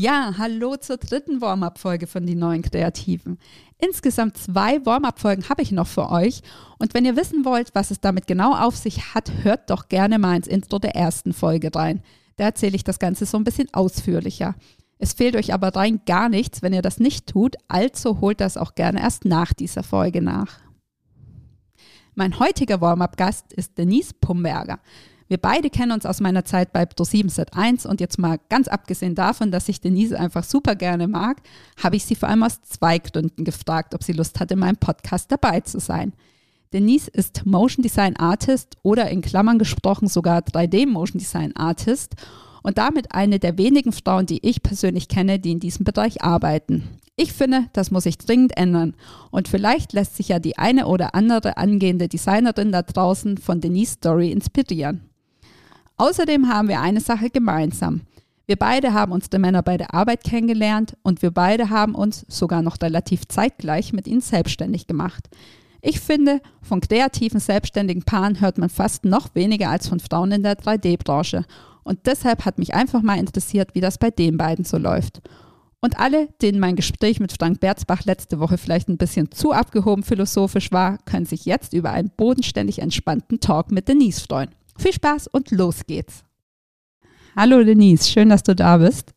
Ja, 0.00 0.34
hallo 0.38 0.76
zur 0.76 0.96
dritten 0.96 1.40
Warm-up-Folge 1.40 2.06
von 2.06 2.24
die 2.24 2.36
neuen 2.36 2.62
Kreativen. 2.62 3.36
Insgesamt 3.78 4.36
zwei 4.36 4.86
Warm-up-Folgen 4.86 5.48
habe 5.48 5.62
ich 5.62 5.72
noch 5.72 5.88
für 5.88 6.08
euch. 6.12 6.42
Und 6.78 6.94
wenn 6.94 7.04
ihr 7.04 7.16
wissen 7.16 7.44
wollt, 7.44 7.74
was 7.74 7.90
es 7.90 8.00
damit 8.00 8.28
genau 8.28 8.54
auf 8.54 8.76
sich 8.76 9.12
hat, 9.16 9.28
hört 9.42 9.70
doch 9.70 9.88
gerne 9.88 10.20
mal 10.20 10.36
ins 10.36 10.46
Intro 10.46 10.78
der 10.78 10.94
ersten 10.94 11.32
Folge 11.32 11.74
rein. 11.74 12.00
Da 12.36 12.44
erzähle 12.44 12.76
ich 12.76 12.84
das 12.84 13.00
Ganze 13.00 13.26
so 13.26 13.38
ein 13.38 13.42
bisschen 13.42 13.74
ausführlicher. 13.74 14.54
Es 14.98 15.14
fehlt 15.14 15.34
euch 15.34 15.52
aber 15.52 15.74
rein 15.74 16.00
gar 16.06 16.28
nichts, 16.28 16.62
wenn 16.62 16.72
ihr 16.72 16.82
das 16.82 17.00
nicht 17.00 17.26
tut, 17.26 17.56
also 17.66 18.20
holt 18.20 18.40
das 18.40 18.56
auch 18.56 18.76
gerne 18.76 19.00
erst 19.00 19.24
nach 19.24 19.52
dieser 19.52 19.82
Folge 19.82 20.22
nach. 20.22 20.60
Mein 22.14 22.38
heutiger 22.38 22.80
Warm-up-Gast 22.80 23.52
ist 23.52 23.76
Denise 23.76 24.14
Pumberger. 24.14 24.78
Wir 25.28 25.36
beide 25.36 25.68
kennen 25.68 25.92
uns 25.92 26.06
aus 26.06 26.20
meiner 26.20 26.46
Zeit 26.46 26.72
bei 26.72 26.84
Pro7 26.84 27.30
Sat1 27.30 27.86
und 27.86 28.00
jetzt 28.00 28.18
mal 28.18 28.38
ganz 28.48 28.66
abgesehen 28.66 29.14
davon, 29.14 29.50
dass 29.50 29.68
ich 29.68 29.80
Denise 29.80 30.18
einfach 30.18 30.42
super 30.42 30.74
gerne 30.74 31.06
mag, 31.06 31.42
habe 31.82 31.96
ich 31.96 32.06
sie 32.06 32.14
vor 32.14 32.30
allem 32.30 32.42
aus 32.42 32.62
zwei 32.62 32.98
Gründen 32.98 33.44
gefragt, 33.44 33.94
ob 33.94 34.02
sie 34.02 34.14
Lust 34.14 34.40
hat, 34.40 34.50
in 34.50 34.58
meinem 34.58 34.78
Podcast 34.78 35.30
dabei 35.30 35.60
zu 35.60 35.80
sein. 35.80 36.14
Denise 36.72 37.08
ist 37.08 37.44
Motion 37.44 37.82
Design 37.82 38.16
Artist 38.16 38.78
oder 38.82 39.10
in 39.10 39.20
Klammern 39.20 39.58
gesprochen 39.58 40.08
sogar 40.08 40.40
3D 40.40 40.86
Motion 40.86 41.18
Design 41.18 41.54
Artist 41.56 42.14
und 42.62 42.78
damit 42.78 43.14
eine 43.14 43.38
der 43.38 43.58
wenigen 43.58 43.92
Frauen, 43.92 44.24
die 44.24 44.46
ich 44.46 44.62
persönlich 44.62 45.08
kenne, 45.08 45.38
die 45.38 45.52
in 45.52 45.60
diesem 45.60 45.84
Bereich 45.84 46.22
arbeiten. 46.22 46.84
Ich 47.16 47.34
finde, 47.34 47.66
das 47.74 47.90
muss 47.90 48.04
sich 48.04 48.16
dringend 48.16 48.56
ändern. 48.56 48.94
Und 49.30 49.48
vielleicht 49.48 49.92
lässt 49.92 50.16
sich 50.16 50.28
ja 50.28 50.38
die 50.38 50.56
eine 50.56 50.86
oder 50.86 51.14
andere 51.14 51.56
angehende 51.56 52.08
Designerin 52.08 52.70
da 52.70 52.82
draußen 52.82 53.38
von 53.38 53.60
Denise 53.60 53.94
Story 53.94 54.30
inspirieren. 54.30 55.08
Außerdem 55.98 56.48
haben 56.48 56.68
wir 56.68 56.80
eine 56.80 57.00
Sache 57.00 57.28
gemeinsam. 57.28 58.02
Wir 58.46 58.56
beide 58.56 58.94
haben 58.94 59.12
unsere 59.12 59.38
Männer 59.38 59.62
bei 59.62 59.76
der 59.76 59.92
Arbeit 59.92 60.24
kennengelernt 60.24 60.96
und 61.02 61.20
wir 61.20 61.32
beide 61.32 61.68
haben 61.68 61.94
uns 61.94 62.24
sogar 62.28 62.62
noch 62.62 62.80
relativ 62.80 63.28
zeitgleich 63.28 63.92
mit 63.92 64.06
ihnen 64.06 64.22
selbstständig 64.22 64.86
gemacht. 64.86 65.28
Ich 65.82 66.00
finde, 66.00 66.40
von 66.62 66.80
kreativen, 66.80 67.40
selbstständigen 67.40 68.04
Paaren 68.04 68.40
hört 68.40 68.58
man 68.58 68.70
fast 68.70 69.04
noch 69.04 69.34
weniger 69.34 69.68
als 69.70 69.88
von 69.88 70.00
Frauen 70.00 70.32
in 70.32 70.42
der 70.42 70.56
3D-Branche. 70.58 71.44
Und 71.82 72.06
deshalb 72.06 72.44
hat 72.44 72.58
mich 72.58 72.74
einfach 72.74 73.02
mal 73.02 73.18
interessiert, 73.18 73.74
wie 73.74 73.80
das 73.80 73.98
bei 73.98 74.10
den 74.10 74.36
beiden 74.36 74.64
so 74.64 74.78
läuft. 74.78 75.20
Und 75.80 75.98
alle, 75.98 76.28
denen 76.42 76.58
mein 76.58 76.74
Gespräch 76.74 77.20
mit 77.20 77.32
Frank 77.32 77.60
Berzbach 77.60 78.04
letzte 78.04 78.40
Woche 78.40 78.58
vielleicht 78.58 78.88
ein 78.88 78.98
bisschen 78.98 79.30
zu 79.30 79.52
abgehoben 79.52 80.02
philosophisch 80.02 80.72
war, 80.72 80.98
können 81.04 81.26
sich 81.26 81.44
jetzt 81.44 81.72
über 81.72 81.90
einen 81.90 82.10
bodenständig 82.16 82.80
entspannten 82.80 83.40
Talk 83.40 83.70
mit 83.70 83.88
Denise 83.88 84.20
freuen. 84.20 84.50
Viel 84.78 84.92
Spaß 84.92 85.26
und 85.26 85.50
los 85.50 85.80
geht's. 85.86 86.24
Hallo 87.36 87.62
Denise, 87.62 88.08
schön, 88.08 88.28
dass 88.28 88.42
du 88.42 88.54
da 88.54 88.78
bist. 88.78 89.12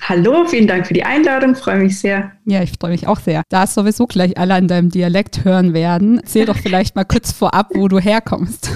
Hallo, 0.00 0.44
vielen 0.46 0.66
Dank 0.66 0.86
für 0.86 0.94
die 0.94 1.04
Einladung, 1.04 1.54
freue 1.54 1.78
mich 1.78 1.98
sehr. 1.98 2.32
Ja, 2.44 2.62
ich 2.62 2.72
freue 2.78 2.90
mich 2.90 3.06
auch 3.06 3.20
sehr. 3.20 3.42
Da 3.48 3.64
es 3.64 3.74
sowieso 3.74 4.06
gleich 4.06 4.36
alle 4.36 4.54
an 4.54 4.66
deinem 4.66 4.90
Dialekt 4.90 5.44
hören 5.44 5.74
werden, 5.74 6.18
erzähl 6.18 6.46
doch 6.46 6.56
vielleicht 6.56 6.96
mal 6.96 7.04
kurz 7.04 7.32
vorab, 7.32 7.70
wo 7.74 7.88
du 7.88 7.98
herkommst. 8.00 8.70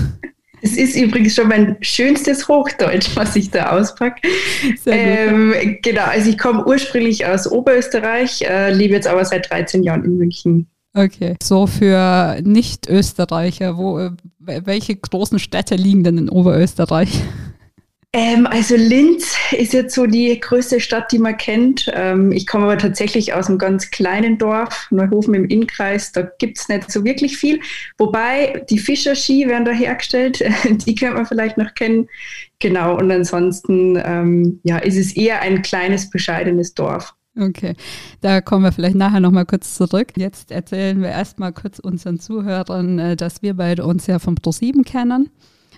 Es 0.62 0.76
ist 0.76 0.96
übrigens 0.96 1.34
schon 1.34 1.48
mein 1.48 1.76
schönstes 1.80 2.48
Hochdeutsch, 2.48 3.14
was 3.14 3.36
ich 3.36 3.50
da 3.50 3.70
auspacke. 3.70 4.26
Ähm, 4.86 5.54
genau, 5.82 6.04
also 6.04 6.30
ich 6.30 6.38
komme 6.38 6.64
ursprünglich 6.66 7.26
aus 7.26 7.50
Oberösterreich, 7.50 8.42
äh, 8.42 8.72
lebe 8.72 8.94
jetzt 8.94 9.06
aber 9.06 9.24
seit 9.24 9.50
13 9.50 9.82
Jahren 9.82 10.04
in 10.04 10.16
München. 10.16 10.66
Okay, 10.94 11.36
so 11.42 11.66
für 11.66 12.40
Nicht-Österreicher, 12.42 13.76
wo, 13.76 14.10
welche 14.46 14.96
großen 14.96 15.38
Städte 15.38 15.74
liegen 15.74 16.04
denn 16.04 16.18
in 16.18 16.28
Oberösterreich? 16.28 17.22
Ähm, 18.12 18.46
also 18.46 18.76
Linz 18.76 19.36
ist 19.50 19.74
jetzt 19.74 19.94
so 19.94 20.06
die 20.06 20.40
größte 20.40 20.80
Stadt, 20.80 21.12
die 21.12 21.18
man 21.18 21.36
kennt. 21.36 21.92
Ähm, 21.94 22.32
ich 22.32 22.46
komme 22.46 22.64
aber 22.64 22.78
tatsächlich 22.78 23.34
aus 23.34 23.48
einem 23.48 23.58
ganz 23.58 23.90
kleinen 23.90 24.38
Dorf, 24.38 24.86
Neuhofen 24.90 25.34
im 25.34 25.44
Innkreis. 25.44 26.12
Da 26.12 26.22
gibt 26.38 26.56
es 26.56 26.68
nicht 26.68 26.90
so 26.90 27.04
wirklich 27.04 27.36
viel. 27.36 27.60
Wobei 27.98 28.64
die 28.70 28.78
Fischerski 28.78 29.46
werden 29.46 29.66
da 29.66 29.72
hergestellt. 29.72 30.42
die 30.86 30.94
könnte 30.94 31.16
man 31.16 31.26
vielleicht 31.26 31.58
noch 31.58 31.74
kennen. 31.74 32.08
Genau, 32.58 32.96
und 32.96 33.10
ansonsten 33.10 34.00
ähm, 34.02 34.60
ja, 34.62 34.78
ist 34.78 34.96
es 34.96 35.14
eher 35.14 35.42
ein 35.42 35.60
kleines, 35.60 36.08
bescheidenes 36.08 36.72
Dorf. 36.72 37.14
Okay, 37.38 37.74
da 38.22 38.40
kommen 38.40 38.64
wir 38.64 38.72
vielleicht 38.72 38.96
nachher 38.96 39.20
nochmal 39.20 39.44
kurz 39.44 39.74
zurück. 39.74 40.12
Jetzt 40.16 40.50
erzählen 40.50 41.00
wir 41.02 41.10
erstmal 41.10 41.52
kurz 41.52 41.78
unseren 41.78 42.18
Zuhörern, 42.18 42.98
äh, 42.98 43.16
dass 43.16 43.42
wir 43.42 43.54
beide 43.54 43.84
uns 43.84 44.06
ja 44.06 44.18
vom 44.18 44.36
Pro7 44.36 44.84
kennen. 44.84 45.30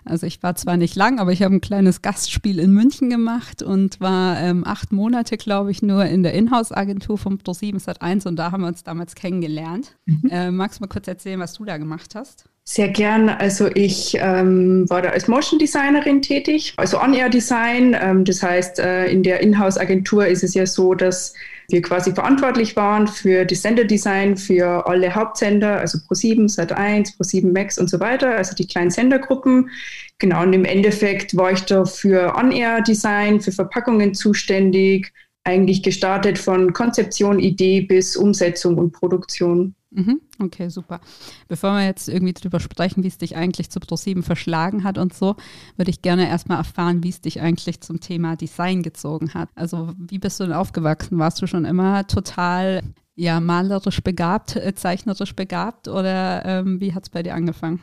Also 0.04 0.26
ich 0.26 0.42
war 0.42 0.54
zwar 0.54 0.76
nicht 0.76 0.96
lang, 0.96 1.18
aber 1.18 1.32
ich 1.32 1.42
habe 1.42 1.54
ein 1.54 1.60
kleines 1.60 2.00
Gastspiel 2.00 2.58
in 2.58 2.72
München 2.72 3.10
gemacht 3.10 3.62
und 3.62 4.00
war 4.00 4.40
ähm, 4.40 4.64
acht 4.66 4.92
Monate, 4.92 5.36
glaube 5.36 5.70
ich, 5.70 5.82
nur 5.82 6.04
in 6.06 6.22
der 6.22 6.32
Inhouse-Agentur 6.34 7.18
vom 7.18 7.34
Pro7 7.34 7.84
Sat1 7.84 8.26
und 8.26 8.36
da 8.36 8.52
haben 8.52 8.62
wir 8.62 8.68
uns 8.68 8.84
damals 8.84 9.14
kennengelernt. 9.14 9.96
Mhm. 10.06 10.30
Äh, 10.30 10.50
magst 10.50 10.78
du 10.78 10.84
mal 10.84 10.88
kurz 10.88 11.08
erzählen, 11.08 11.40
was 11.40 11.54
du 11.54 11.64
da 11.64 11.76
gemacht 11.76 12.14
hast? 12.14 12.48
Sehr 12.70 12.88
gern. 12.88 13.30
Also 13.30 13.70
ich 13.72 14.18
ähm, 14.20 14.84
war 14.90 15.00
da 15.00 15.08
als 15.08 15.26
Motion 15.26 15.58
Designerin 15.58 16.20
tätig, 16.20 16.74
also 16.76 17.00
On-Air-Design. 17.00 17.96
Ähm, 17.98 18.26
das 18.26 18.42
heißt, 18.42 18.78
äh, 18.78 19.06
in 19.06 19.22
der 19.22 19.40
Inhouse-Agentur 19.40 20.26
ist 20.26 20.44
es 20.44 20.52
ja 20.52 20.66
so, 20.66 20.92
dass 20.92 21.32
wir 21.70 21.80
quasi 21.80 22.12
verantwortlich 22.12 22.76
waren 22.76 23.08
für 23.08 23.46
das 23.46 23.62
Senderdesign 23.62 24.36
für 24.36 24.86
alle 24.86 25.14
Hauptsender, 25.14 25.78
also 25.78 25.96
Pro7, 25.96 26.54
Sat1, 26.54 27.16
Pro7 27.16 27.54
Max 27.54 27.78
und 27.78 27.88
so 27.88 28.00
weiter, 28.00 28.36
also 28.36 28.54
die 28.54 28.66
kleinen 28.66 28.90
Sendergruppen. 28.90 29.70
Genau, 30.18 30.42
und 30.42 30.52
im 30.52 30.66
Endeffekt 30.66 31.34
war 31.38 31.52
ich 31.52 31.62
da 31.62 31.86
für 31.86 32.34
On-Air-Design, 32.36 33.40
für 33.40 33.52
Verpackungen 33.52 34.12
zuständig, 34.12 35.14
eigentlich 35.48 35.82
gestartet 35.82 36.38
von 36.38 36.72
Konzeption, 36.72 37.38
Idee 37.38 37.80
bis 37.80 38.16
Umsetzung 38.16 38.76
und 38.76 38.92
Produktion. 38.92 39.74
Mhm. 39.90 40.20
Okay, 40.38 40.68
super. 40.68 41.00
Bevor 41.48 41.72
wir 41.72 41.86
jetzt 41.86 42.08
irgendwie 42.08 42.34
drüber 42.34 42.60
sprechen, 42.60 43.02
wie 43.02 43.08
es 43.08 43.16
dich 43.16 43.36
eigentlich 43.36 43.70
zu 43.70 43.80
Pro7 43.80 44.22
verschlagen 44.22 44.84
hat 44.84 44.98
und 44.98 45.14
so, 45.14 45.36
würde 45.76 45.90
ich 45.90 46.02
gerne 46.02 46.28
erstmal 46.28 46.58
erfahren, 46.58 47.02
wie 47.02 47.08
es 47.08 47.22
dich 47.22 47.40
eigentlich 47.40 47.80
zum 47.80 48.00
Thema 48.00 48.36
Design 48.36 48.82
gezogen 48.82 49.32
hat. 49.32 49.48
Also 49.54 49.94
wie 49.98 50.18
bist 50.18 50.38
du 50.38 50.44
denn 50.44 50.52
aufgewachsen? 50.52 51.18
Warst 51.18 51.40
du 51.40 51.46
schon 51.46 51.64
immer 51.64 52.06
total 52.06 52.82
ja, 53.14 53.40
malerisch 53.40 54.02
begabt, 54.02 54.56
äh, 54.56 54.74
zeichnerisch 54.74 55.34
begabt 55.34 55.88
oder 55.88 56.44
ähm, 56.44 56.80
wie 56.80 56.92
hat 56.92 57.04
es 57.04 57.10
bei 57.10 57.22
dir 57.22 57.34
angefangen? 57.34 57.80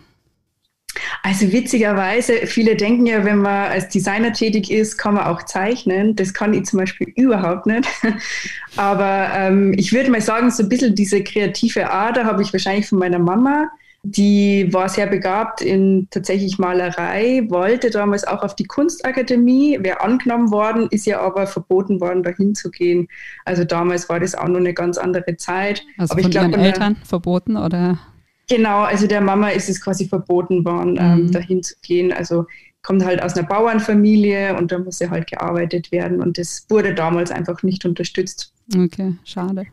Also 1.24 1.52
witzigerweise, 1.52 2.48
viele 2.48 2.76
denken 2.76 3.06
ja, 3.06 3.26
wenn 3.26 3.40
man 3.40 3.72
als 3.72 3.90
Designer 3.90 4.34
tätig 4.34 4.72
ist, 4.72 4.98
kann 4.98 5.16
man 5.16 5.26
auch 5.26 5.44
zeichnen. 5.44 6.16
Das 6.16 6.34
kann 6.34 6.54
ich 6.54 6.66
zum 6.66 6.80
Beispiel 6.80 7.08
überhaupt 7.16 7.66
nicht. 7.66 7.88
Aber 8.76 9.30
ähm, 9.34 9.74
ich 9.78 9.94
würde 9.94 10.12
mal 10.12 10.22
sagen, 10.22 10.52
so 10.52 10.64
ein 10.64 10.70
bisschen 10.70 10.96
diese 10.96 11.24
kreative 11.24 11.92
Ader 11.92 12.26
habe 12.26 12.42
ich 12.42 12.54
wahrscheinlich 12.54 12.88
von 12.88 13.00
meiner 13.00 13.20
Mama. 13.20 13.70
Die 14.08 14.72
war 14.72 14.88
sehr 14.88 15.08
begabt 15.08 15.62
in 15.62 16.08
tatsächlich 16.12 16.60
Malerei, 16.60 17.44
wollte 17.50 17.90
damals 17.90 18.24
auch 18.24 18.44
auf 18.44 18.56
die 18.56 18.66
Kunstakademie, 18.66 19.80
wäre 19.82 20.02
angenommen 20.02 20.52
worden, 20.52 20.88
ist 20.92 21.08
ja 21.08 21.22
aber 21.22 21.48
verboten 21.48 22.00
worden, 22.00 22.22
dahin 22.22 22.54
zu 22.54 22.70
gehen. 22.70 23.08
Also 23.46 23.64
damals 23.64 24.08
war 24.08 24.20
das 24.20 24.36
auch 24.36 24.48
noch 24.48 24.60
eine 24.60 24.76
ganz 24.76 25.00
andere 25.00 25.38
Zeit. 25.38 25.84
Also 25.98 26.14
aber 26.14 26.22
von 26.22 26.30
ich 26.30 26.38
glaub, 26.38 26.52
ihren 26.52 26.62
Eltern 26.62 26.98
verboten 27.04 27.58
oder? 27.58 27.98
Genau, 28.48 28.82
also 28.82 29.08
der 29.08 29.22
Mama 29.22 29.50
ist 29.50 29.70
es 29.70 29.82
quasi 29.82 30.08
verboten 30.08 30.64
worden, 30.66 30.98
ähm, 31.00 31.14
mhm. 31.14 31.26
ähm, 31.26 31.32
dahin 31.32 31.64
zu 31.64 31.76
gehen. 31.82 32.14
Also 32.14 32.46
kommt 32.82 33.04
halt 33.04 33.22
aus 33.22 33.36
einer 33.36 33.48
Bauernfamilie 33.48 34.56
und 34.56 34.72
da 34.72 34.78
muss 34.78 35.00
ja 35.00 35.10
halt 35.10 35.28
gearbeitet 35.28 35.92
werden 35.92 36.22
und 36.22 36.38
das 36.38 36.66
wurde 36.70 36.94
damals 36.94 37.32
einfach 37.32 37.64
nicht 37.64 37.84
unterstützt. 37.86 38.54
Okay, 38.76 39.16
schade. 39.24 39.66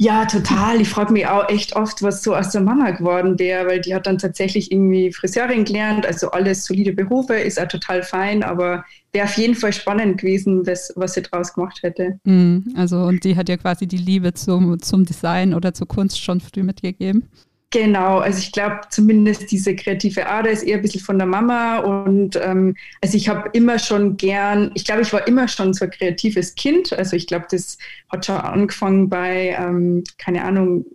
Ja, 0.00 0.26
total. 0.26 0.80
Ich 0.80 0.88
frage 0.88 1.12
mich 1.12 1.26
auch 1.26 1.48
echt 1.48 1.74
oft, 1.74 2.04
was 2.04 2.22
so 2.22 2.36
aus 2.36 2.50
der 2.50 2.60
Mama 2.60 2.92
geworden 2.92 3.36
wäre, 3.40 3.66
weil 3.66 3.80
die 3.80 3.96
hat 3.96 4.06
dann 4.06 4.16
tatsächlich 4.16 4.70
irgendwie 4.70 5.12
Friseurin 5.12 5.64
gelernt, 5.64 6.06
also 6.06 6.30
alles 6.30 6.64
solide 6.64 6.92
Berufe, 6.92 7.34
ist 7.34 7.60
auch 7.60 7.66
total 7.66 8.04
fein, 8.04 8.44
aber 8.44 8.84
wäre 9.12 9.26
auf 9.26 9.36
jeden 9.36 9.56
Fall 9.56 9.72
spannend 9.72 10.18
gewesen, 10.20 10.64
was, 10.68 10.92
was 10.94 11.14
sie 11.14 11.22
draus 11.22 11.52
gemacht 11.52 11.80
hätte. 11.82 12.20
Mhm, 12.22 12.74
also 12.76 13.02
und 13.02 13.24
die 13.24 13.34
hat 13.34 13.48
ja 13.48 13.56
quasi 13.56 13.88
die 13.88 13.96
Liebe 13.96 14.34
zum, 14.34 14.80
zum 14.80 15.04
Design 15.04 15.52
oder 15.52 15.74
zur 15.74 15.88
Kunst 15.88 16.22
schon 16.22 16.40
früh 16.40 16.62
mitgegeben. 16.62 17.24
Genau, 17.70 18.18
also 18.20 18.38
ich 18.38 18.52
glaube 18.52 18.80
zumindest 18.88 19.50
diese 19.50 19.76
kreative 19.76 20.26
Ader 20.26 20.50
ist 20.50 20.62
eher 20.62 20.76
ein 20.76 20.82
bisschen 20.82 21.02
von 21.02 21.18
der 21.18 21.26
Mama 21.26 21.80
und 21.80 22.34
ähm, 22.36 22.74
also 23.02 23.14
ich 23.18 23.28
habe 23.28 23.50
immer 23.52 23.78
schon 23.78 24.16
gern, 24.16 24.70
ich 24.74 24.86
glaube, 24.86 25.02
ich 25.02 25.12
war 25.12 25.26
immer 25.28 25.48
schon 25.48 25.74
so 25.74 25.84
ein 25.84 25.90
kreatives 25.90 26.54
Kind. 26.54 26.94
Also 26.94 27.14
ich 27.14 27.26
glaube, 27.26 27.44
das 27.50 27.76
hat 28.10 28.24
schon 28.24 28.36
angefangen 28.36 29.10
bei, 29.10 29.54
ähm, 29.58 30.02
keine 30.16 30.44
Ahnung, 30.44 30.86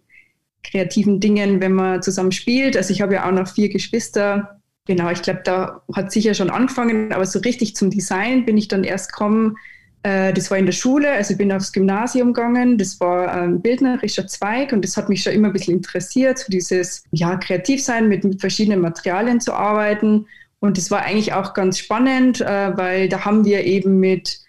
kreativen 0.63 1.19
Dingen, 1.19 1.61
wenn 1.61 1.73
man 1.73 2.01
zusammen 2.01 2.31
spielt. 2.31 2.75
Also 2.75 2.91
ich 2.91 3.01
habe 3.01 3.13
ja 3.13 3.27
auch 3.27 3.31
noch 3.33 3.47
vier 3.53 3.69
Geschwister. 3.69 4.59
Genau, 4.87 5.11
ich 5.11 5.21
glaube, 5.21 5.41
da 5.43 5.83
hat 5.93 6.11
sicher 6.11 6.33
schon 6.33 6.49
angefangen, 6.49 7.13
aber 7.13 7.27
so 7.27 7.37
richtig 7.39 7.75
zum 7.75 7.91
Design 7.91 8.45
bin 8.45 8.57
ich 8.57 8.67
dann 8.67 8.83
erst 8.83 9.11
gekommen, 9.11 9.57
das 10.03 10.51
war 10.51 10.57
in 10.57 10.65
der 10.65 10.73
Schule, 10.73 11.09
also 11.11 11.31
ich 11.31 11.38
bin 11.38 11.51
aufs 11.51 11.71
Gymnasium 11.71 12.33
gegangen. 12.33 12.77
Das 12.77 13.00
war 13.00 13.31
ein 13.31 13.61
bildnerischer 13.61 14.27
Zweig 14.27 14.73
und 14.73 14.83
das 14.83 14.97
hat 14.97 15.07
mich 15.07 15.23
schon 15.23 15.31
immer 15.31 15.47
ein 15.47 15.53
bisschen 15.53 15.77
interessiert, 15.77 16.39
so 16.39 16.51
dieses 16.51 17.05
ja, 17.11 17.38
Kreativsein 17.38 18.09
mit, 18.09 18.25
mit 18.25 18.41
verschiedenen 18.41 18.81
Materialien 18.81 19.39
zu 19.39 19.53
arbeiten. 19.53 20.27
Und 20.59 20.77
das 20.77 20.91
war 20.91 21.03
eigentlich 21.03 21.33
auch 21.33 21.53
ganz 21.53 21.79
spannend, 21.79 22.41
äh, 22.41 22.77
weil 22.77 23.07
da 23.07 23.23
haben 23.25 23.45
wir 23.45 23.63
eben 23.63 24.00
mit 24.00 24.39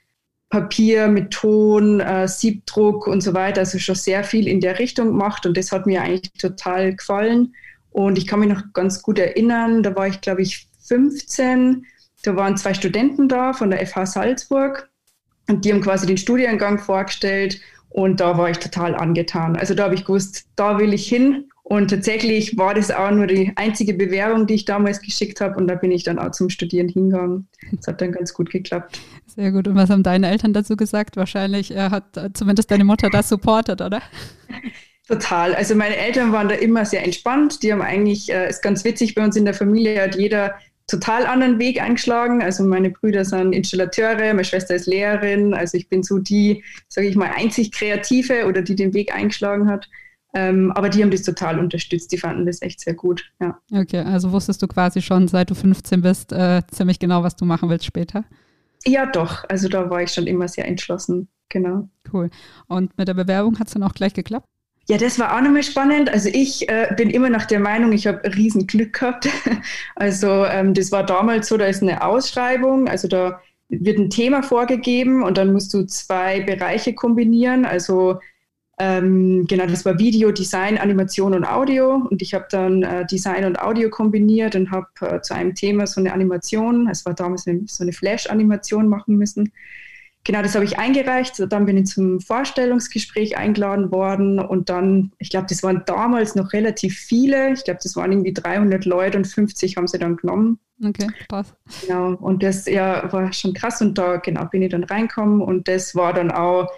Papier, 0.49 1.09
mit 1.09 1.33
Ton, 1.33 1.99
äh, 1.99 2.29
Siebdruck 2.29 3.09
und 3.09 3.21
so 3.21 3.35
weiter, 3.35 3.61
also 3.61 3.81
schon 3.81 3.97
sehr 3.97 4.23
viel 4.23 4.47
in 4.47 4.61
der 4.61 4.79
Richtung 4.79 5.09
gemacht 5.09 5.47
und 5.47 5.57
das 5.57 5.73
hat 5.73 5.87
mir 5.87 6.03
eigentlich 6.03 6.33
total 6.35 6.95
gefallen. 6.95 7.55
Und 7.91 8.19
ich 8.19 8.29
kann 8.29 8.41
mich 8.41 8.49
noch 8.49 8.63
ganz 8.73 9.03
gut 9.03 9.19
erinnern, 9.19 9.83
da 9.83 9.97
war 9.97 10.07
ich, 10.07 10.21
glaube 10.21 10.43
ich, 10.43 10.69
15. 10.87 11.87
Da 12.23 12.37
waren 12.37 12.57
zwei 12.57 12.75
Studenten 12.75 13.29
da 13.29 13.53
von 13.53 13.71
der 13.71 13.85
FH 13.85 14.07
Salzburg 14.07 14.89
und 15.49 15.65
die 15.65 15.73
haben 15.73 15.81
quasi 15.81 16.07
den 16.07 16.17
Studiengang 16.17 16.79
vorgestellt 16.79 17.61
und 17.95 18.21
da 18.21 18.37
war 18.37 18.51
ich 18.51 18.59
total 18.59 18.95
angetan. 18.97 19.57
Also 19.57 19.75
da 19.75 19.85
habe 19.85 19.95
ich 19.95 20.05
gewusst, 20.05 20.47
da 20.57 20.79
will 20.79 20.93
ich 20.93 21.09
hin. 21.09 21.49
Und 21.63 21.89
tatsächlich 21.89 22.59
war 22.59 22.75
das 22.75 22.91
auch 22.91 23.11
nur 23.11 23.27
die 23.27 23.53
einzige 23.55 23.95
Bewerbung, 23.95 24.47
die 24.47 24.55
ich 24.55 24.65
damals 24.67 25.01
geschickt 25.01 25.41
habe. 25.41 25.57
Und 25.57 25.69
da 25.69 25.77
bin 25.77 25.93
ich 25.93 26.03
dann 26.03 26.19
auch 26.19 26.33
zum 26.33 26.51
Studieren 26.51 26.89
hingegangen. 26.89 27.47
Das 27.73 27.87
hat 27.87 28.01
dann 28.01 28.13
ganz 28.13 28.35
gut 28.35 28.51
geklappt. 28.51 28.99
Sehr 29.27 29.53
gut. 29.53 29.69
Und 29.69 29.77
was 29.77 29.91
haben 29.91 30.03
deine 30.03 30.29
Eltern 30.29 30.53
dazu 30.53 30.77
gesagt? 30.77 31.17
Wahrscheinlich 31.17 31.71
äh, 31.71 31.89
hat 31.91 32.17
äh, 32.17 32.33
zumindest 32.35 32.71
deine 32.71 32.85
Mutter 32.85 33.09
das 33.11 33.29
supportet, 33.29 33.81
oder? 33.81 34.03
Total. 35.09 35.55
Also 35.55 35.75
meine 35.75 35.97
Eltern 35.97 36.33
waren 36.33 36.49
da 36.49 36.57
immer 36.57 36.85
sehr 36.85 37.05
entspannt. 37.05 37.63
Die 37.63 37.73
haben 37.73 37.81
eigentlich, 37.81 38.31
äh, 38.31 38.49
ist 38.49 38.61
ganz 38.61 38.85
witzig, 38.85 39.15
bei 39.15 39.23
uns 39.25 39.37
in 39.37 39.45
der 39.45 39.55
Familie 39.55 40.03
hat 40.03 40.17
jeder 40.17 40.55
total 40.87 41.27
anderen 41.27 41.59
Weg 41.59 41.81
eingeschlagen. 41.81 42.43
Also 42.43 42.65
meine 42.65 42.91
Brüder 42.91 43.25
sind 43.25 43.53
Installateure, 43.53 44.35
meine 44.35 44.45
Schwester 44.45 44.75
ist 44.75 44.87
Lehrerin. 44.87 45.55
Also 45.55 45.77
ich 45.79 45.89
bin 45.89 46.03
so 46.03 46.19
die, 46.19 46.63
sage 46.89 47.09
ich 47.09 47.17
mal, 47.17 47.31
einzig 47.35 47.73
Kreative 47.73 48.47
oder 48.47 48.63
die 48.63 48.77
den 48.77 48.93
Weg 48.95 49.15
eingeschlagen 49.15 49.69
hat. 49.69 49.89
Ähm, 50.35 50.73
aber 50.73 50.89
die 50.89 51.03
haben 51.03 51.13
das 51.13 51.23
total 51.23 51.59
unterstützt. 51.59 52.11
Die 52.13 52.19
fanden 52.19 52.45
das 52.45 52.61
echt 52.61 52.81
sehr 52.81 52.95
gut. 52.95 53.33
Ja. 53.41 53.59
Okay, 53.73 54.01
also 54.01 54.33
wusstest 54.33 54.61
du 54.63 54.67
quasi 54.67 55.01
schon, 55.01 55.29
seit 55.29 55.51
du 55.51 55.55
15 55.55 56.03
bist, 56.03 56.33
äh, 56.33 56.63
ziemlich 56.71 56.99
genau, 56.99 57.23
was 57.23 57.37
du 57.37 57.45
machen 57.45 57.71
willst 57.71 57.87
später? 57.87 58.25
Ja, 58.85 59.07
doch. 59.07 59.45
Also 59.49 59.69
da 59.69 59.89
war 59.89 60.03
ich 60.03 60.11
schon 60.11 60.27
immer 60.27 60.49
sehr 60.49 60.67
entschlossen. 60.67 61.29
Genau. 61.49 61.89
Cool. 62.13 62.31
Und 62.67 62.97
mit 62.99 63.07
der 63.07 63.15
Bewerbung 63.15 63.59
hat 63.59 63.69
es 63.69 63.75
dann 63.75 63.85
auch 63.85 63.95
gleich 63.95 64.13
geklappt? 64.13 64.49
Ja, 64.87 64.99
das 64.99 65.19
war 65.19 65.35
auch 65.35 65.41
nochmal 65.41 65.63
spannend. 65.63 66.11
Also 66.11 66.29
ich 66.33 66.69
äh, 66.69 66.89
bin 66.97 67.09
immer 67.09 67.31
noch 67.31 67.47
der 67.47 67.61
Meinung, 67.61 67.93
ich 67.93 68.07
habe 68.07 68.35
riesen 68.35 68.67
Glück 68.67 68.95
gehabt. 68.95 69.29
Also 69.97 70.45
ähm, 70.45 70.75
das 70.75 70.93
war 70.93 71.05
damals 71.07 71.49
so, 71.49 71.57
da 71.57 71.67
ist 71.67 71.83
eine 71.83 72.03
Ausschreibung, 72.03 72.89
also 72.89 73.09
da 73.09 73.41
wird 73.69 73.99
ein 73.99 74.11
Thema 74.11 74.43
vorgegeben 74.43 75.23
und 75.23 75.39
dann 75.39 75.53
musst 75.53 75.73
du 75.73 75.87
zwei 75.87 76.41
Bereiche 76.41 76.95
kombinieren. 76.95 77.65
Also 77.65 78.19
ähm, 78.79 79.47
genau, 79.49 79.67
das 79.67 79.85
war 79.85 79.99
Video, 79.99 80.33
Design, 80.33 80.79
Animation 80.79 81.35
und 81.35 81.45
Audio. 81.45 82.07
Und 82.11 82.21
ich 82.23 82.35
habe 82.35 82.47
dann 82.51 82.83
äh, 82.83 83.07
Design 83.07 83.45
und 83.45 83.61
Audio 83.61 83.89
kombiniert 83.89 84.57
und 84.57 84.71
habe 84.71 84.89
äh, 85.01 85.21
zu 85.21 85.35
einem 85.35 85.55
Thema 85.55 85.87
so 85.87 86.01
eine 86.01 86.13
Animation, 86.13 86.89
es 86.89 87.07
war 87.07 87.15
damals 87.15 87.47
eine, 87.47 87.63
so 87.67 87.85
eine 87.85 87.93
Flash-Animation 87.93 88.89
machen 88.89 89.17
müssen. 89.17 89.53
Genau, 90.25 90.41
das 90.41 90.55
habe 90.55 90.65
ich 90.65 90.79
eingereicht. 90.79 91.43
Dann 91.51 91.67
bin 91.67 91.77
ich 91.77 91.87
zum 91.87 92.19
Vorstellungsgespräch 92.21 93.37
eingeladen 93.37 93.93
worden 93.93 94.39
und 94.39 94.71
dann, 94.71 95.13
ich 95.19 95.29
glaube, 95.29 95.47
das 95.49 95.63
waren 95.63 95.83
damals 95.85 96.35
noch 96.35 96.55
relativ 96.55 96.97
viele. 96.97 97.53
Ich 97.53 97.65
glaube, 97.65 97.81
das 97.83 97.95
waren 97.95 98.11
irgendwie 98.11 98.33
300 98.33 98.87
Leute 98.87 99.19
und 99.19 99.27
50 99.27 99.77
haben 99.77 99.87
sie 99.87 99.99
dann 99.99 100.17
genommen. 100.17 100.59
Okay, 100.83 101.09
krass. 101.29 101.55
Genau, 101.83 102.15
und 102.15 102.43
das 102.43 102.67
ja, 102.67 103.13
war 103.13 103.33
schon 103.33 103.53
krass 103.53 103.81
und 103.83 103.99
da 103.99 104.17
genau 104.17 104.47
bin 104.47 104.63
ich 104.63 104.71
dann 104.71 104.85
reinkommen 104.85 105.43
und 105.43 105.69
das 105.69 105.95
war 105.95 106.15
dann 106.15 106.31
auch 106.31 106.69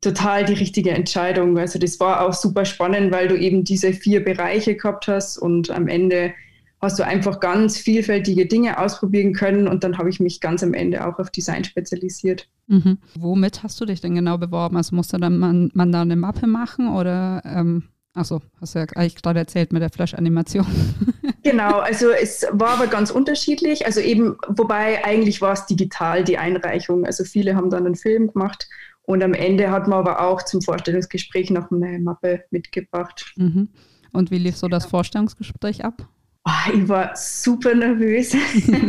total 0.00 0.44
die 0.44 0.54
richtige 0.54 0.90
Entscheidung. 0.90 1.58
Also 1.58 1.78
das 1.78 1.98
war 2.00 2.22
auch 2.22 2.32
super 2.32 2.64
spannend, 2.64 3.12
weil 3.12 3.28
du 3.28 3.36
eben 3.36 3.64
diese 3.64 3.92
vier 3.92 4.24
Bereiche 4.24 4.76
gehabt 4.76 5.08
hast 5.08 5.38
und 5.38 5.70
am 5.70 5.88
Ende 5.88 6.34
hast 6.82 6.98
du 6.98 7.04
einfach 7.04 7.38
ganz 7.38 7.78
vielfältige 7.78 8.46
Dinge 8.46 8.78
ausprobieren 8.78 9.32
können 9.32 9.68
und 9.68 9.84
dann 9.84 9.98
habe 9.98 10.10
ich 10.10 10.18
mich 10.18 10.40
ganz 10.40 10.62
am 10.64 10.74
Ende 10.74 11.06
auch 11.06 11.18
auf 11.20 11.30
Design 11.30 11.62
spezialisiert. 11.62 12.48
Mhm. 12.66 12.98
Womit 13.14 13.62
hast 13.62 13.80
du 13.80 13.84
dich 13.84 14.00
denn 14.00 14.16
genau 14.16 14.36
beworben? 14.36 14.76
Also 14.76 14.96
musste 14.96 15.18
dann 15.18 15.38
man, 15.38 15.70
man 15.74 15.92
da 15.92 16.02
eine 16.02 16.16
Mappe 16.16 16.48
machen 16.48 16.88
oder 16.88 17.40
ähm, 17.44 17.84
achso, 18.14 18.42
hast 18.60 18.74
du 18.74 18.80
ja 18.80 18.86
eigentlich 18.96 19.22
gerade 19.22 19.38
erzählt 19.38 19.72
mit 19.72 19.80
der 19.80 19.90
Flash-Animation. 19.90 20.66
genau, 21.44 21.78
also 21.78 22.10
es 22.10 22.44
war 22.50 22.70
aber 22.70 22.88
ganz 22.88 23.12
unterschiedlich. 23.12 23.86
Also 23.86 24.00
eben, 24.00 24.36
wobei 24.48 25.04
eigentlich 25.04 25.40
war 25.40 25.52
es 25.52 25.66
digital 25.66 26.24
die 26.24 26.38
Einreichung. 26.38 27.06
Also 27.06 27.22
viele 27.22 27.54
haben 27.54 27.70
dann 27.70 27.86
einen 27.86 27.94
Film 27.94 28.32
gemacht 28.32 28.68
und 29.02 29.22
am 29.22 29.34
Ende 29.34 29.70
hat 29.70 29.86
man 29.86 30.00
aber 30.00 30.20
auch 30.20 30.42
zum 30.42 30.62
Vorstellungsgespräch 30.62 31.50
noch 31.50 31.70
eine 31.70 32.00
Mappe 32.00 32.42
mitgebracht. 32.50 33.32
Mhm. 33.36 33.68
Und 34.12 34.32
wie 34.32 34.38
lief 34.38 34.56
so 34.56 34.66
das 34.66 34.84
Vorstellungsgespräch 34.86 35.84
ab? 35.84 36.08
Oh, 36.44 36.72
ich 36.74 36.88
war 36.88 37.12
super 37.14 37.72
nervös 37.72 38.34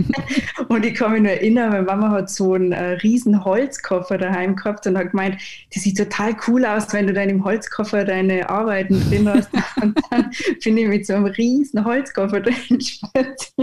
und 0.70 0.84
ich 0.84 0.96
kann 0.96 1.12
mich 1.12 1.22
nur 1.22 1.34
erinnern, 1.34 1.70
meine 1.70 1.84
Mama 1.84 2.10
hat 2.10 2.32
so 2.32 2.54
einen 2.54 2.72
äh, 2.72 2.94
riesen 3.04 3.46
Holzkoffer 3.46 4.18
daheim 4.18 4.56
gehabt 4.56 4.88
und 4.88 4.98
hat 4.98 5.12
gemeint, 5.12 5.38
das 5.72 5.84
sieht 5.84 6.00
total 6.00 6.36
cool 6.48 6.66
aus, 6.66 6.92
wenn 6.94 7.06
du 7.06 7.14
da 7.14 7.22
in 7.22 7.30
dem 7.30 7.44
Holzkoffer 7.44 8.06
deine 8.06 8.50
Arbeiten 8.50 9.00
drin 9.08 9.30
hast. 9.30 9.52
und 9.84 10.00
dann 10.10 10.32
bin 10.64 10.78
ich 10.78 10.88
mit 10.88 11.06
so 11.06 11.14
einem 11.14 11.26
riesen 11.26 11.86
Holzkoffer 11.86 12.42
drin 12.42 12.82
spaziert, 12.82 13.54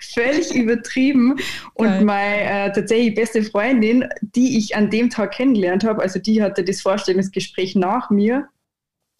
völlig 0.00 0.54
übertrieben. 0.54 1.34
Und 1.74 1.88
Geil. 1.88 2.04
meine 2.04 2.42
äh, 2.42 2.72
tatsächlich 2.72 3.16
beste 3.16 3.42
Freundin, 3.42 4.04
die 4.20 4.56
ich 4.56 4.76
an 4.76 4.88
dem 4.88 5.10
Tag 5.10 5.32
kennengelernt 5.32 5.82
habe, 5.82 6.00
also 6.00 6.20
die 6.20 6.44
hatte 6.44 6.62
das 6.62 6.80
Vorstellungsgespräch 6.80 7.74
nach 7.74 8.08
mir 8.08 8.48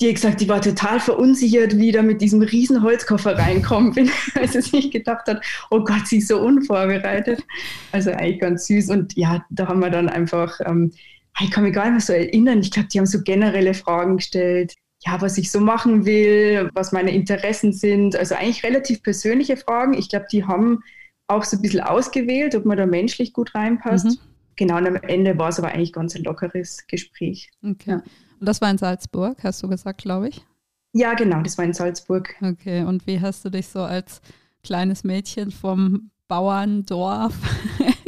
die 0.03 0.09
hat 0.09 0.17
gesagt, 0.17 0.41
die 0.41 0.49
war 0.49 0.61
total 0.61 0.99
verunsichert, 0.99 1.79
wie 1.79 1.93
da 1.93 2.03
mit 2.03 2.21
diesem 2.21 2.43
riesen 2.43 2.83
Holzkoffer 2.83 3.39
reinkommen 3.39 3.93
bin, 3.93 4.11
weil 4.35 4.49
sie 4.49 4.61
sich 4.61 4.91
gedacht 4.91 5.29
hat, 5.29 5.45
oh 5.71 5.85
Gott, 5.85 6.07
sie 6.07 6.19
ist 6.19 6.29
so 6.29 6.41
unvorbereitet. 6.41 7.45
Also 7.93 8.11
eigentlich 8.11 8.41
ganz 8.41 8.67
süß. 8.67 8.91
Und 8.91 9.17
ja, 9.17 9.45
da 9.51 9.69
haben 9.69 9.81
wir 9.81 9.91
dann 9.91 10.09
einfach, 10.09 10.59
ähm, 10.67 10.93
ich 11.41 11.51
kann 11.53 11.63
mich 11.63 11.73
gar 11.73 11.85
nicht 11.85 11.93
mehr 11.93 12.01
so 12.01 12.13
erinnern, 12.13 12.61
ich 12.61 12.73
glaube, 12.73 12.89
die 12.89 12.99
haben 12.99 13.07
so 13.07 13.23
generelle 13.23 13.75
Fragen 13.75 14.17
gestellt. 14.17 14.75
Ja, 15.05 15.21
was 15.21 15.39
ich 15.39 15.51
so 15.51 15.61
machen 15.61 16.05
will, 16.05 16.69
was 16.75 16.93
meine 16.93 17.13
Interessen 17.13 17.73
sind. 17.73 18.17
Also 18.17 18.35
eigentlich 18.35 18.65
relativ 18.65 19.03
persönliche 19.03 19.57
Fragen. 19.57 19.95
Ich 19.95 20.09
glaube, 20.09 20.27
die 20.31 20.45
haben 20.45 20.83
auch 21.29 21.45
so 21.45 21.57
ein 21.57 21.63
bisschen 21.63 21.81
ausgewählt, 21.81 22.55
ob 22.55 22.65
man 22.65 22.77
da 22.77 22.87
menschlich 22.87 23.33
gut 23.33 23.55
reinpasst. 23.55 24.07
Mhm. 24.07 24.19
Genau, 24.57 24.77
und 24.77 24.87
am 24.87 24.97
Ende 24.97 25.39
war 25.39 25.49
es 25.49 25.59
aber 25.59 25.69
eigentlich 25.69 25.93
ganz 25.93 26.15
ein 26.15 26.25
lockeres 26.25 26.87
Gespräch. 26.87 27.51
Okay. 27.63 27.91
Ja. 27.91 28.03
Und 28.43 28.49
das 28.49 28.61
war 28.61 28.69
in 28.73 28.79
Salzburg, 28.79 29.45
hast 29.45 29.63
du 29.63 29.69
gesagt, 29.69 30.03
glaube 30.03 30.29
ich? 30.29 30.45
Ja, 30.93 31.15
genau, 31.15 31.43
das 31.43 31.59
war 31.59 31.65
in 31.65 31.75
Salzburg. 31.75 32.35
Okay, 32.43 32.83
und 32.83 33.07
wie 33.07 33.21
hast 33.21 33.45
du 33.45 33.51
dich 33.51 33.69
so 33.69 33.83
als 33.83 34.21
kleines 34.65 35.05
Mädchen 35.05 35.53
vom 35.53 36.11
Bauerndorf 36.27 37.35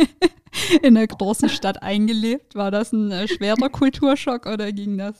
in 0.82 0.96
der 0.96 1.06
großen 1.06 1.48
Stadt 1.48 1.84
eingelebt? 1.84 2.56
War 2.56 2.72
das 2.72 2.92
ein 2.92 3.12
äh, 3.12 3.28
schwerer 3.28 3.68
Kulturschock 3.68 4.46
oder 4.46 4.72
ging 4.72 4.98
das? 4.98 5.16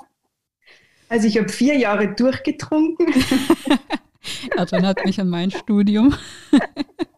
Also 1.08 1.28
ich 1.28 1.38
habe 1.38 1.48
vier 1.48 1.78
Jahre 1.78 2.12
durchgetrunken. 2.12 3.06
ja, 4.56 4.64
dann 4.64 4.84
hat 4.84 5.04
mich 5.04 5.20
an 5.20 5.28
mein 5.28 5.52
Studium. 5.52 6.12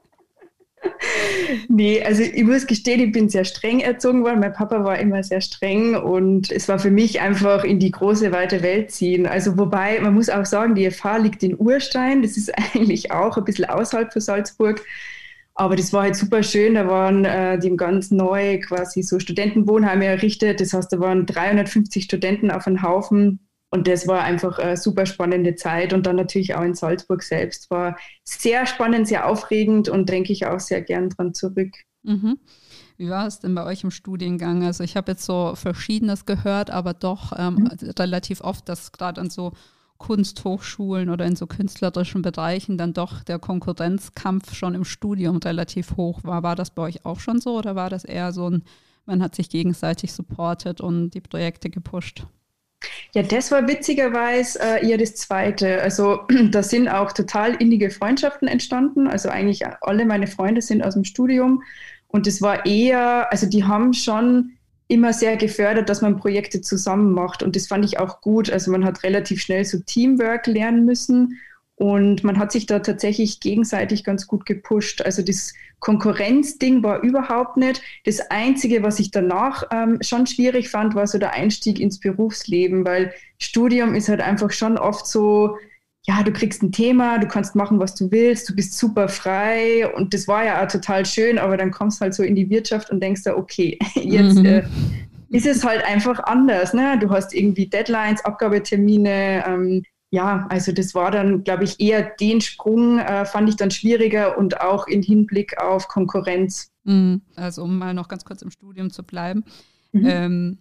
nee, 1.69 2.03
also 2.03 2.23
ich 2.23 2.45
muss 2.45 2.67
gestehen, 2.67 3.01
ich 3.01 3.13
bin 3.13 3.29
sehr 3.29 3.45
streng 3.45 3.81
erzogen 3.81 4.23
worden. 4.23 4.41
Mein 4.41 4.53
Papa 4.53 4.85
war 4.85 4.99
immer 4.99 5.23
sehr 5.23 5.41
streng 5.41 5.97
und 5.97 6.51
es 6.51 6.69
war 6.69 6.79
für 6.79 6.91
mich 6.91 7.21
einfach 7.21 7.65
in 7.65 7.79
die 7.79 7.91
große, 7.91 8.33
weite 8.33 8.63
Welt 8.63 8.91
ziehen. 8.91 9.27
Also 9.27 9.57
wobei, 9.59 10.01
man 10.01 10.15
muss 10.15 10.29
auch 10.29 10.45
sagen, 10.45 10.75
die 10.75 10.91
FH 10.91 11.19
liegt 11.19 11.43
in 11.43 11.59
Urstein. 11.59 12.23
Das 12.23 12.37
ist 12.37 12.53
eigentlich 12.75 13.11
auch 13.11 13.37
ein 13.37 13.45
bisschen 13.45 13.67
außerhalb 13.67 14.13
von 14.13 14.23
Salzburg. 14.23 14.83
Aber 15.55 15.75
das 15.75 15.93
war 15.93 16.03
halt 16.03 16.17
super 16.17 16.43
schön. 16.43 16.75
Da 16.75 16.87
waren 16.87 17.25
äh, 17.25 17.59
die 17.59 17.75
ganz 17.77 18.11
neu 18.11 18.61
quasi 18.61 19.03
so 19.03 19.19
Studentenwohnheime 19.19 20.05
errichtet. 20.05 20.61
Das 20.61 20.75
heißt, 20.75 20.93
da 20.93 21.01
waren 21.01 21.25
350 21.25 22.05
Studenten 22.05 22.51
auf 22.51 22.67
einem 22.67 22.83
Haufen 22.83 23.46
und 23.71 23.89
das 23.89 24.07
war 24.07 24.23
einfach 24.23 24.59
eine 24.59 24.77
super 24.77 25.07
spannende 25.07 25.55
Zeit. 25.57 25.93
Und 25.93 26.07
dann 26.07 26.17
natürlich 26.17 26.55
auch 26.55 26.63
in 26.63 26.75
Salzburg 26.75 27.23
selbst 27.23 27.71
war 27.71 27.97
sehr 28.25 28.67
spannend, 28.67 29.09
sehr 29.09 29.29
aufregend 29.29 29.89
und 29.89 30.09
denke 30.09 30.33
ich 30.33 30.47
auch 30.47 30.61
sehr 30.61 30.83
gern 30.83 31.11
dran 31.11 31.35
zurück. 31.35 31.75
Mhm. 32.03 32.39
Wie 32.97 33.11
war 33.11 33.27
es 33.27 33.41
denn 33.41 33.55
bei 33.55 33.65
euch 33.65 33.85
im 33.85 33.91
Studiengang? 33.91 34.65
Also 34.65 34.85
ich 34.85 34.97
habe 34.97 35.13
jetzt 35.13 35.25
so 35.25 35.55
Verschiedenes 35.55 36.25
gehört, 36.25 36.71
aber 36.71 36.95
doch 36.95 37.33
ähm, 37.37 37.55
mhm. 37.55 37.91
relativ 37.99 38.41
oft, 38.41 38.69
dass 38.69 38.93
gerade 38.93 39.21
an 39.21 39.31
so 39.31 39.53
Kunsthochschulen 39.99 41.11
oder 41.11 41.27
in 41.27 41.37
so 41.37 41.47
künstlerischen 41.47 42.23
Bereichen 42.23 42.79
dann 42.79 42.93
doch 42.93 43.25
der 43.25 43.39
Konkurrenzkampf 43.39 44.55
schon 44.55 44.75
im 44.75 44.85
Studium 44.85 45.39
relativ 45.39 45.97
hoch 45.97 46.23
war. 46.23 46.43
War 46.43 46.55
das 46.55 46.71
bei 46.71 46.83
euch 46.83 47.05
auch 47.05 47.19
schon 47.19 47.41
so 47.41 47.59
oder 47.59 47.75
war 47.75 47.91
das 47.91 48.05
eher 48.05 48.33
so 48.33 48.49
ein, 48.49 48.63
man 49.07 49.23
hat 49.23 49.35
sich 49.35 49.49
gegenseitig 49.49 50.13
supportet 50.13 50.81
und 50.81 51.11
die 51.11 51.21
Projekte 51.21 51.71
gepusht? 51.71 52.27
Ja, 53.15 53.23
das 53.23 53.51
war 53.51 53.67
witzigerweise 53.67 54.61
äh, 54.61 54.89
eher 54.89 54.99
das 54.99 55.15
Zweite. 55.15 55.81
Also 55.83 56.21
da 56.51 56.63
sind 56.63 56.89
auch 56.89 57.13
total 57.13 57.55
innige 57.55 57.91
Freundschaften 57.91 58.49
entstanden. 58.49 59.07
Also 59.09 59.29
eigentlich 59.29 59.65
alle 59.83 60.05
meine 60.05 60.27
Freunde 60.27 60.63
sind 60.63 60.83
aus 60.83 60.95
dem 60.95 61.05
Studium. 61.05 61.63
Und 62.09 62.27
es 62.27 62.41
war 62.43 62.67
eher, 62.67 63.31
also 63.31 63.47
die 63.47 63.65
haben 63.65 63.93
schon 63.93 64.53
immer 64.89 65.13
sehr 65.13 65.37
gefördert, 65.37 65.89
dass 65.89 66.01
man 66.01 66.17
Projekte 66.17 66.61
zusammen 66.61 67.13
macht. 67.13 67.43
Und 67.43 67.57
das 67.57 67.67
fand 67.67 67.85
ich 67.85 67.99
auch 67.99 68.21
gut. 68.21 68.51
Also 68.51 68.71
man 68.71 68.85
hat 68.85 69.03
relativ 69.03 69.41
schnell 69.41 69.65
so 69.65 69.79
Teamwork 69.81 70.47
lernen 70.47 70.85
müssen. 70.85 71.39
Und 71.77 72.25
man 72.25 72.39
hat 72.39 72.53
sich 72.53 72.65
da 72.65 72.79
tatsächlich 72.79 73.41
gegenseitig 73.41 74.03
ganz 74.03 74.27
gut 74.27 74.47
gepusht. 74.47 75.03
Also 75.03 75.23
das 75.23 75.53
Konkurrenzding 75.79 76.83
war 76.83 77.03
überhaupt 77.03 77.59
nicht. 77.59 77.83
Das 78.05 78.31
Einzige, 78.31 78.83
was 78.83 78.99
ich 78.99 79.11
danach 79.11 79.63
ähm, 79.71 79.99
schon 80.01 80.27
schwierig 80.27 80.71
fand, 80.71 80.95
war 80.95 81.07
so 81.07 81.19
der 81.19 81.35
Einstieg 81.35 81.79
ins 81.79 82.01
Berufsleben, 82.01 82.87
weil 82.87 83.13
Studium 83.39 83.95
ist 83.95 84.09
halt 84.09 84.23
einfach 84.23 84.53
schon 84.53 84.79
oft 84.79 85.07
so, 85.07 85.59
ja, 86.07 86.23
du 86.23 86.33
kriegst 86.33 86.63
ein 86.63 86.73
Thema, 86.73 87.19
du 87.19 87.29
kannst 87.29 87.55
machen, 87.55 87.79
was 87.79 87.95
du 87.95 88.11
willst, 88.11 88.49
du 88.49 88.57
bist 88.57 88.79
super 88.79 89.09
frei 89.09 89.87
und 89.95 90.15
das 90.15 90.27
war 90.27 90.47
ja 90.47 90.65
auch 90.65 90.69
total 90.69 91.05
schön, 91.05 91.39
aber 91.39 91.59
dann 91.59 91.73
kommst 91.73 92.01
halt 92.01 92.15
so 92.15 92.23
in 92.23 92.35
die 92.35 92.49
Wirtschaft 92.49 92.91
und 92.91 93.03
denkst 93.03 93.25
da, 93.25 93.37
okay, 93.37 93.79
jetzt 93.97 94.37
mhm. 94.37 94.47
äh, 94.47 94.63
ist 95.29 95.47
es 95.47 95.63
halt 95.63 95.85
einfach 95.85 96.21
anders. 96.21 96.73
Ne? 96.73 96.99
Du 96.99 97.11
hast 97.11 97.35
irgendwie 97.35 97.67
Deadlines, 97.67 98.25
Abgabetermine. 98.25 99.45
Ähm, 99.47 99.83
ja, 100.17 100.47
also 100.49 100.73
das 100.73 100.95
war 100.95 101.11
dann, 101.11 101.45
glaube 101.45 101.65
ich, 101.65 101.79
eher 101.79 102.03
den 102.03 102.41
Sprung, 102.41 102.99
äh, 102.99 103.27
fand 103.27 103.51
ich 103.51 103.57
dann 103.57 103.71
schwieriger 103.71 104.39
und 104.39 104.63
auch 104.63 104.87
im 104.87 105.03
Hinblick 105.03 105.59
auf 105.61 105.89
Konkurrenz. 105.89 106.73
Mhm. 106.85 107.21
Also 107.35 107.65
um 107.65 107.77
mal 107.77 107.93
noch 107.93 108.09
ganz 108.09 108.25
kurz 108.25 108.41
im 108.41 108.51
Studium 108.51 108.91
zu 108.91 109.03
bleiben. 109.03 109.45
Mhm. 109.93 110.07
Ähm, 110.07 110.59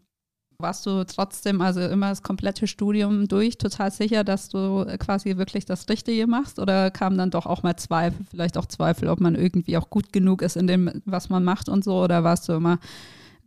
warst 0.57 0.85
du 0.85 1.05
trotzdem 1.05 1.62
also 1.62 1.79
immer 1.79 2.09
das 2.09 2.21
komplette 2.21 2.67
Studium 2.67 3.29
durch 3.29 3.57
total 3.57 3.91
sicher, 3.91 4.25
dass 4.25 4.50
du 4.50 4.85
quasi 5.00 5.38
wirklich 5.38 5.63
das 5.63 5.88
Richtige 5.88 6.27
machst? 6.27 6.59
Oder 6.59 6.91
kamen 6.91 7.17
dann 7.17 7.31
doch 7.31 7.45
auch 7.45 7.63
mal 7.63 7.77
Zweifel, 7.77 8.25
vielleicht 8.29 8.57
auch 8.57 8.65
Zweifel, 8.65 9.07
ob 9.07 9.21
man 9.21 9.35
irgendwie 9.35 9.77
auch 9.77 9.89
gut 9.89 10.12
genug 10.12 10.41
ist 10.41 10.57
in 10.57 10.67
dem, 10.67 11.01
was 11.05 11.29
man 11.29 11.45
macht 11.45 11.69
und 11.69 11.85
so? 11.85 12.03
Oder 12.03 12.25
warst 12.25 12.50
du 12.50 12.53
immer, 12.53 12.77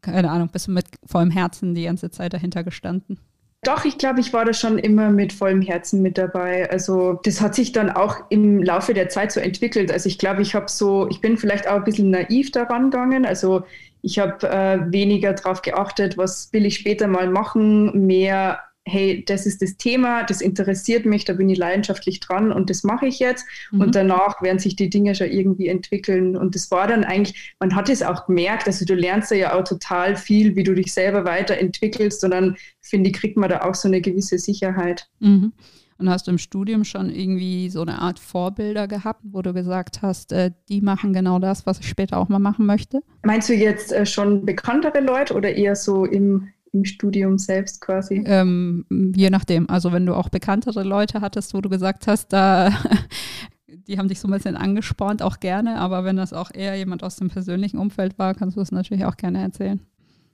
keine 0.01 0.31
Ahnung, 0.31 0.49
bist 0.51 0.69
du 0.69 0.71
mit 0.71 0.87
vollem 1.05 1.31
Herzen 1.31 1.75
die 1.75 1.85
ganze 1.85 2.11
Zeit 2.11 2.33
dahinter 2.33 2.65
gestanden? 2.65 3.19
Doch, 3.63 3.85
ich 3.85 3.99
glaube, 3.99 4.21
ich 4.21 4.33
war 4.33 4.45
da 4.45 4.53
schon 4.53 4.79
immer 4.79 5.11
mit 5.11 5.33
vollem 5.33 5.63
Herzen 5.63 6.01
mit 6.01 6.17
dabei. 6.17 6.71
Also 6.71 7.15
das 7.25 7.41
hat 7.41 7.55
sich 7.55 7.73
dann 7.73 7.91
auch 7.91 8.17
im 8.31 8.63
Laufe 8.63 8.95
der 8.95 9.09
Zeit 9.09 9.33
so 9.33 9.41
entwickelt. 9.41 9.91
Also 9.91 10.09
ich 10.09 10.19
glaube, 10.19 10.43
ich 10.43 10.55
habe 10.55 10.69
so, 10.69 11.09
ich 11.11 11.21
bin 11.21 11.37
vielleicht 11.37 11.67
auch 11.69 11.75
ein 11.77 11.85
bisschen 11.85 12.11
naiv 12.11 12.53
daran 12.53 12.91
gegangen. 12.91 13.27
Also 13.27 13.65
ich 14.01 14.19
habe 14.21 14.49
äh, 14.49 14.93
weniger 14.93 15.33
darauf 15.35 15.63
geachtet, 15.63 16.17
was 16.17 16.53
will 16.53 16.67
ich 16.67 16.77
später 16.77 17.09
mal 17.09 17.29
machen, 17.29 18.07
mehr 18.07 18.61
hey, 18.89 19.25
das 19.25 19.47
ist 19.47 19.63
das 19.63 19.77
Thema, 19.77 20.25
das 20.25 20.41
interessiert 20.41 21.07
mich, 21.07 21.25
da 21.25 21.35
bin 21.35 21.49
ich 21.49 21.59
leidenschaftlich 21.59 22.21
dran 22.21 22.51
und 22.51 22.71
das 22.71 22.83
mache 22.83 23.07
ich 23.07 23.19
jetzt. 23.19 23.47
Mhm. 23.71 23.81
Und 23.81 23.95
danach 23.95 24.43
werden 24.43 24.59
sich 24.59 24.77
die 24.77 24.91
Dinge 24.91 25.15
schon 25.15 25.31
irgendwie 25.31 25.69
entwickeln. 25.69 26.37
Und 26.37 26.55
das 26.55 26.71
war 26.71 26.87
dann 26.87 27.05
eigentlich, 27.05 27.55
man 27.61 27.75
hat 27.75 27.89
es 27.89 28.03
auch 28.03 28.27
gemerkt, 28.27 28.67
also 28.67 28.85
du 28.85 28.95
lernst 28.95 29.31
ja 29.31 29.55
auch 29.55 29.65
total 29.65 30.17
viel, 30.17 30.57
wie 30.57 30.65
du 30.65 30.75
dich 30.75 30.93
selber 30.93 31.25
weiterentwickelst. 31.25 32.25
Und 32.25 32.31
dann, 32.31 32.57
finde 32.81 33.11
ich, 33.11 33.17
kriegt 33.17 33.37
man 33.37 33.51
da 33.51 33.63
auch 33.63 33.75
so 33.75 33.89
eine 33.89 34.01
gewisse 34.01 34.39
Sicherheit. 34.39 35.09
Mhm. 35.21 35.53
Und 35.99 36.09
hast 36.09 36.29
du 36.29 36.31
im 36.31 36.39
Studium 36.39 36.85
schon 36.85 37.11
irgendwie 37.11 37.71
so 37.71 37.83
eine 37.83 38.01
Art 38.01 38.21
Vorbilder 38.21 38.87
gehabt, 38.87 39.21
wo 39.25 39.43
du 39.43 39.53
gesagt 39.53 40.01
hast, 40.01 40.31
äh, 40.31 40.53
die 40.69 40.81
machen 40.81 41.13
genau 41.13 41.41
das, 41.41 41.67
was 41.67 41.81
ich 41.81 41.89
später 41.89 42.19
auch 42.19 42.29
mal 42.29 42.39
machen 42.39 42.67
möchte? 42.67 43.01
Meinst 43.25 43.49
du 43.49 43.55
jetzt 43.55 43.93
äh, 43.93 44.07
schon 44.07 44.47
bekanntere 44.47 45.01
Leute 45.01 45.35
oder 45.35 45.53
eher 45.53 45.75
so 45.75 46.05
im 46.05 46.49
im 46.73 46.85
Studium 46.85 47.39
selbst 47.39 47.81
quasi? 47.81 48.23
Ähm, 48.27 48.85
je 49.17 49.31
nachdem. 49.31 49.69
Also 49.69 49.93
wenn 49.93 50.07
du 50.07 50.15
auch 50.15 50.29
bekanntere 50.29 50.83
Leute 50.83 51.21
hattest, 51.21 51.55
wo 51.55 51.61
du 51.61 51.69
gesagt 51.69 52.07
hast, 52.07 52.33
da 52.33 52.73
die 53.89 53.99
haben 53.99 54.09
dich 54.09 54.21
so 54.21 54.29
ein 54.29 54.33
bisschen 54.33 54.57
angespornt, 54.57 55.23
auch 55.23 55.41
gerne. 55.41 55.77
Aber 55.79 56.05
wenn 56.05 56.17
das 56.17 56.33
auch 56.33 56.51
eher 56.53 56.77
jemand 56.77 57.03
aus 57.03 57.17
dem 57.17 57.29
persönlichen 57.29 57.79
Umfeld 57.79 58.19
war, 58.19 58.35
kannst 58.35 58.57
du 58.57 58.61
es 58.61 58.73
natürlich 58.73 59.05
auch 59.05 59.17
gerne 59.17 59.43
erzählen. 59.43 59.81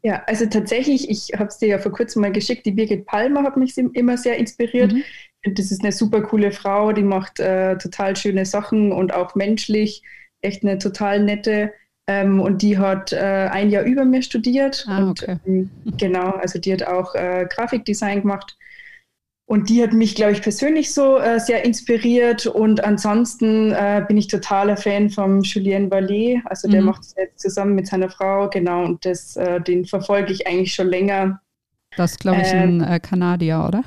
Ja, 0.02 0.22
also 0.26 0.44
tatsächlich, 0.44 1.08
ich 1.08 1.30
habe 1.38 1.46
es 1.46 1.56
dir 1.56 1.68
ja 1.68 1.78
vor 1.78 1.92
kurzem 1.92 2.20
mal 2.20 2.32
geschickt, 2.32 2.66
die 2.66 2.72
Birgit 2.72 3.06
Palmer 3.06 3.42
hat 3.42 3.56
mich 3.56 3.76
immer 3.78 4.18
sehr 4.18 4.36
inspiriert. 4.36 4.92
Mhm. 4.92 5.02
Das 5.54 5.70
ist 5.70 5.82
eine 5.82 5.92
super 5.92 6.20
coole 6.20 6.52
Frau, 6.52 6.92
die 6.92 7.02
macht 7.02 7.40
äh, 7.40 7.78
total 7.78 8.14
schöne 8.14 8.44
Sachen 8.44 8.92
und 8.92 9.14
auch 9.14 9.34
menschlich 9.34 10.02
echt 10.42 10.62
eine 10.62 10.78
total 10.78 11.22
nette. 11.22 11.72
Ähm, 12.06 12.40
und 12.40 12.60
die 12.60 12.78
hat 12.78 13.12
äh, 13.12 13.48
ein 13.50 13.70
Jahr 13.70 13.84
über 13.84 14.04
mir 14.04 14.22
studiert. 14.22 14.84
Ah, 14.88 14.98
und, 14.98 15.22
okay. 15.22 15.38
ähm, 15.46 15.70
genau, 15.96 16.30
also 16.32 16.58
die 16.58 16.72
hat 16.72 16.82
auch 16.82 17.14
äh, 17.14 17.46
Grafikdesign 17.48 18.22
gemacht. 18.22 18.56
Und 19.46 19.68
die 19.68 19.82
hat 19.82 19.92
mich, 19.92 20.14
glaube 20.14 20.32
ich, 20.32 20.40
persönlich 20.40 20.94
so 20.94 21.18
äh, 21.18 21.38
sehr 21.38 21.64
inspiriert. 21.64 22.46
Und 22.46 22.82
ansonsten 22.82 23.72
äh, 23.72 24.02
bin 24.06 24.16
ich 24.16 24.26
totaler 24.26 24.76
Fan 24.76 25.10
von 25.10 25.42
Julien 25.42 25.90
Vallée. 25.90 26.40
Also 26.46 26.68
der 26.68 26.80
mhm. 26.80 26.86
macht 26.86 27.02
es 27.02 27.14
jetzt 27.16 27.40
zusammen 27.40 27.74
mit 27.74 27.86
seiner 27.86 28.08
Frau, 28.08 28.48
genau. 28.48 28.84
Und 28.84 29.04
das, 29.04 29.36
äh, 29.36 29.60
den 29.60 29.84
verfolge 29.84 30.32
ich 30.32 30.46
eigentlich 30.46 30.74
schon 30.74 30.88
länger. 30.88 31.40
Das 31.96 32.12
ist, 32.12 32.20
glaube 32.20 32.40
ich, 32.40 32.52
ein 32.52 32.80
ähm, 32.80 32.88
äh, 32.88 33.00
Kanadier, 33.00 33.64
oder? 33.68 33.84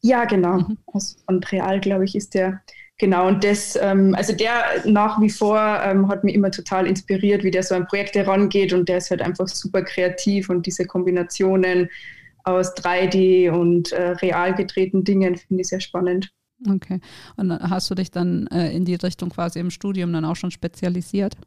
Ja, 0.00 0.24
genau. 0.24 0.58
Mhm. 0.58 0.78
Aus 0.86 1.16
Montreal, 1.28 1.80
glaube 1.80 2.04
ich, 2.04 2.14
ist 2.14 2.34
der. 2.34 2.60
Genau, 3.00 3.28
und 3.28 3.42
das, 3.42 3.78
ähm, 3.80 4.14
also 4.14 4.34
der 4.34 4.62
nach 4.84 5.18
wie 5.22 5.30
vor 5.30 5.58
ähm, 5.58 6.06
hat 6.08 6.22
mich 6.22 6.34
immer 6.34 6.50
total 6.50 6.86
inspiriert, 6.86 7.42
wie 7.44 7.50
der 7.50 7.62
so 7.62 7.74
an 7.74 7.86
Projekte 7.86 8.26
rangeht 8.26 8.74
und 8.74 8.90
der 8.90 8.98
ist 8.98 9.10
halt 9.10 9.22
einfach 9.22 9.48
super 9.48 9.82
kreativ 9.82 10.50
und 10.50 10.66
diese 10.66 10.84
Kombinationen 10.84 11.88
aus 12.44 12.74
3D 12.76 13.50
und 13.52 13.92
äh, 13.92 14.10
real 14.10 14.54
gedrehten 14.54 15.02
Dingen 15.02 15.36
finde 15.36 15.62
ich 15.62 15.68
sehr 15.68 15.80
spannend. 15.80 16.28
Okay. 16.68 17.00
Und 17.38 17.50
hast 17.50 17.90
du 17.90 17.94
dich 17.94 18.10
dann 18.10 18.46
äh, 18.48 18.70
in 18.70 18.84
die 18.84 18.96
Richtung 18.96 19.30
quasi 19.30 19.60
im 19.60 19.70
Studium 19.70 20.12
dann 20.12 20.26
auch 20.26 20.36
schon 20.36 20.50
spezialisiert? 20.50 21.38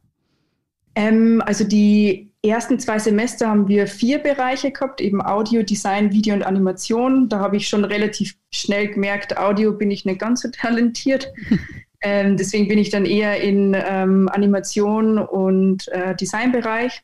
Ähm, 0.96 1.40
also 1.46 1.62
die 1.62 2.33
ersten 2.48 2.78
zwei 2.78 2.98
Semester 2.98 3.48
haben 3.48 3.68
wir 3.68 3.86
vier 3.86 4.18
Bereiche 4.18 4.70
gehabt, 4.70 5.00
eben 5.00 5.24
Audio, 5.24 5.62
Design, 5.62 6.12
Video 6.12 6.34
und 6.34 6.42
Animation. 6.42 7.28
Da 7.28 7.38
habe 7.38 7.56
ich 7.56 7.68
schon 7.68 7.84
relativ 7.84 8.36
schnell 8.50 8.88
gemerkt, 8.88 9.38
Audio 9.38 9.72
bin 9.72 9.90
ich 9.90 10.04
nicht 10.04 10.20
ganz 10.20 10.42
so 10.42 10.48
talentiert. 10.50 11.32
ähm, 12.02 12.36
deswegen 12.36 12.68
bin 12.68 12.78
ich 12.78 12.90
dann 12.90 13.06
eher 13.06 13.40
in 13.40 13.74
ähm, 13.74 14.28
Animation 14.28 15.18
und 15.18 15.88
äh, 15.88 16.14
Designbereich. 16.14 17.02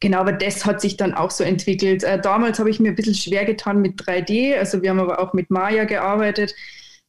Genau, 0.00 0.18
aber 0.18 0.32
das 0.32 0.66
hat 0.66 0.80
sich 0.80 0.96
dann 0.96 1.14
auch 1.14 1.30
so 1.30 1.42
entwickelt. 1.42 2.04
Äh, 2.04 2.20
damals 2.20 2.58
habe 2.58 2.70
ich 2.70 2.80
mir 2.80 2.90
ein 2.90 2.96
bisschen 2.96 3.14
schwer 3.14 3.44
getan 3.44 3.80
mit 3.80 4.00
3D. 4.00 4.56
Also 4.56 4.82
wir 4.82 4.90
haben 4.90 5.00
aber 5.00 5.20
auch 5.20 5.32
mit 5.32 5.50
Maya 5.50 5.84
gearbeitet. 5.84 6.54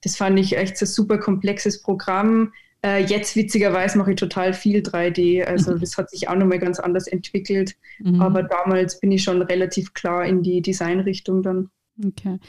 Das 0.04 0.16
fand 0.16 0.40
ich 0.40 0.56
echt 0.58 0.82
ein 0.82 0.86
super 0.86 1.18
komplexes 1.18 1.82
Programm. 1.82 2.54
Äh, 2.88 3.04
jetzt 3.04 3.36
witzigerweise 3.36 3.98
mache 3.98 4.12
ich 4.12 4.18
total 4.18 4.54
viel 4.54 4.80
3D. 4.82 5.44
Also 5.44 5.74
mhm. 5.74 5.80
das 5.82 5.98
hat 5.98 6.10
sich 6.10 6.30
auch 6.30 6.36
nochmal 6.36 6.60
ganz 6.60 6.80
anders 6.80 7.08
entwickelt. 7.08 7.76
Mhm. 8.00 8.22
Aber 8.22 8.44
damals 8.44 9.00
bin 9.00 9.12
ich 9.12 9.24
schon 9.24 9.42
relativ 9.42 9.94
klar 9.94 10.26
in 10.26 10.42
die 10.42 10.62
Designrichtung 10.62 11.44
dann. 11.44 11.70
Okay. 12.06 12.40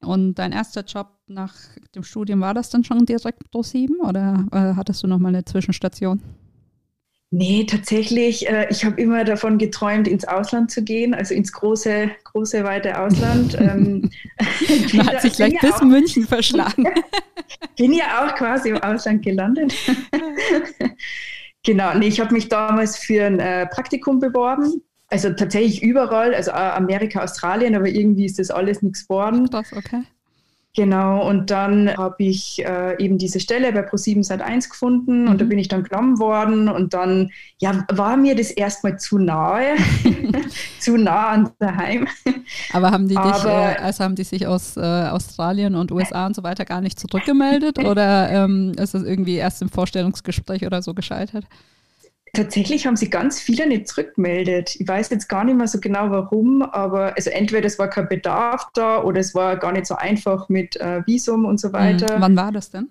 Und 0.00 0.34
dein 0.34 0.52
erster 0.52 0.84
Job 0.84 1.08
nach 1.26 1.54
dem 1.94 2.02
Studium 2.02 2.40
war 2.40 2.54
das 2.54 2.70
dann 2.70 2.84
schon 2.84 3.06
direkt 3.06 3.50
Pro 3.50 3.62
7 3.62 3.96
oder 4.00 4.46
äh, 4.52 4.76
hattest 4.76 5.02
du 5.02 5.06
nochmal 5.06 5.34
eine 5.34 5.44
Zwischenstation? 5.44 6.20
Nee, 7.30 7.64
tatsächlich. 7.64 8.48
Äh, 8.48 8.68
ich 8.70 8.84
habe 8.84 9.00
immer 9.00 9.24
davon 9.24 9.58
geträumt, 9.58 10.08
ins 10.08 10.24
Ausland 10.24 10.70
zu 10.70 10.82
gehen, 10.82 11.14
also 11.14 11.34
ins 11.34 11.52
große, 11.52 12.10
große, 12.24 12.64
weite 12.64 12.98
Ausland. 12.98 13.54
ähm, 13.60 14.10
hat 15.06 15.22
sich 15.22 15.34
gleich 15.34 15.58
bis 15.60 15.80
München 15.82 16.26
verschlagen. 16.26 16.86
bin 17.76 17.92
ja 17.92 18.24
auch 18.24 18.34
quasi 18.34 18.70
im 18.70 18.82
Ausland 18.82 19.22
gelandet. 19.22 19.74
genau, 21.64 21.94
nee, 21.96 22.08
ich 22.08 22.20
habe 22.20 22.32
mich 22.32 22.48
damals 22.48 22.98
für 22.98 23.24
ein 23.24 23.40
äh, 23.40 23.66
Praktikum 23.66 24.18
beworben. 24.18 24.82
Also 25.10 25.30
tatsächlich 25.30 25.82
überall, 25.82 26.34
also 26.34 26.52
Amerika, 26.52 27.22
Australien, 27.22 27.74
aber 27.74 27.88
irgendwie 27.88 28.26
ist 28.26 28.38
das 28.38 28.50
alles 28.50 28.82
nichts 28.82 29.08
geworden. 29.08 29.46
Das, 29.50 29.72
okay. 29.72 30.02
Genau, 30.76 31.26
und 31.28 31.50
dann 31.50 31.96
habe 31.96 32.22
ich 32.22 32.64
äh, 32.64 33.02
eben 33.02 33.18
diese 33.18 33.40
Stelle 33.40 33.72
bei 33.72 33.80
Pro7 33.80 34.22
Sat 34.22 34.42
1 34.42 34.68
gefunden 34.70 35.22
mhm. 35.22 35.28
und 35.28 35.40
da 35.40 35.44
mhm. 35.44 35.48
bin 35.48 35.58
ich 35.58 35.68
dann 35.68 35.82
genommen 35.82 36.18
worden 36.18 36.68
und 36.68 36.94
dann 36.94 37.30
ja, 37.58 37.84
war 37.90 38.16
mir 38.16 38.36
das 38.36 38.50
erstmal 38.50 38.98
zu 38.98 39.18
nahe, 39.18 39.74
zu 40.78 40.96
nah 40.96 41.30
an 41.30 41.50
daheim. 41.58 42.06
Aber 42.72 42.90
haben 42.92 43.08
die 43.08 43.16
dich, 43.16 43.18
Aber, 43.24 43.72
äh, 43.72 43.76
also 43.76 44.04
haben 44.04 44.14
die 44.14 44.24
sich 44.24 44.46
aus 44.46 44.76
äh, 44.76 44.80
Australien 44.80 45.74
und 45.74 45.90
USA 45.90 46.26
und 46.26 46.36
so 46.36 46.42
weiter 46.42 46.64
gar 46.64 46.80
nicht 46.80 47.00
zurückgemeldet 47.00 47.78
oder 47.80 48.30
ähm, 48.30 48.72
ist 48.78 48.94
das 48.94 49.02
irgendwie 49.02 49.36
erst 49.36 49.62
im 49.62 49.70
Vorstellungsgespräch 49.70 50.64
oder 50.64 50.82
so 50.82 50.94
gescheitert? 50.94 51.44
Tatsächlich 52.38 52.86
haben 52.86 52.94
sie 52.94 53.10
ganz 53.10 53.40
viele 53.40 53.66
nicht 53.66 53.88
zurückgemeldet. 53.88 54.76
Ich 54.78 54.86
weiß 54.86 55.10
jetzt 55.10 55.26
gar 55.28 55.42
nicht 55.42 55.56
mehr 55.56 55.66
so 55.66 55.80
genau 55.80 56.08
warum, 56.10 56.62
aber 56.62 57.16
also 57.16 57.30
entweder 57.30 57.66
es 57.66 57.80
war 57.80 57.90
kein 57.90 58.08
Bedarf 58.08 58.68
da 58.74 59.02
oder 59.02 59.18
es 59.18 59.34
war 59.34 59.56
gar 59.56 59.72
nicht 59.72 59.86
so 59.86 59.96
einfach 59.96 60.48
mit 60.48 60.76
äh, 60.76 61.04
Visum 61.04 61.44
und 61.44 61.58
so 61.58 61.72
weiter. 61.72 62.16
Mhm. 62.16 62.22
Wann 62.22 62.36
war 62.36 62.52
das 62.52 62.70
denn? 62.70 62.90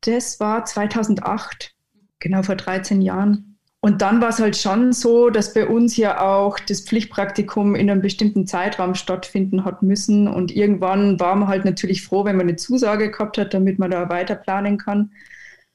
Das 0.00 0.40
war 0.40 0.64
2008, 0.64 1.72
genau 2.18 2.42
vor 2.42 2.56
13 2.56 3.00
Jahren. 3.00 3.60
Und 3.78 4.02
dann 4.02 4.20
war 4.20 4.30
es 4.30 4.40
halt 4.40 4.56
schon 4.56 4.92
so, 4.92 5.30
dass 5.30 5.54
bei 5.54 5.68
uns 5.68 5.96
ja 5.96 6.20
auch 6.20 6.58
das 6.58 6.80
Pflichtpraktikum 6.80 7.76
in 7.76 7.88
einem 7.88 8.02
bestimmten 8.02 8.48
Zeitraum 8.48 8.96
stattfinden 8.96 9.64
hat 9.64 9.84
müssen. 9.84 10.26
Und 10.26 10.50
irgendwann 10.50 11.20
war 11.20 11.36
man 11.36 11.46
halt 11.46 11.64
natürlich 11.64 12.02
froh, 12.02 12.24
wenn 12.24 12.34
man 12.34 12.48
eine 12.48 12.56
Zusage 12.56 13.12
gehabt 13.12 13.38
hat, 13.38 13.54
damit 13.54 13.78
man 13.78 13.92
da 13.92 14.08
weiter 14.08 14.34
planen 14.34 14.78
kann. 14.78 15.12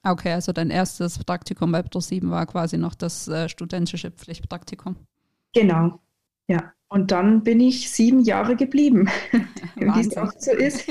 Okay, 0.03 0.33
also 0.33 0.53
dein 0.53 0.69
erstes 0.69 1.23
Praktikum 1.23 1.71
bei 1.71 1.81
Pro7 1.81 2.29
war 2.29 2.45
quasi 2.45 2.77
noch 2.77 2.95
das 2.95 3.27
äh, 3.27 3.49
studentische 3.49 4.11
Pflichtpraktikum. 4.11 4.95
Genau, 5.53 5.99
ja. 6.47 6.73
Und 6.87 7.11
dann 7.11 7.43
bin 7.43 7.59
ich 7.59 7.91
sieben 7.91 8.21
Jahre 8.21 8.55
geblieben, 8.55 9.09
wie 9.75 9.99
es 9.99 10.17
auch 10.17 10.31
so 10.37 10.51
ist. 10.51 10.87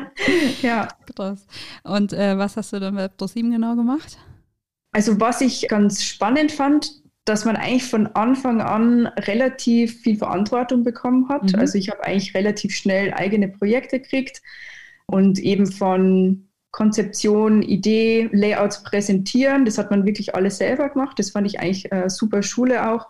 ja. 0.62 0.86
Krass. 1.16 1.46
Und 1.82 2.12
äh, 2.12 2.38
was 2.38 2.56
hast 2.56 2.72
du 2.72 2.78
dann 2.78 2.94
bei 2.94 3.06
Pro7 3.06 3.50
genau 3.50 3.74
gemacht? 3.74 4.18
Also 4.92 5.18
was 5.18 5.40
ich 5.40 5.66
ganz 5.68 6.04
spannend 6.04 6.52
fand, 6.52 7.02
dass 7.24 7.44
man 7.44 7.56
eigentlich 7.56 7.84
von 7.84 8.06
Anfang 8.08 8.60
an 8.60 9.06
relativ 9.06 10.00
viel 10.02 10.16
Verantwortung 10.16 10.84
bekommen 10.84 11.28
hat. 11.28 11.52
Mhm. 11.52 11.58
Also 11.58 11.78
ich 11.78 11.88
habe 11.88 12.04
eigentlich 12.04 12.34
relativ 12.34 12.74
schnell 12.74 13.12
eigene 13.12 13.48
Projekte 13.48 14.00
gekriegt 14.00 14.42
und 15.06 15.38
eben 15.38 15.66
von 15.66 16.48
Konzeption, 16.72 17.62
Idee, 17.62 18.28
Layouts 18.32 18.82
präsentieren. 18.82 19.64
Das 19.64 19.78
hat 19.78 19.90
man 19.90 20.06
wirklich 20.06 20.34
alles 20.34 20.56
selber 20.56 20.88
gemacht. 20.88 21.18
Das 21.18 21.30
fand 21.30 21.46
ich 21.46 21.60
eigentlich 21.60 21.92
äh, 21.92 22.08
super 22.08 22.42
Schule 22.42 22.90
auch. 22.90 23.08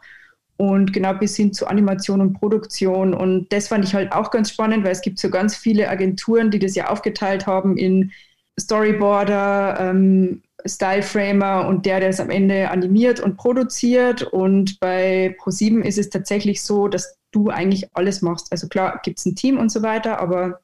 Und 0.56 0.92
genau 0.92 1.14
bis 1.14 1.36
hin 1.36 1.52
zu 1.52 1.66
Animation 1.66 2.20
und 2.20 2.34
Produktion. 2.34 3.14
Und 3.14 3.52
das 3.52 3.68
fand 3.68 3.84
ich 3.84 3.94
halt 3.94 4.12
auch 4.12 4.30
ganz 4.30 4.50
spannend, 4.50 4.84
weil 4.84 4.92
es 4.92 5.00
gibt 5.00 5.18
so 5.18 5.30
ganz 5.30 5.56
viele 5.56 5.88
Agenturen, 5.88 6.50
die 6.50 6.58
das 6.58 6.74
ja 6.74 6.88
aufgeteilt 6.88 7.46
haben 7.46 7.76
in 7.76 8.12
Storyboarder, 8.60 9.78
ähm, 9.80 10.42
Styleframer 10.66 11.66
und 11.66 11.86
der, 11.86 12.00
der 12.00 12.10
es 12.10 12.20
am 12.20 12.30
Ende 12.30 12.70
animiert 12.70 13.20
und 13.20 13.36
produziert. 13.36 14.22
Und 14.22 14.80
bei 14.80 15.36
ProSieben 15.38 15.82
ist 15.82 15.98
es 15.98 16.10
tatsächlich 16.10 16.62
so, 16.62 16.88
dass 16.88 17.16
du 17.30 17.48
eigentlich 17.48 17.88
alles 17.94 18.22
machst. 18.22 18.50
Also 18.50 18.68
klar 18.68 19.00
gibt 19.04 19.18
es 19.20 19.26
ein 19.26 19.36
Team 19.36 19.58
und 19.58 19.70
so 19.70 19.82
weiter, 19.82 20.20
aber 20.20 20.60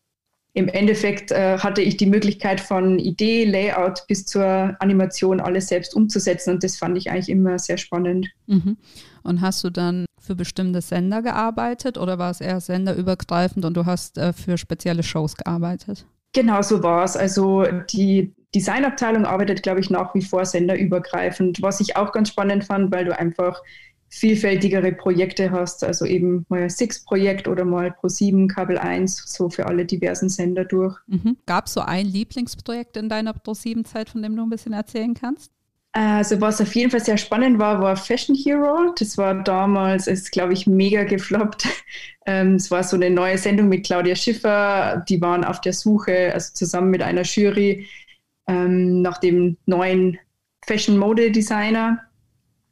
im 0.59 0.67
Endeffekt 0.67 1.31
äh, 1.31 1.59
hatte 1.59 1.83
ich 1.83 1.97
die 1.97 2.07
Möglichkeit 2.07 2.61
von 2.61 2.99
Idee, 2.99 3.45
Layout 3.45 4.05
bis 4.09 4.27
zur 4.27 4.77
Animation 4.81 5.41
alles 5.41 5.69
selbst 5.69 5.95
umzusetzen 5.95 6.51
und 6.55 6.65
das 6.65 6.77
fand 6.77 6.99
ich 6.99 7.11
eigentlich 7.11 7.29
immer 7.29 7.61
sehr 7.61 7.79
spannend. 7.79 8.27
Mhm. 8.47 8.77
Und 9.23 9.41
hast 9.41 9.63
du 9.63 9.71
dann 9.71 10.05
für 10.21 10.35
bestimmte 10.35 10.81
Sender 10.81 11.23
gearbeitet 11.23 11.97
oder 11.97 12.19
war 12.19 12.33
es 12.33 12.41
eher 12.41 12.61
senderübergreifend 12.61 13.65
und 13.65 13.77
du 13.77 13.87
hast 13.87 14.19
äh, 14.19 14.33
für 14.33 14.59
spezielle 14.59 15.05
Shows 15.05 15.37
gearbeitet? 15.37 16.07
Genau 16.33 16.61
so 16.61 16.83
war 16.83 17.05
es. 17.05 17.17
Also 17.17 17.65
die 17.91 18.35
Designabteilung 18.53 19.27
arbeitet, 19.27 19.63
glaube 19.63 19.79
ich, 19.79 19.91
nach 19.91 20.13
wie 20.15 20.23
vor 20.23 20.45
senderübergreifend, 20.45 21.63
was 21.63 21.81
ich 21.81 21.97
auch 21.97 22.11
ganz 22.11 22.31
spannend 22.31 22.65
fand, 22.65 22.91
weil 22.91 23.05
du 23.05 23.17
einfach 23.17 23.63
vielfältigere 24.11 24.93
Projekte 24.93 25.51
hast, 25.51 25.85
also 25.85 26.05
eben 26.05 26.47
mal 26.49 26.69
Six-Projekt 26.71 27.47
oder 27.47 27.65
mal 27.65 27.91
Pro7, 27.91 28.49
Kabel 28.49 28.79
1, 28.79 29.25
so 29.27 29.51
für 29.51 29.67
alle 29.67 29.85
diversen 29.85 30.29
Sender 30.29 30.65
durch. 30.65 30.97
Mhm. 31.07 31.37
Gab 31.47 31.67
es 31.67 31.75
so 31.75 31.81
ein 31.81 32.07
Lieblingsprojekt 32.07 32.97
in 32.97 33.09
deiner 33.09 33.33
Pro7-Zeit, 33.33 34.09
von 34.11 34.23
dem 34.23 34.37
du 34.37 34.43
ein 34.43 34.51
bisschen 34.51 34.73
erzählen 34.73 35.15
kannst? 35.15 35.53
Also 35.93 36.41
was 36.41 36.61
auf 36.61 36.75
jeden 36.75 36.91
Fall 36.91 37.01
sehr 37.01 37.17
spannend 37.17 37.59
war, 37.59 37.81
war 37.81 37.97
Fashion 37.97 38.37
Hero. 38.37 38.95
Das 38.99 39.17
war 39.19 39.43
damals, 39.43 40.07
ist 40.07 40.31
glaube 40.31 40.53
ich 40.53 40.67
mega 40.67 41.05
gefloppt. 41.05 41.67
Ähm, 42.27 42.57
es 42.57 42.71
war 42.71 42.85
so 42.85 42.95
eine 42.95 43.09
neue 43.09 43.39
Sendung 43.39 43.71
mit 43.71 43.87
Claudia 43.87 44.15
Schiffer. 44.15 45.03
Die 45.09 45.19
waren 45.23 45.47
auf 45.47 45.63
der 45.63 45.73
Suche, 45.73 46.31
also 46.35 46.53
zusammen 46.53 46.91
mit 46.91 47.01
einer 47.01 47.23
Jury, 47.23 47.87
ähm, 48.47 49.01
nach 49.01 49.17
dem 49.17 49.57
neuen 49.65 50.19
Fashion-Mode-Designer. 50.67 52.08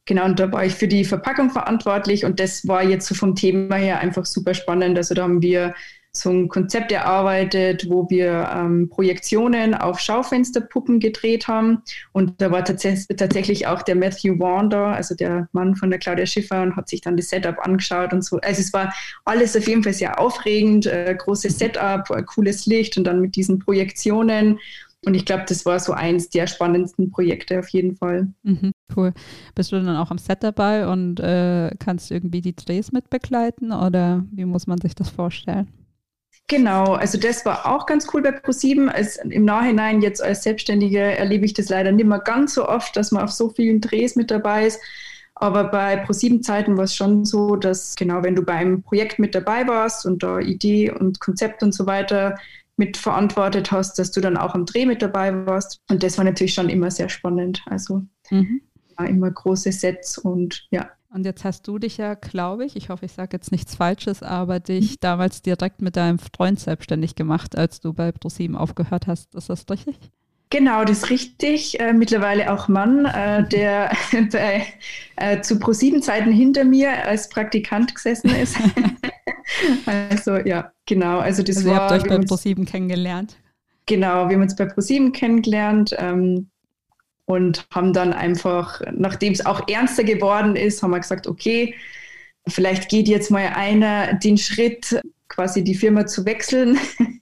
Genau, 0.07 0.25
und 0.25 0.39
da 0.39 0.51
war 0.53 0.65
ich 0.65 0.75
für 0.75 0.89
die 0.89 1.05
Verpackung 1.05 1.51
verantwortlich 1.51 2.25
und 2.25 2.39
das 2.39 2.67
war 2.67 2.83
jetzt 2.83 3.07
so 3.07 3.15
vom 3.15 3.35
Thema 3.35 3.75
her 3.75 3.99
einfach 3.99 4.25
super 4.25 4.55
spannend. 4.55 4.97
Also 4.97 5.15
da 5.15 5.25
haben 5.25 5.43
wir 5.43 5.75
so 6.17 6.31
ein 6.31 6.49
Konzept 6.49 6.93
erarbeitet, 6.93 7.89
wo 7.89 8.09
wir 8.09 8.51
ähm, 8.55 8.89
Projektionen 8.89 9.75
auf 9.75 10.01
Schaufensterpuppen 10.01 11.01
gedreht 11.01 11.47
haben. 11.49 11.83
Und 12.13 12.41
da 12.41 12.51
war 12.51 12.65
tats 12.65 13.07
tatsächlich 13.17 13.67
auch 13.67 13.83
der 13.83 13.97
Matthew 13.97 14.39
Vaughn 14.39 14.71
da, 14.71 14.93
also 14.93 15.15
der 15.15 15.49
Mann 15.53 15.77
von 15.77 15.91
der 15.91 15.99
Claudia 15.99 16.27
Schiffer, 16.27 16.63
und 16.63 16.77
hat 16.77 16.89
sich 16.89 17.01
dann 17.01 17.17
das 17.17 17.29
Setup 17.29 17.59
angeschaut 17.59 18.13
und 18.13 18.25
so. 18.25 18.39
Also 18.39 18.61
es 18.61 18.73
war 18.73 18.95
alles 19.25 19.57
auf 19.57 19.69
jeden 19.69 19.83
Fall 19.83 19.93
sehr 19.93 20.19
aufregend, 20.19 20.87
äh, 20.87 21.15
großes 21.17 21.59
Setup, 21.59 22.09
äh, 22.11 22.23
cooles 22.23 22.67
Licht 22.67 22.97
und 22.97 23.05
dann 23.05 23.21
mit 23.21 23.37
diesen 23.37 23.59
Projektionen. 23.59 24.59
Und 25.05 25.15
ich 25.15 25.25
glaube, 25.25 25.45
das 25.49 25.65
war 25.65 25.79
so 25.79 25.93
eins 25.93 26.31
der 26.31 26.47
spannendsten 26.47 27.11
Projekte 27.11 27.59
auf 27.59 27.69
jeden 27.69 27.97
Fall. 27.97 28.29
Mhm, 28.43 28.73
cool. 28.97 29.13
Bist 29.55 29.71
du 29.71 29.77
dann 29.77 29.97
auch 29.97 30.11
am 30.11 30.19
Set 30.19 30.43
dabei 30.43 30.89
und 30.89 31.21
äh, 31.21 31.71
kannst 31.79 32.11
irgendwie 32.11 32.41
die 32.41 32.57
Drehs 32.57 32.91
mit 32.93 33.11
begleiten 33.11 33.73
oder 33.73 34.25
wie 34.33 34.45
muss 34.45 34.67
man 34.67 34.79
sich 34.79 34.95
das 34.95 35.11
vorstellen? 35.11 35.69
Genau, 36.49 36.95
also 36.95 37.19
das 37.19 37.45
war 37.45 37.67
auch 37.67 37.87
ganz 37.87 38.07
cool 38.15 38.23
bei 38.23 38.31
ProSieben. 38.31 38.91
Im 39.31 39.45
Nachhinein 39.45 40.01
jetzt 40.01 40.23
als 40.23 40.45
Selbstständige 40.45 41.01
erlebe 41.01 41.45
ich 41.45 41.55
das 41.55 41.69
leider 41.69 41.91
nicht 41.91 42.07
mehr 42.07 42.21
ganz 42.21 42.55
so 42.55 42.69
oft, 42.69 42.97
dass 42.97 43.11
man 43.11 43.25
auf 43.25 43.33
so 43.33 43.49
vielen 43.51 43.81
Drehs 43.81 44.15
mit 44.15 44.31
dabei 44.31 44.67
ist. 44.67 44.81
Aber 45.35 45.65
bei 45.65 45.97
ProSieben-Zeiten 45.97 46.77
war 46.77 46.85
es 46.85 46.95
schon 46.95 47.25
so, 47.25 47.57
dass 47.57 47.95
genau, 47.97 48.23
wenn 48.23 48.37
du 48.37 48.43
beim 48.43 48.83
Projekt 48.83 49.19
mit 49.19 49.35
dabei 49.35 49.67
warst 49.67 50.07
und 50.07 50.23
da 50.23 50.39
Idee 50.39 50.91
und 50.91 51.21
Konzept 51.21 51.63
und 51.63 51.75
so 51.75 51.87
weiter 51.87 52.39
mitverantwortet 52.77 53.73
hast, 53.73 53.99
dass 53.99 54.11
du 54.13 54.21
dann 54.21 54.37
auch 54.37 54.55
am 54.55 54.67
Dreh 54.67 54.87
mit 54.87 55.03
dabei 55.03 55.47
warst. 55.47 55.81
Und 55.89 56.03
das 56.03 56.19
war 56.19 56.25
natürlich 56.25 56.55
schon 56.55 56.69
immer 56.69 56.91
sehr 56.91 57.09
spannend. 57.09 57.63
Also 57.67 58.03
mhm. 58.31 58.61
immer 58.99 59.31
große 59.31 59.73
Sets 59.73 60.19
und 60.19 60.67
ja. 60.71 60.91
Und 61.09 61.25
jetzt 61.25 61.45
hast 61.45 61.67
du 61.67 61.79
dich 61.79 61.97
ja, 61.97 62.15
glaube 62.15 62.67
ich, 62.67 62.77
ich 62.77 62.91
hoffe, 62.91 63.07
ich 63.07 63.13
sage 63.13 63.37
jetzt 63.37 63.51
nichts 63.51 63.77
Falsches, 63.77 64.23
aber 64.23 64.61
dich 64.61 64.93
mhm. 64.93 64.97
damals 65.01 65.41
direkt 65.41 65.81
mit 65.81 65.97
deinem 65.97 66.19
Freund 66.19 66.61
selbstständig 66.61 67.15
gemacht, 67.15 67.57
als 67.57 67.81
du 67.81 67.95
bei 67.95 68.13
ProSieben 68.13 68.57
aufgehört 68.57 69.07
hast. 69.07 69.35
Ist 69.35 69.49
das 69.49 69.65
richtig? 69.71 69.99
Genau, 70.57 70.85
das 70.85 71.03
ist 71.03 71.11
richtig. 71.11 71.79
Äh, 71.81 71.93
mittlerweile 71.93 72.51
auch 72.51 72.67
Mann, 72.67 73.05
äh, 73.05 73.47
der 73.47 73.91
bei, 74.33 74.67
äh, 75.17 75.43
zu 75.43 75.59
ProSieben-Zeiten 75.59 76.33
hinter 76.33 76.65
mir 76.65 77.05
als 77.05 77.29
Praktikant 77.29 77.95
gesessen 77.95 78.31
ist. 78.31 78.57
also 79.87 80.37
ja, 80.37 80.73
genau. 80.87 81.19
Also 81.19 81.43
das 81.43 81.59
also 81.59 81.69
war. 81.69 81.77
Ihr 81.77 81.81
habt 81.83 81.93
euch 81.93 82.09
bei 82.09 82.19
ProSieben 82.25 82.65
kennengelernt. 82.65 83.37
Genau, 83.85 84.31
wir 84.31 84.37
haben 84.37 84.43
uns 84.43 84.57
bei 84.57 84.65
ProSieben 84.65 85.13
kennengelernt 85.13 85.95
ähm, 85.99 86.49
und 87.27 87.67
haben 87.71 87.93
dann 87.93 88.15
einfach, 88.15 88.81
nachdem 88.93 89.35
es 89.35 89.45
auch 89.45 89.69
ernster 89.69 90.05
geworden 90.05 90.57
ist, 90.57 90.83
haben 90.83 90.93
wir 90.93 91.01
gesagt, 91.01 91.27
okay, 91.27 91.75
vielleicht 92.49 92.89
geht 92.89 93.09
jetzt 93.09 93.31
mal 93.31 93.49
einer 93.55 94.15
den 94.15 94.39
Schritt, 94.39 95.03
quasi 95.29 95.65
die 95.65 95.75
Firma 95.75 96.07
zu 96.07 96.25
wechseln, 96.25 96.79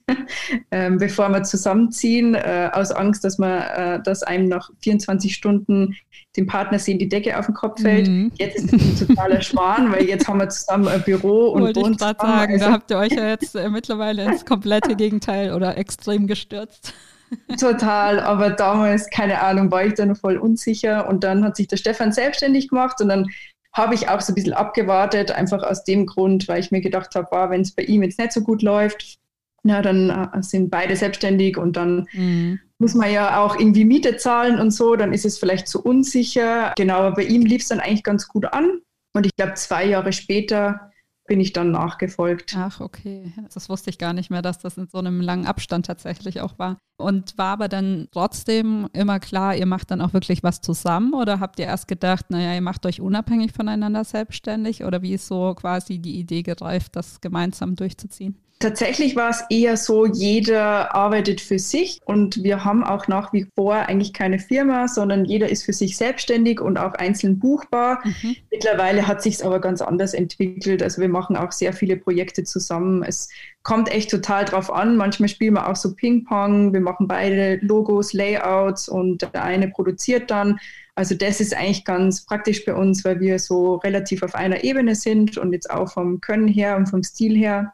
ähm, 0.71 0.97
bevor 0.97 1.29
wir 1.29 1.43
zusammenziehen, 1.43 2.35
äh, 2.35 2.69
aus 2.71 2.91
Angst, 2.91 3.23
dass 3.23 3.37
man, 3.37 3.61
äh, 3.61 4.03
dass 4.03 4.23
einem 4.23 4.47
nach 4.47 4.69
24 4.81 5.33
Stunden 5.33 5.95
dem 6.37 6.47
Partner 6.47 6.79
sehen 6.79 6.99
die 6.99 7.09
Decke 7.09 7.37
auf 7.37 7.45
den 7.45 7.55
Kopf 7.55 7.81
fällt. 7.81 8.07
Mhm. 8.07 8.31
Jetzt 8.37 8.57
ist 8.57 8.73
es 8.73 9.01
ein 9.01 9.07
totaler 9.07 9.41
Schwan, 9.41 9.91
weil 9.91 10.03
jetzt 10.03 10.27
haben 10.27 10.39
wir 10.39 10.49
zusammen 10.49 10.87
ein 10.87 11.01
Büro 11.03 11.49
und 11.49 11.61
Wollte 11.61 11.79
ich 11.79 11.97
gerade 11.97 12.19
sagen, 12.19 12.53
also, 12.53 12.65
da 12.65 12.71
habt 12.71 12.91
ihr 12.91 12.97
euch 12.97 13.11
ja 13.11 13.27
jetzt 13.29 13.55
äh, 13.55 13.69
mittlerweile 13.69 14.25
ins 14.25 14.45
komplette 14.45 14.95
Gegenteil 14.95 15.53
oder 15.53 15.77
extrem 15.77 16.27
gestürzt. 16.27 16.93
Total, 17.59 18.19
aber 18.19 18.51
damals, 18.51 19.09
keine 19.09 19.41
Ahnung, 19.41 19.71
war 19.71 19.85
ich 19.85 19.95
da 19.95 20.05
noch 20.05 20.17
voll 20.17 20.37
unsicher 20.37 21.07
und 21.09 21.23
dann 21.23 21.43
hat 21.43 21.55
sich 21.55 21.67
der 21.67 21.77
Stefan 21.77 22.11
selbstständig 22.11 22.69
gemacht 22.69 23.01
und 23.01 23.09
dann 23.09 23.27
habe 23.75 23.93
ich 23.93 24.07
auch 24.07 24.21
so 24.21 24.31
ein 24.31 24.35
bisschen 24.35 24.53
abgewartet, 24.53 25.31
einfach 25.31 25.61
aus 25.61 25.83
dem 25.83 26.05
Grund, 26.05 26.47
weil 26.47 26.61
ich 26.61 26.71
mir 26.71 26.81
gedacht 26.81 27.13
habe, 27.13 27.27
wow, 27.31 27.49
wenn 27.49 27.61
es 27.61 27.75
bei 27.75 27.83
ihm 27.83 28.03
jetzt 28.03 28.17
nicht 28.17 28.31
so 28.31 28.41
gut 28.41 28.61
läuft, 28.61 29.19
na, 29.63 29.81
dann 29.81 30.09
äh, 30.09 30.41
sind 30.41 30.69
beide 30.71 30.95
selbstständig 30.95 31.57
und 31.57 31.75
dann 31.75 32.07
mhm. 32.13 32.59
muss 32.79 32.93
man 32.95 33.11
ja 33.11 33.43
auch 33.43 33.59
irgendwie 33.59 33.83
Miete 33.83 34.15
zahlen 34.15 34.59
und 34.59 34.71
so, 34.71 34.95
dann 34.95 35.11
ist 35.11 35.25
es 35.25 35.37
vielleicht 35.37 35.67
zu 35.67 35.83
unsicher. 35.83 36.73
Genau, 36.77 36.99
aber 36.99 37.15
bei 37.15 37.23
ihm 37.23 37.45
lief 37.45 37.63
es 37.63 37.67
dann 37.67 37.81
eigentlich 37.81 38.03
ganz 38.03 38.27
gut 38.29 38.45
an. 38.45 38.79
Und 39.13 39.25
ich 39.25 39.35
glaube, 39.35 39.55
zwei 39.55 39.85
Jahre 39.85 40.13
später 40.13 40.91
bin 41.27 41.39
ich 41.39 41.53
dann 41.53 41.71
nachgefolgt. 41.71 42.55
Ach, 42.57 42.79
okay. 42.79 43.33
Das 43.53 43.67
wusste 43.69 43.89
ich 43.89 43.97
gar 43.97 44.13
nicht 44.13 44.29
mehr, 44.29 44.41
dass 44.41 44.59
das 44.59 44.77
in 44.77 44.87
so 44.87 44.99
einem 44.99 45.21
langen 45.21 45.47
Abstand 45.47 45.87
tatsächlich 45.87 46.41
auch 46.41 46.59
war. 46.59 46.77
Und 46.97 47.37
war 47.37 47.53
aber 47.53 47.67
dann 47.67 48.07
trotzdem 48.11 48.87
immer 48.93 49.19
klar, 49.19 49.55
ihr 49.55 49.65
macht 49.65 49.91
dann 49.91 50.01
auch 50.01 50.13
wirklich 50.13 50.43
was 50.43 50.61
zusammen 50.61 51.13
oder 51.13 51.39
habt 51.39 51.59
ihr 51.59 51.65
erst 51.65 51.87
gedacht, 51.87 52.29
naja, 52.29 52.53
ihr 52.53 52.61
macht 52.61 52.85
euch 52.85 53.01
unabhängig 53.01 53.51
voneinander 53.53 54.03
selbstständig 54.03 54.83
oder 54.83 55.01
wie 55.01 55.13
ist 55.13 55.27
so 55.27 55.53
quasi 55.55 55.99
die 55.99 56.19
Idee 56.19 56.43
gereift, 56.43 56.95
das 56.95 57.19
gemeinsam 57.21 57.75
durchzuziehen? 57.75 58.37
Tatsächlich 58.59 59.17
war 59.17 59.31
es 59.31 59.43
eher 59.49 59.75
so, 59.75 60.05
jeder 60.05 60.95
arbeitet 60.95 61.41
für 61.41 61.59
sich 61.59 61.99
und 62.05 62.41
wir 62.41 62.63
haben 62.63 62.85
auch 62.85 63.09
nach 63.09 63.33
wie 63.33 63.45
vor 63.53 63.75
eigentlich 63.75 64.13
keine 64.13 64.39
Firma, 64.39 64.87
sondern 64.87 65.25
jeder 65.25 65.49
ist 65.49 65.63
für 65.63 65.73
sich 65.73 65.97
selbstständig 65.97 66.61
und 66.61 66.77
auch 66.77 66.93
einzeln 66.93 67.37
buchbar. 67.37 67.99
Mhm. 68.05 68.37
Mittlerweile 68.49 69.07
hat 69.07 69.21
sich 69.21 69.35
es 69.35 69.41
aber 69.41 69.59
ganz 69.59 69.81
anders 69.81 70.13
entwickelt. 70.13 70.81
Also 70.81 71.01
wir 71.01 71.09
machen 71.09 71.35
auch 71.35 71.51
sehr 71.51 71.73
viele 71.73 71.97
Projekte 71.97 72.45
zusammen. 72.45 73.03
Es 73.03 73.27
kommt 73.63 73.91
echt 73.91 74.09
total 74.09 74.45
drauf 74.45 74.71
an. 74.71 74.95
Manchmal 74.95 75.27
spielen 75.27 75.55
wir 75.55 75.67
auch 75.67 75.75
so 75.75 75.93
Ping-Pong. 75.93 76.71
Wir 76.71 76.81
machen 76.81 77.09
beide 77.09 77.57
Logos, 77.57 78.13
Layouts 78.13 78.87
und 78.87 79.21
der 79.33 79.43
eine 79.43 79.67
produziert 79.67 80.31
dann. 80.31 80.59
Also 80.95 81.13
das 81.13 81.41
ist 81.41 81.53
eigentlich 81.53 81.83
ganz 81.83 82.25
praktisch 82.25 82.63
bei 82.63 82.73
uns, 82.73 83.03
weil 83.03 83.19
wir 83.19 83.37
so 83.37 83.75
relativ 83.75 84.23
auf 84.23 84.33
einer 84.33 84.63
Ebene 84.63 84.95
sind 84.95 85.37
und 85.37 85.51
jetzt 85.51 85.69
auch 85.69 85.91
vom 85.91 86.21
Können 86.21 86.47
her 86.47 86.77
und 86.77 86.87
vom 86.87 87.03
Stil 87.03 87.35
her. 87.35 87.73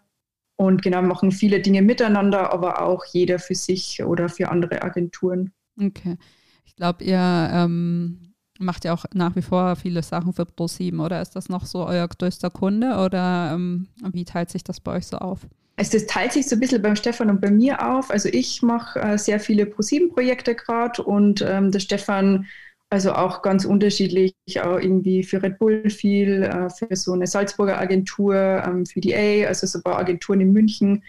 Und 0.62 0.84
genau, 0.84 1.02
machen 1.02 1.32
viele 1.32 1.60
Dinge 1.60 1.82
miteinander, 1.82 2.54
aber 2.54 2.84
auch 2.84 3.04
jeder 3.06 3.40
für 3.40 3.56
sich 3.56 4.04
oder 4.04 4.30
für 4.30 4.50
andere 4.50 4.84
Agenturen. 4.84 5.52
Okay. 5.84 6.18
Ich 6.66 6.76
glaube, 6.76 7.04
ihr 7.04 7.18
ähm, 7.52 8.36
macht 8.60 8.86
ja 8.86 8.94
auch 8.94 9.06
nach 9.16 9.36
wie 9.36 9.42
vor 9.42 9.76
viele 9.76 10.04
Sachen 10.04 10.34
für 10.34 10.44
Pro7, 10.44 11.04
oder 11.04 11.20
ist 11.20 11.36
das 11.36 11.50
noch 11.50 11.66
so 11.66 11.88
euer 11.88 12.08
größter 12.08 12.52
Kunde 12.52 12.98
oder 13.04 13.54
ähm, 13.56 13.88
wie 14.14 14.24
teilt 14.24 14.52
sich 14.52 14.64
das 14.64 14.80
bei 14.80 14.98
euch 14.98 15.08
so 15.08 15.18
auf? 15.18 15.48
Also 15.78 15.94
das 15.94 16.06
teilt 16.06 16.34
sich 16.34 16.48
so 16.48 16.56
ein 16.56 16.60
bisschen 16.60 16.84
beim 16.84 16.96
Stefan 16.96 17.32
und 17.32 17.42
bei 17.42 17.50
mir 17.50 17.84
auf. 17.84 18.12
Also 18.12 18.30
ich 18.32 18.62
mache 18.62 19.00
äh, 19.00 19.18
sehr 19.18 19.40
viele 19.40 19.64
Pro7-Projekte 19.64 20.54
gerade 20.54 21.02
und 21.02 21.42
ähm, 21.42 21.72
der 21.72 21.80
Stefan 21.80 22.46
also 22.92 23.14
auch 23.14 23.42
ganz 23.42 23.64
unterschiedlich, 23.64 24.36
auch 24.62 24.78
irgendwie 24.78 25.24
für 25.24 25.42
Red 25.42 25.60
Bull 25.60 25.90
viel, 25.90 26.44
äh, 26.44 26.70
für 26.70 26.94
so 26.96 27.14
eine 27.14 27.26
Salzburger 27.26 27.80
Agentur, 27.80 28.36
ähm, 28.36 28.86
für 28.86 29.00
die 29.00 29.16
A, 29.16 29.48
also 29.48 29.66
so 29.66 29.80
ein 29.80 29.84
paar 29.84 29.98
Agenturen 29.98 30.42
in 30.42 30.52
München. 30.52 31.04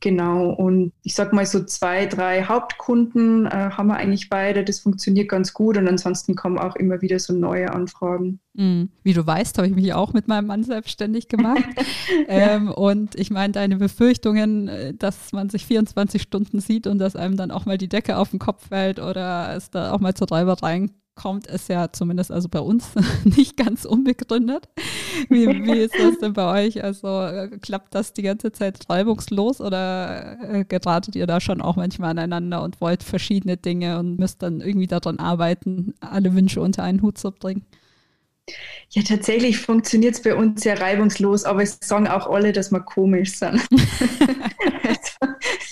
Genau, 0.00 0.50
und 0.50 0.92
ich 1.02 1.14
sag 1.14 1.32
mal 1.32 1.44
so 1.44 1.64
zwei, 1.64 2.06
drei 2.06 2.44
Hauptkunden 2.44 3.46
äh, 3.46 3.50
haben 3.50 3.88
wir 3.88 3.96
eigentlich 3.96 4.30
beide. 4.30 4.62
Das 4.64 4.78
funktioniert 4.78 5.28
ganz 5.28 5.52
gut 5.52 5.76
und 5.76 5.88
ansonsten 5.88 6.36
kommen 6.36 6.56
auch 6.56 6.76
immer 6.76 7.02
wieder 7.02 7.18
so 7.18 7.34
neue 7.34 7.72
Anfragen. 7.72 8.38
Mhm. 8.54 8.90
Wie 9.02 9.12
du 9.12 9.26
weißt, 9.26 9.58
habe 9.58 9.66
ich 9.66 9.74
mich 9.74 9.92
auch 9.92 10.12
mit 10.12 10.28
meinem 10.28 10.46
Mann 10.46 10.62
selbstständig 10.62 11.26
gemacht. 11.26 11.64
ähm, 12.28 12.70
und 12.70 13.16
ich 13.16 13.30
meine, 13.30 13.52
deine 13.52 13.76
Befürchtungen, 13.76 14.68
äh, 14.68 14.94
dass 14.94 15.32
man 15.32 15.50
sich 15.50 15.66
24 15.66 16.22
Stunden 16.22 16.60
sieht 16.60 16.86
und 16.86 16.98
dass 16.98 17.16
einem 17.16 17.36
dann 17.36 17.50
auch 17.50 17.66
mal 17.66 17.76
die 17.76 17.88
Decke 17.88 18.16
auf 18.16 18.30
den 18.30 18.38
Kopf 18.38 18.68
fällt 18.68 19.00
oder 19.00 19.54
es 19.56 19.70
da 19.70 19.92
auch 19.92 20.00
mal 20.00 20.14
zur 20.14 20.28
Treibereien 20.28 20.92
kommt, 21.18 21.48
ist 21.48 21.68
ja 21.68 21.92
zumindest 21.92 22.30
also 22.30 22.48
bei 22.48 22.60
uns 22.60 22.90
nicht 23.24 23.56
ganz 23.56 23.84
unbegründet. 23.84 24.68
Wie, 25.28 25.46
wie 25.46 25.78
ist 25.78 25.94
das 25.98 26.18
denn 26.20 26.32
bei 26.32 26.66
euch? 26.66 26.82
Also 26.82 27.08
äh, 27.22 27.50
klappt 27.60 27.94
das 27.94 28.12
die 28.12 28.22
ganze 28.22 28.52
Zeit 28.52 28.88
reibungslos 28.88 29.60
oder 29.60 30.38
äh, 30.40 30.64
geratet 30.64 31.16
ihr 31.16 31.26
da 31.26 31.40
schon 31.40 31.60
auch 31.60 31.76
manchmal 31.76 32.10
aneinander 32.10 32.62
und 32.62 32.80
wollt 32.80 33.02
verschiedene 33.02 33.56
Dinge 33.56 33.98
und 33.98 34.18
müsst 34.18 34.42
dann 34.42 34.60
irgendwie 34.60 34.86
daran 34.86 35.18
arbeiten, 35.18 35.94
alle 36.00 36.34
Wünsche 36.34 36.60
unter 36.60 36.84
einen 36.84 37.02
Hut 37.02 37.18
zu 37.18 37.32
bringen? 37.32 37.64
Ja, 38.90 39.02
tatsächlich 39.02 39.58
funktioniert 39.58 40.14
es 40.14 40.22
bei 40.22 40.34
uns 40.34 40.62
sehr 40.62 40.80
reibungslos, 40.80 41.44
aber 41.44 41.62
es 41.62 41.78
sagen 41.82 42.06
auch 42.06 42.26
alle, 42.30 42.52
dass 42.52 42.70
wir 42.70 42.80
komisch 42.80 43.36
sind. 43.36 43.60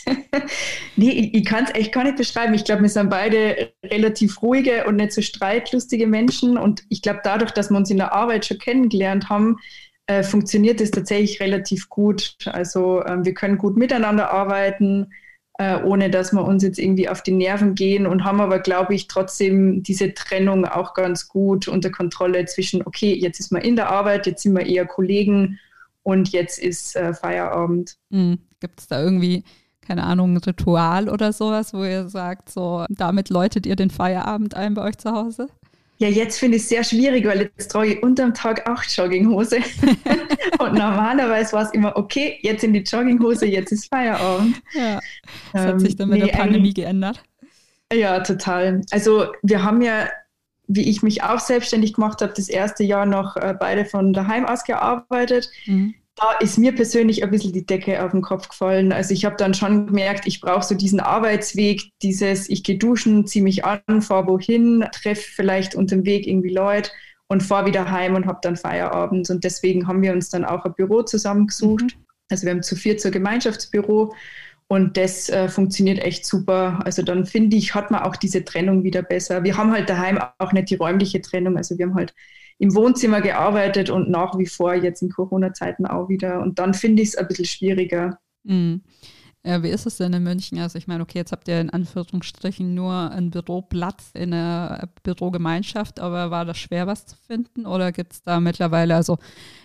nee, 0.96 1.10
ich, 1.10 1.34
ich 1.34 1.44
kann 1.44 1.64
es 1.64 1.74
echt 1.74 1.92
gar 1.92 2.04
nicht 2.04 2.16
beschreiben. 2.16 2.54
Ich 2.54 2.64
glaube, 2.64 2.82
wir 2.82 2.88
sind 2.88 3.10
beide 3.10 3.72
relativ 3.84 4.42
ruhige 4.42 4.86
und 4.86 4.96
nicht 4.96 5.12
so 5.12 5.22
streitlustige 5.22 6.06
Menschen. 6.06 6.56
Und 6.56 6.82
ich 6.88 7.02
glaube, 7.02 7.20
dadurch, 7.24 7.50
dass 7.50 7.70
wir 7.70 7.76
uns 7.76 7.90
in 7.90 7.96
der 7.96 8.12
Arbeit 8.12 8.46
schon 8.46 8.58
kennengelernt 8.58 9.28
haben, 9.28 9.56
äh, 10.06 10.22
funktioniert 10.22 10.80
es 10.80 10.90
tatsächlich 10.92 11.40
relativ 11.40 11.88
gut. 11.88 12.36
Also 12.46 13.04
ähm, 13.04 13.24
wir 13.24 13.34
können 13.34 13.58
gut 13.58 13.76
miteinander 13.76 14.30
arbeiten 14.30 15.08
äh, 15.58 15.80
ohne 15.82 16.10
dass 16.10 16.32
wir 16.32 16.44
uns 16.44 16.62
jetzt 16.62 16.78
irgendwie 16.78 17.08
auf 17.08 17.22
die 17.22 17.32
Nerven 17.32 17.74
gehen 17.74 18.06
und 18.06 18.24
haben 18.24 18.40
aber, 18.40 18.58
glaube 18.58 18.94
ich, 18.94 19.08
trotzdem 19.08 19.82
diese 19.82 20.12
Trennung 20.12 20.66
auch 20.66 20.94
ganz 20.94 21.28
gut 21.28 21.66
unter 21.66 21.90
Kontrolle 21.90 22.44
zwischen, 22.44 22.86
okay, 22.86 23.14
jetzt 23.14 23.40
ist 23.40 23.52
man 23.52 23.62
in 23.62 23.76
der 23.76 23.90
Arbeit, 23.90 24.26
jetzt 24.26 24.42
sind 24.42 24.54
wir 24.54 24.66
eher 24.66 24.86
Kollegen 24.86 25.58
und 26.02 26.28
jetzt 26.28 26.58
ist 26.58 26.94
äh, 26.96 27.14
Feierabend. 27.14 27.96
Mhm. 28.10 28.38
Gibt 28.60 28.80
es 28.80 28.86
da 28.86 29.02
irgendwie, 29.02 29.44
keine 29.86 30.02
Ahnung, 30.02 30.34
ein 30.34 30.38
Ritual 30.38 31.08
oder 31.08 31.32
sowas, 31.32 31.72
wo 31.72 31.84
ihr 31.84 32.08
sagt, 32.08 32.50
so 32.50 32.84
damit 32.88 33.30
läutet 33.30 33.66
ihr 33.66 33.76
den 33.76 33.90
Feierabend 33.90 34.54
ein 34.54 34.74
bei 34.74 34.82
euch 34.82 34.98
zu 34.98 35.12
Hause? 35.12 35.48
Ja, 35.98 36.08
jetzt 36.08 36.38
finde 36.38 36.58
ich 36.58 36.64
es 36.64 36.68
sehr 36.68 36.84
schwierig, 36.84 37.26
weil 37.26 37.50
jetzt 37.56 37.70
trage 37.70 37.94
ich 37.94 38.02
unterm 38.02 38.34
Tag 38.34 38.68
auch 38.68 38.82
Jogginghose. 38.82 39.56
und 40.58 40.74
normalerweise 40.74 41.54
war 41.54 41.62
es 41.62 41.70
immer, 41.70 41.96
okay, 41.96 42.38
jetzt 42.42 42.64
in 42.64 42.74
die 42.74 42.80
Jogginghose, 42.80 43.46
jetzt 43.46 43.72
ist 43.72 43.88
Feierabend. 43.88 44.60
Ja, 44.74 45.00
das 45.52 45.62
ähm, 45.62 45.68
hat 45.68 45.80
sich 45.80 45.96
dann 45.96 46.10
mit 46.10 46.18
nee, 46.20 46.26
der 46.26 46.36
Pandemie 46.36 46.74
geändert. 46.74 47.22
Ja, 47.90 48.20
total. 48.20 48.82
Also 48.90 49.28
wir 49.42 49.62
haben 49.62 49.80
ja, 49.80 50.08
wie 50.66 50.90
ich 50.90 51.02
mich 51.02 51.22
auch 51.22 51.40
selbstständig 51.40 51.94
gemacht 51.94 52.20
habe, 52.20 52.34
das 52.36 52.48
erste 52.48 52.84
Jahr 52.84 53.06
noch 53.06 53.36
äh, 53.36 53.54
beide 53.58 53.86
von 53.86 54.12
daheim 54.12 54.44
aus 54.44 54.64
gearbeitet. 54.64 55.48
Mhm 55.64 55.94
da 56.16 56.32
ist 56.40 56.56
mir 56.56 56.74
persönlich 56.74 57.22
ein 57.22 57.30
bisschen 57.30 57.52
die 57.52 57.66
Decke 57.66 58.02
auf 58.02 58.12
den 58.12 58.22
Kopf 58.22 58.48
gefallen. 58.48 58.90
Also 58.90 59.12
ich 59.12 59.26
habe 59.26 59.36
dann 59.36 59.52
schon 59.52 59.86
gemerkt, 59.86 60.26
ich 60.26 60.40
brauche 60.40 60.64
so 60.64 60.74
diesen 60.74 60.98
Arbeitsweg, 60.98 61.82
dieses, 62.02 62.48
ich 62.48 62.64
gehe 62.64 62.78
duschen, 62.78 63.26
ziehe 63.26 63.42
mich 63.42 63.66
an, 63.66 64.00
fahre 64.00 64.26
wohin, 64.26 64.86
treffe 64.92 65.30
vielleicht 65.34 65.74
unter 65.74 65.96
dem 65.96 66.06
Weg 66.06 66.26
irgendwie 66.26 66.54
Leute 66.54 66.90
und 67.28 67.42
fahre 67.42 67.66
wieder 67.66 67.90
heim 67.90 68.14
und 68.14 68.26
habe 68.26 68.38
dann 68.40 68.56
Feierabend. 68.56 69.28
Und 69.28 69.44
deswegen 69.44 69.86
haben 69.86 70.00
wir 70.00 70.12
uns 70.12 70.30
dann 70.30 70.46
auch 70.46 70.64
ein 70.64 70.74
Büro 70.74 71.02
zusammengesucht. 71.02 71.82
Mhm. 71.82 72.04
Also 72.30 72.46
wir 72.46 72.52
haben 72.52 72.62
zu 72.62 72.76
vier 72.76 72.96
zur 72.96 73.10
Gemeinschaftsbüro 73.10 74.14
und 74.68 74.96
das 74.96 75.28
äh, 75.28 75.48
funktioniert 75.48 75.98
echt 75.98 76.24
super. 76.24 76.80
Also 76.84 77.02
dann 77.02 77.26
finde 77.26 77.56
ich, 77.56 77.74
hat 77.74 77.90
man 77.90 78.02
auch 78.02 78.16
diese 78.16 78.42
Trennung 78.42 78.84
wieder 78.84 79.02
besser. 79.02 79.44
Wir 79.44 79.56
haben 79.56 79.70
halt 79.70 79.90
daheim 79.90 80.18
auch 80.38 80.52
nicht 80.52 80.70
die 80.70 80.76
räumliche 80.76 81.20
Trennung. 81.20 81.56
Also 81.58 81.76
wir 81.78 81.86
haben 81.86 81.94
halt 81.94 82.14
im 82.58 82.74
Wohnzimmer 82.74 83.20
gearbeitet 83.20 83.90
und 83.90 84.08
nach 84.08 84.38
wie 84.38 84.46
vor 84.46 84.74
jetzt 84.74 85.02
in 85.02 85.10
Corona-Zeiten 85.10 85.86
auch 85.86 86.08
wieder. 86.08 86.40
Und 86.40 86.58
dann 86.58 86.74
finde 86.74 87.02
ich 87.02 87.10
es 87.10 87.16
ein 87.16 87.28
bisschen 87.28 87.44
schwieriger. 87.44 88.18
Mhm. 88.44 88.82
Ja, 89.44 89.62
wie 89.62 89.68
ist 89.68 89.86
es 89.86 89.98
denn 89.98 90.12
in 90.12 90.24
München? 90.24 90.58
Also 90.58 90.76
ich 90.76 90.88
meine, 90.88 91.04
okay, 91.04 91.18
jetzt 91.18 91.30
habt 91.30 91.46
ihr 91.46 91.60
in 91.60 91.70
Anführungsstrichen 91.70 92.74
nur 92.74 93.12
einen 93.12 93.30
Büroplatz 93.30 94.10
in 94.12 94.34
einer 94.34 94.88
Bürogemeinschaft, 95.04 96.00
aber 96.00 96.32
war 96.32 96.44
das 96.44 96.58
schwer, 96.58 96.88
was 96.88 97.06
zu 97.06 97.14
finden? 97.28 97.64
Oder 97.64 97.92
gibt 97.92 98.14
es 98.14 98.22
da 98.22 98.40
mittlerweile, 98.40 98.96
also 98.96 99.18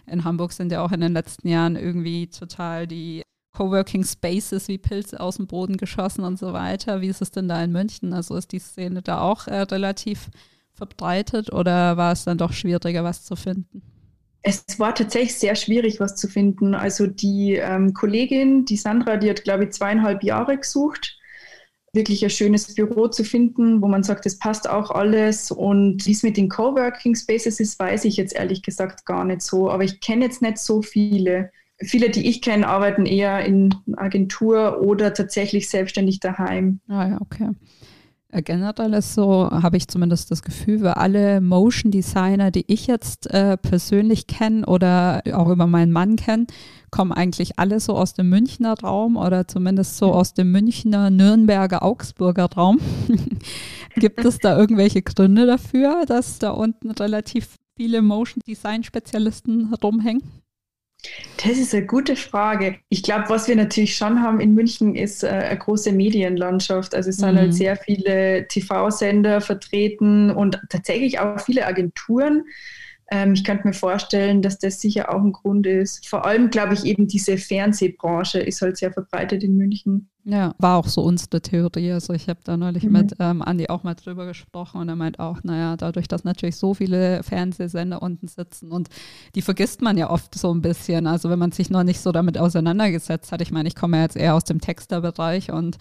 in 0.05 0.23
Hamburg 0.23 0.51
sind 0.51 0.71
ja 0.71 0.85
auch 0.85 0.91
in 0.91 1.01
den 1.01 1.13
letzten 1.13 1.47
Jahren 1.47 1.75
irgendwie 1.75 2.27
total 2.27 2.85
die 2.85 3.23
Coworking 3.53 4.03
Spaces 4.03 4.67
wie 4.67 4.77
Pilze 4.77 5.19
aus 5.19 5.37
dem 5.37 5.47
Boden 5.47 5.77
geschossen 5.77 6.25
und 6.25 6.37
so 6.37 6.53
weiter. 6.53 7.01
Wie 7.01 7.07
ist 7.07 7.23
es 7.23 7.31
denn 7.31 7.47
da 7.47 7.63
in 7.63 7.71
München? 7.71 8.13
Also 8.13 8.35
ist 8.35 8.51
die 8.51 8.59
Szene 8.59 9.01
da 9.01 9.21
auch 9.21 9.47
äh, 9.47 9.61
relativ 9.61 10.29
verbreitet 10.81 11.53
oder 11.53 11.95
war 11.95 12.11
es 12.11 12.23
dann 12.23 12.39
doch 12.39 12.53
schwieriger, 12.53 13.03
was 13.03 13.23
zu 13.23 13.35
finden? 13.35 13.83
Es 14.41 14.79
war 14.79 14.95
tatsächlich 14.95 15.35
sehr 15.35 15.55
schwierig, 15.55 15.99
was 15.99 16.15
zu 16.15 16.27
finden. 16.27 16.73
Also 16.73 17.05
die 17.05 17.53
ähm, 17.53 17.93
Kollegin, 17.93 18.65
die 18.65 18.77
Sandra, 18.77 19.17
die 19.17 19.29
hat, 19.29 19.43
glaube 19.43 19.65
ich, 19.65 19.73
zweieinhalb 19.73 20.23
Jahre 20.23 20.57
gesucht, 20.57 21.19
wirklich 21.93 22.23
ein 22.23 22.31
schönes 22.31 22.73
Büro 22.73 23.09
zu 23.09 23.23
finden, 23.23 23.83
wo 23.83 23.87
man 23.87 24.01
sagt, 24.01 24.25
es 24.25 24.39
passt 24.39 24.67
auch 24.67 24.89
alles. 24.89 25.51
Und 25.51 26.03
wie 26.07 26.13
es 26.13 26.23
mit 26.23 26.37
den 26.37 26.49
Coworking 26.49 27.13
Spaces 27.13 27.59
ist, 27.59 27.77
weiß 27.77 28.05
ich 28.05 28.17
jetzt 28.17 28.33
ehrlich 28.33 28.63
gesagt 28.63 29.05
gar 29.05 29.23
nicht 29.23 29.43
so. 29.43 29.69
Aber 29.69 29.83
ich 29.83 29.99
kenne 29.99 30.25
jetzt 30.25 30.41
nicht 30.41 30.57
so 30.57 30.81
viele. 30.81 31.51
Viele, 31.77 32.09
die 32.09 32.27
ich 32.27 32.41
kenne, 32.41 32.67
arbeiten 32.67 33.05
eher 33.05 33.45
in 33.45 33.75
Agentur 33.97 34.81
oder 34.81 35.13
tatsächlich 35.13 35.69
selbstständig 35.69 36.19
daheim. 36.19 36.79
Ah 36.87 37.07
ja, 37.07 37.21
okay. 37.21 37.49
Generell 38.33 38.93
ist 38.93 39.13
so, 39.13 39.49
habe 39.51 39.75
ich 39.75 39.89
zumindest 39.89 40.31
das 40.31 40.41
Gefühl, 40.41 40.79
für 40.79 40.95
alle 40.95 41.41
Motion 41.41 41.91
Designer, 41.91 42.49
die 42.49 42.63
ich 42.67 42.87
jetzt 42.87 43.27
äh, 43.27 43.57
persönlich 43.57 44.25
kenne 44.27 44.65
oder 44.65 45.21
auch 45.33 45.49
über 45.49 45.67
meinen 45.67 45.91
Mann 45.91 46.15
kenne, 46.15 46.47
kommen 46.91 47.11
eigentlich 47.11 47.59
alle 47.59 47.79
so 47.81 47.95
aus 47.97 48.13
dem 48.13 48.29
Münchner 48.29 48.75
Raum 48.79 49.17
oder 49.17 49.47
zumindest 49.47 49.97
so 49.97 50.13
aus 50.13 50.33
dem 50.33 50.51
Münchner, 50.51 51.09
Nürnberger, 51.09 51.83
Augsburger 51.83 52.45
Raum. 52.45 52.79
Gibt 53.95 54.23
es 54.23 54.37
da 54.39 54.57
irgendwelche 54.57 55.01
Gründe 55.01 55.45
dafür, 55.45 56.05
dass 56.05 56.39
da 56.39 56.51
unten 56.51 56.91
relativ 56.91 57.57
viele 57.75 58.01
Motion 58.01 58.41
Design 58.47 58.83
Spezialisten 58.83 59.73
rumhängen? 59.83 60.23
Das 61.37 61.57
ist 61.57 61.73
eine 61.73 61.85
gute 61.85 62.15
Frage. 62.15 62.77
Ich 62.89 63.01
glaube, 63.01 63.29
was 63.29 63.47
wir 63.47 63.55
natürlich 63.55 63.95
schon 63.95 64.21
haben 64.21 64.39
in 64.39 64.53
München 64.53 64.95
ist 64.95 65.23
äh, 65.23 65.29
eine 65.29 65.57
große 65.57 65.91
Medienlandschaft. 65.91 66.93
Also 66.93 67.09
es 67.09 67.17
sind 67.17 67.25
halt 67.25 67.35
mhm. 67.35 67.39
halt 67.39 67.53
sehr 67.55 67.75
viele 67.75 68.47
TV-Sender 68.47 69.41
vertreten 69.41 70.29
und 70.29 70.61
tatsächlich 70.69 71.19
auch 71.19 71.39
viele 71.39 71.65
Agenturen. 71.65 72.43
Ähm, 73.09 73.33
ich 73.33 73.43
könnte 73.43 73.67
mir 73.67 73.73
vorstellen, 73.73 74.41
dass 74.43 74.59
das 74.59 74.79
sicher 74.79 75.13
auch 75.13 75.21
ein 75.21 75.33
Grund 75.33 75.65
ist. 75.65 76.07
Vor 76.07 76.25
allem, 76.25 76.51
glaube 76.51 76.75
ich, 76.75 76.85
eben 76.85 77.07
diese 77.07 77.37
Fernsehbranche 77.37 78.39
ist 78.39 78.61
halt 78.61 78.77
sehr 78.77 78.93
verbreitet 78.93 79.43
in 79.43 79.57
München. 79.57 80.09
Ja, 80.23 80.53
war 80.59 80.77
auch 80.77 80.87
so 80.87 81.01
unsere 81.01 81.41
Theorie. 81.41 81.91
Also 81.91 82.13
ich 82.13 82.29
habe 82.29 82.39
da 82.43 82.55
neulich 82.55 82.83
mhm. 82.83 82.91
mit 82.91 83.15
ähm, 83.19 83.41
Andi 83.41 83.69
auch 83.69 83.83
mal 83.83 83.95
drüber 83.95 84.27
gesprochen 84.27 84.79
und 84.79 84.87
er 84.87 84.95
meint 84.95 85.19
auch, 85.19 85.43
naja, 85.43 85.75
dadurch, 85.77 86.07
dass 86.07 86.23
natürlich 86.23 86.57
so 86.57 86.75
viele 86.75 87.23
Fernsehsender 87.23 88.01
unten 88.03 88.27
sitzen 88.27 88.71
und 88.71 88.89
die 89.33 89.41
vergisst 89.41 89.81
man 89.81 89.97
ja 89.97 90.11
oft 90.11 90.35
so 90.35 90.53
ein 90.53 90.61
bisschen. 90.61 91.07
Also 91.07 91.29
wenn 91.31 91.39
man 91.39 91.51
sich 91.51 91.71
noch 91.71 91.83
nicht 91.83 92.01
so 92.01 92.11
damit 92.11 92.37
auseinandergesetzt 92.37 93.31
hat. 93.31 93.41
Ich 93.41 93.51
meine, 93.51 93.67
ich 93.67 93.75
komme 93.75 93.97
ja 93.97 94.03
jetzt 94.03 94.15
eher 94.15 94.35
aus 94.35 94.43
dem 94.43 94.61
Texterbereich 94.61 95.51
und 95.51 95.77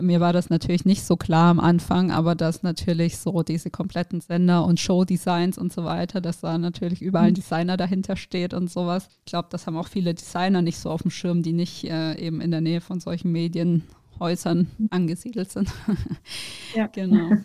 mir 0.00 0.20
war 0.20 0.32
das 0.32 0.50
natürlich 0.50 0.84
nicht 0.84 1.04
so 1.04 1.16
klar 1.16 1.50
am 1.50 1.60
Anfang, 1.60 2.10
aber 2.10 2.34
dass 2.34 2.62
natürlich 2.62 3.18
so 3.18 3.42
diese 3.42 3.70
kompletten 3.70 4.20
Sender 4.20 4.64
und 4.64 4.80
Showdesigns 4.80 5.58
und 5.58 5.72
so 5.72 5.84
weiter, 5.84 6.20
dass 6.20 6.40
da 6.40 6.58
natürlich 6.58 7.00
überall 7.02 7.28
ein 7.28 7.30
mhm. 7.30 7.36
Designer 7.36 7.76
dahinter 7.76 8.16
steht 8.16 8.52
und 8.52 8.70
sowas. 8.70 9.08
Ich 9.24 9.30
glaube, 9.30 9.48
das 9.50 9.66
haben 9.66 9.76
auch 9.76 9.88
viele 9.88 10.12
Designer 10.12 10.60
nicht 10.60 10.78
so 10.78 10.90
auf 10.90 11.02
dem 11.02 11.10
Schirm, 11.10 11.42
die 11.42 11.52
nicht 11.52 11.84
äh, 11.84 12.14
eben 12.18 12.40
in 12.40 12.50
der 12.50 12.60
Nähe 12.60 12.80
von 12.80 13.00
solchen 13.00 13.32
Medienhäusern 13.32 13.85
mhm. 14.18 14.88
angesiedelt 14.90 15.50
sind. 15.50 15.72
ja. 16.74 16.86
Genau. 16.88 17.36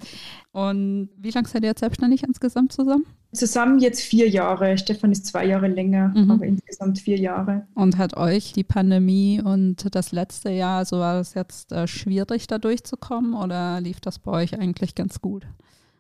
Und 0.52 1.10
wie 1.18 1.32
lange 1.32 1.48
seid 1.48 1.64
ihr 1.64 1.70
jetzt 1.70 1.80
selbstständig 1.80 2.24
insgesamt 2.24 2.74
zusammen? 2.74 3.06
Zusammen 3.34 3.80
jetzt 3.80 4.02
vier 4.02 4.28
Jahre. 4.28 4.78
Stefan 4.78 5.12
ist 5.12 5.26
zwei 5.26 5.46
Jahre 5.46 5.68
länger, 5.68 6.10
mhm. 6.10 6.32
aber 6.32 6.46
insgesamt 6.46 7.00
vier 7.00 7.18
Jahre. 7.18 7.66
Und 7.76 7.98
hat 7.98 8.18
euch 8.18 8.52
die 8.52 8.66
Pandemie 8.66 9.42
und 9.42 9.96
das 9.96 10.12
letzte 10.12 10.50
Jahr, 10.50 10.80
also 10.80 11.00
war 11.00 11.16
das 11.16 11.34
jetzt 11.34 11.72
äh, 11.72 11.88
schwierig, 11.88 12.48
da 12.48 12.58
durchzukommen 12.58 13.34
oder 13.34 13.80
lief 13.80 14.02
das 14.02 14.20
bei 14.20 14.32
euch 14.32 14.60
eigentlich 14.60 14.96
ganz 14.96 15.22
gut? 15.22 15.48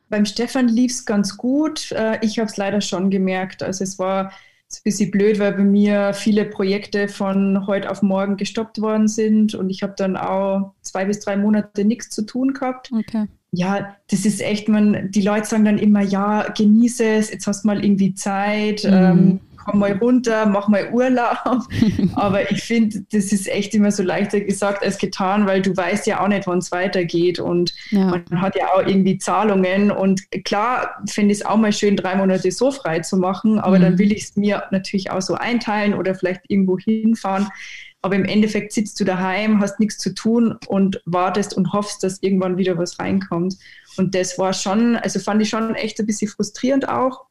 Beim 0.10 0.26
Stefan 0.26 0.68
lief 0.68 0.92
es 0.92 1.06
ganz 1.06 1.38
gut. 1.38 1.94
Äh, 1.94 2.20
ich 2.22 2.38
habe 2.38 2.50
es 2.50 2.58
leider 2.58 2.82
schon 2.82 3.10
gemerkt. 3.10 3.64
Also 3.64 3.86
es 3.86 3.98
war 3.98 4.34
ein 4.80 4.84
bisschen 4.84 5.12
blöd, 5.12 5.40
weil 5.40 5.54
bei 5.54 5.64
mir 5.64 6.14
viele 6.14 6.46
Projekte 6.46 7.08
von 7.08 7.68
heute 7.68 7.90
auf 7.90 8.02
morgen 8.02 8.38
gestoppt 8.38 8.82
worden 8.82 9.08
sind 9.08 9.56
und 9.56 9.70
ich 9.70 9.84
habe 9.84 9.94
dann 9.98 10.18
auch 10.18 10.74
zwei 10.82 11.06
bis 11.06 11.20
drei 11.20 11.38
Monate 11.38 11.86
nichts 11.86 12.10
zu 12.10 12.26
tun 12.26 12.54
gehabt. 12.54 12.92
Okay 12.94 13.28
ja, 13.52 13.96
das 14.10 14.26
ist 14.26 14.42
echt, 14.42 14.70
man, 14.70 15.12
die 15.12 15.22
Leute 15.22 15.46
sagen 15.46 15.66
dann 15.66 15.78
immer, 15.78 16.02
ja, 16.02 16.48
genieße 16.50 17.04
es, 17.04 17.32
jetzt 17.32 17.48
hast 17.48 17.64
du 17.64 17.68
mal 17.68 17.84
irgendwie 17.84 18.16
Zeit, 18.16 18.84
mhm. 18.86 18.94
ähm, 18.94 19.40
komm 19.64 19.80
mal 19.80 19.94
runter, 19.94 20.46
mach 20.46 20.68
mal 20.68 20.90
Urlaub. 20.92 21.68
Aber 22.16 22.50
ich 22.52 22.64
finde, 22.64 23.04
das 23.12 23.32
ist 23.32 23.48
echt 23.48 23.74
immer 23.74 23.92
so 23.92 24.04
leichter 24.04 24.42
gesagt 24.42 24.84
als 24.84 24.98
getan, 24.98 25.46
weil 25.46 25.62
du 25.62 25.76
weißt 25.76 26.08
ja 26.08 26.24
auch 26.24 26.28
nicht, 26.28 26.48
wann 26.48 26.60
es 26.60 26.72
weitergeht. 26.72 27.40
Und 27.40 27.74
ja. 27.90 28.06
man 28.06 28.42
hat 28.42 28.56
ja 28.56 28.68
auch 28.74 28.86
irgendwie 28.86 29.18
Zahlungen. 29.18 29.92
Und 29.92 30.22
klar 30.46 31.02
finde 31.10 31.34
ich 31.34 31.40
es 31.40 31.46
auch 31.46 31.58
mal 31.58 31.74
schön, 31.74 31.96
drei 31.96 32.16
Monate 32.16 32.52
so 32.52 32.72
frei 32.72 33.00
zu 33.00 33.18
machen, 33.18 33.60
aber 33.60 33.78
mhm. 33.78 33.84
dann 33.84 34.00
will 34.00 34.12
ich 34.12 34.24
es 34.24 34.36
mir 34.36 34.64
natürlich 34.72 35.12
auch 35.12 35.22
so 35.22 35.36
einteilen 35.36 35.94
oder 35.94 36.16
vielleicht 36.16 36.42
irgendwo 36.48 36.78
hinfahren. 36.78 37.48
Aber 38.04 38.16
im 38.16 38.26
Endeffekt 38.26 38.74
sitzt 38.74 39.00
du 39.00 39.04
daheim, 39.04 39.60
hast 39.60 39.80
nichts 39.80 40.00
zu 40.00 40.14
tun 40.14 40.58
und 40.68 41.02
wartest 41.06 41.56
und 41.56 41.72
hoffst, 41.72 42.04
dass 42.04 42.24
irgendwann 42.24 42.58
wieder 42.58 42.78
was 42.78 42.98
reinkommt. 43.00 43.58
Und 43.98 44.16
das 44.16 44.40
war 44.40 44.54
schon, 44.54 44.96
also 44.96 45.20
fand 45.20 45.42
ich 45.42 45.50
schon 45.50 45.76
echt 45.76 46.00
ein 46.00 46.08
bisschen 46.08 46.28
frustrierend 46.28 46.90
auch. 46.90 47.26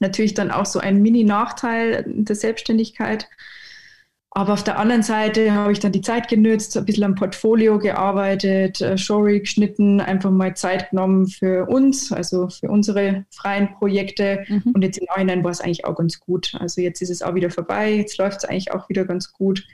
Natürlich 0.00 0.34
dann 0.34 0.50
auch 0.50 0.66
so 0.66 0.80
ein 0.80 1.00
Mini-Nachteil 1.02 2.04
der 2.06 2.36
Selbstständigkeit. 2.36 3.28
Aber 4.32 4.52
auf 4.52 4.62
der 4.62 4.78
anderen 4.78 5.02
Seite 5.02 5.52
habe 5.52 5.72
ich 5.72 5.80
dann 5.80 5.90
die 5.90 6.02
Zeit 6.02 6.28
genützt, 6.28 6.76
ein 6.76 6.84
bisschen 6.84 7.02
am 7.02 7.16
Portfolio 7.16 7.80
gearbeitet, 7.80 8.80
äh, 8.80 8.96
Showreel 8.96 9.40
geschnitten, 9.40 10.00
einfach 10.00 10.30
mal 10.30 10.54
Zeit 10.54 10.90
genommen 10.90 11.26
für 11.26 11.68
uns, 11.68 12.12
also 12.12 12.48
für 12.48 12.68
unsere 12.68 13.24
freien 13.30 13.74
Projekte. 13.74 14.44
Mhm. 14.46 14.70
Und 14.72 14.82
jetzt 14.82 14.98
im 14.98 15.06
Nachhinein 15.06 15.42
war 15.42 15.50
es 15.50 15.60
eigentlich 15.60 15.84
auch 15.84 15.96
ganz 15.96 16.20
gut. 16.20 16.54
Also 16.60 16.80
jetzt 16.80 17.02
ist 17.02 17.10
es 17.10 17.22
auch 17.22 17.34
wieder 17.34 17.50
vorbei, 17.50 17.92
jetzt 17.92 18.18
läuft 18.18 18.38
es 18.38 18.44
eigentlich 18.44 18.72
auch 18.72 18.88
wieder 18.88 19.04
ganz 19.04 19.32
gut. 19.32 19.66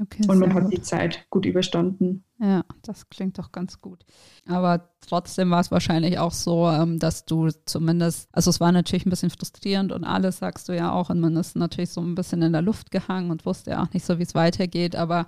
Okay, 0.00 0.24
und 0.28 0.38
man 0.38 0.54
hat 0.54 0.64
gut. 0.64 0.72
die 0.72 0.82
Zeit 0.82 1.26
gut 1.30 1.44
überstanden. 1.44 2.24
Ja, 2.38 2.64
das 2.82 3.08
klingt 3.10 3.38
doch 3.38 3.52
ganz 3.52 3.80
gut. 3.80 4.04
Aber 4.46 4.90
trotzdem 5.06 5.50
war 5.50 5.60
es 5.60 5.70
wahrscheinlich 5.70 6.18
auch 6.18 6.32
so, 6.32 6.68
ähm, 6.68 6.98
dass 6.98 7.24
du 7.24 7.48
zumindest, 7.66 8.28
also 8.32 8.50
es 8.50 8.60
war 8.60 8.72
natürlich 8.72 9.04
ein 9.04 9.10
bisschen 9.10 9.30
frustrierend 9.30 9.92
und 9.92 10.04
alles 10.04 10.38
sagst 10.38 10.68
du 10.68 10.76
ja 10.76 10.92
auch 10.92 11.10
und 11.10 11.20
man 11.20 11.36
ist 11.36 11.56
natürlich 11.56 11.90
so 11.90 12.00
ein 12.00 12.14
bisschen 12.14 12.42
in 12.42 12.52
der 12.52 12.62
Luft 12.62 12.90
gehangen 12.90 13.30
und 13.30 13.44
wusste 13.46 13.72
ja 13.72 13.82
auch 13.82 13.92
nicht 13.92 14.06
so, 14.06 14.18
wie 14.18 14.22
es 14.22 14.34
weitergeht, 14.34 14.96
aber 14.96 15.26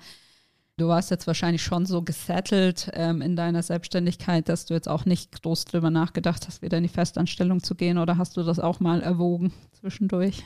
Du 0.78 0.88
warst 0.88 1.10
jetzt 1.10 1.26
wahrscheinlich 1.26 1.62
schon 1.62 1.84
so 1.84 2.02
gesettelt 2.02 2.90
ähm, 2.94 3.20
in 3.20 3.36
deiner 3.36 3.62
Selbstständigkeit, 3.62 4.48
dass 4.48 4.64
du 4.64 4.72
jetzt 4.72 4.88
auch 4.88 5.04
nicht 5.04 5.42
groß 5.42 5.66
drüber 5.66 5.90
nachgedacht 5.90 6.46
hast, 6.46 6.62
wieder 6.62 6.78
in 6.78 6.82
die 6.82 6.88
Festanstellung 6.88 7.62
zu 7.62 7.74
gehen 7.74 7.98
oder 7.98 8.16
hast 8.16 8.38
du 8.38 8.42
das 8.42 8.58
auch 8.58 8.80
mal 8.80 9.02
erwogen 9.02 9.52
zwischendurch? 9.72 10.44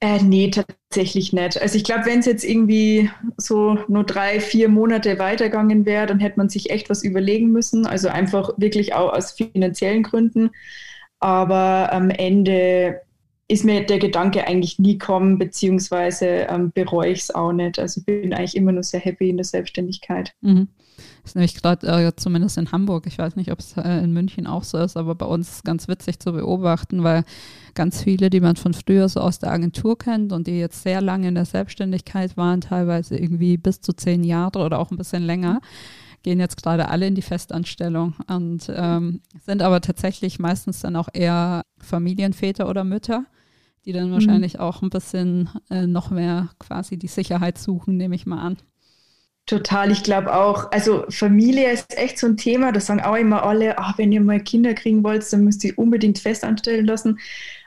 Äh, 0.00 0.22
nee, 0.22 0.50
tatsächlich 0.50 1.32
nicht. 1.32 1.60
Also 1.60 1.76
ich 1.76 1.82
glaube, 1.82 2.06
wenn 2.06 2.20
es 2.20 2.26
jetzt 2.26 2.44
irgendwie 2.44 3.10
so 3.36 3.78
nur 3.88 4.04
drei, 4.04 4.38
vier 4.38 4.68
Monate 4.68 5.18
weitergegangen 5.18 5.86
wäre, 5.86 6.06
dann 6.06 6.20
hätte 6.20 6.38
man 6.38 6.48
sich 6.48 6.70
echt 6.70 6.88
was 6.88 7.02
überlegen 7.02 7.50
müssen. 7.50 7.84
Also 7.84 8.08
einfach 8.08 8.50
wirklich 8.58 8.94
auch 8.94 9.12
aus 9.12 9.32
finanziellen 9.32 10.04
Gründen. 10.04 10.50
Aber 11.18 11.92
am 11.92 12.10
Ende 12.10 13.00
ist 13.48 13.64
mir 13.64 13.84
der 13.84 13.98
Gedanke 13.98 14.46
eigentlich 14.46 14.78
nie 14.78 14.98
gekommen, 14.98 15.38
beziehungsweise 15.38 16.46
ähm, 16.48 16.70
bereue 16.72 17.10
ich 17.10 17.22
es 17.22 17.34
auch 17.34 17.52
nicht. 17.52 17.80
Also 17.80 18.02
bin 18.02 18.32
eigentlich 18.32 18.56
immer 18.56 18.72
nur 18.72 18.84
sehr 18.84 19.00
happy 19.00 19.30
in 19.30 19.38
der 19.38 19.44
Selbstständigkeit. 19.44 20.32
Mhm. 20.42 20.68
Das 21.28 21.32
ist 21.32 21.36
nämlich 21.36 21.62
gerade 21.62 21.86
äh, 22.06 22.16
zumindest 22.16 22.56
in 22.56 22.72
Hamburg, 22.72 23.06
ich 23.06 23.18
weiß 23.18 23.36
nicht, 23.36 23.52
ob 23.52 23.58
es 23.58 23.76
äh, 23.76 24.02
in 24.02 24.14
München 24.14 24.46
auch 24.46 24.64
so 24.64 24.78
ist, 24.78 24.96
aber 24.96 25.14
bei 25.14 25.26
uns 25.26 25.48
ist 25.48 25.54
es 25.56 25.62
ganz 25.62 25.86
witzig 25.86 26.20
zu 26.20 26.32
beobachten, 26.32 27.04
weil 27.04 27.22
ganz 27.74 28.02
viele, 28.02 28.30
die 28.30 28.40
man 28.40 28.56
von 28.56 28.72
früher 28.72 29.10
so 29.10 29.20
aus 29.20 29.38
der 29.38 29.52
Agentur 29.52 29.98
kennt 29.98 30.32
und 30.32 30.46
die 30.46 30.58
jetzt 30.58 30.82
sehr 30.82 31.02
lange 31.02 31.28
in 31.28 31.34
der 31.34 31.44
Selbstständigkeit 31.44 32.38
waren, 32.38 32.62
teilweise 32.62 33.18
irgendwie 33.18 33.58
bis 33.58 33.82
zu 33.82 33.92
zehn 33.92 34.24
Jahre 34.24 34.60
oder 34.60 34.78
auch 34.78 34.90
ein 34.90 34.96
bisschen 34.96 35.22
länger, 35.22 35.60
gehen 36.22 36.40
jetzt 36.40 36.62
gerade 36.62 36.88
alle 36.88 37.06
in 37.06 37.14
die 37.14 37.20
Festanstellung 37.20 38.14
und 38.26 38.72
ähm, 38.74 39.20
sind 39.44 39.60
aber 39.60 39.82
tatsächlich 39.82 40.38
meistens 40.38 40.80
dann 40.80 40.96
auch 40.96 41.10
eher 41.12 41.60
Familienväter 41.78 42.70
oder 42.70 42.84
Mütter 42.84 43.26
die 43.84 43.92
dann 43.92 44.08
mhm. 44.08 44.14
wahrscheinlich 44.14 44.54
mhm. 44.54 44.60
auch 44.60 44.82
ein 44.82 44.90
bisschen 44.90 45.48
äh, 45.70 45.86
noch 45.86 46.10
mehr 46.10 46.50
quasi 46.58 46.98
die 46.98 47.06
Sicherheit 47.06 47.56
suchen, 47.56 47.96
nehme 47.96 48.14
ich 48.14 48.26
mal 48.26 48.40
an. 48.40 48.56
Total, 49.48 49.90
ich 49.90 50.02
glaube 50.02 50.34
auch, 50.34 50.70
also 50.72 51.06
Familie 51.08 51.72
ist 51.72 51.96
echt 51.96 52.18
so 52.18 52.26
ein 52.26 52.36
Thema, 52.36 52.70
das 52.70 52.84
sagen 52.84 53.00
auch 53.00 53.16
immer 53.16 53.44
alle, 53.44 53.78
ach, 53.78 53.96
wenn 53.96 54.12
ihr 54.12 54.20
mal 54.20 54.40
Kinder 54.40 54.74
kriegen 54.74 55.02
wollt, 55.02 55.32
dann 55.32 55.42
müsst 55.42 55.64
ihr 55.64 55.78
unbedingt 55.78 56.18
festanstellen 56.18 56.84
lassen. 56.84 57.18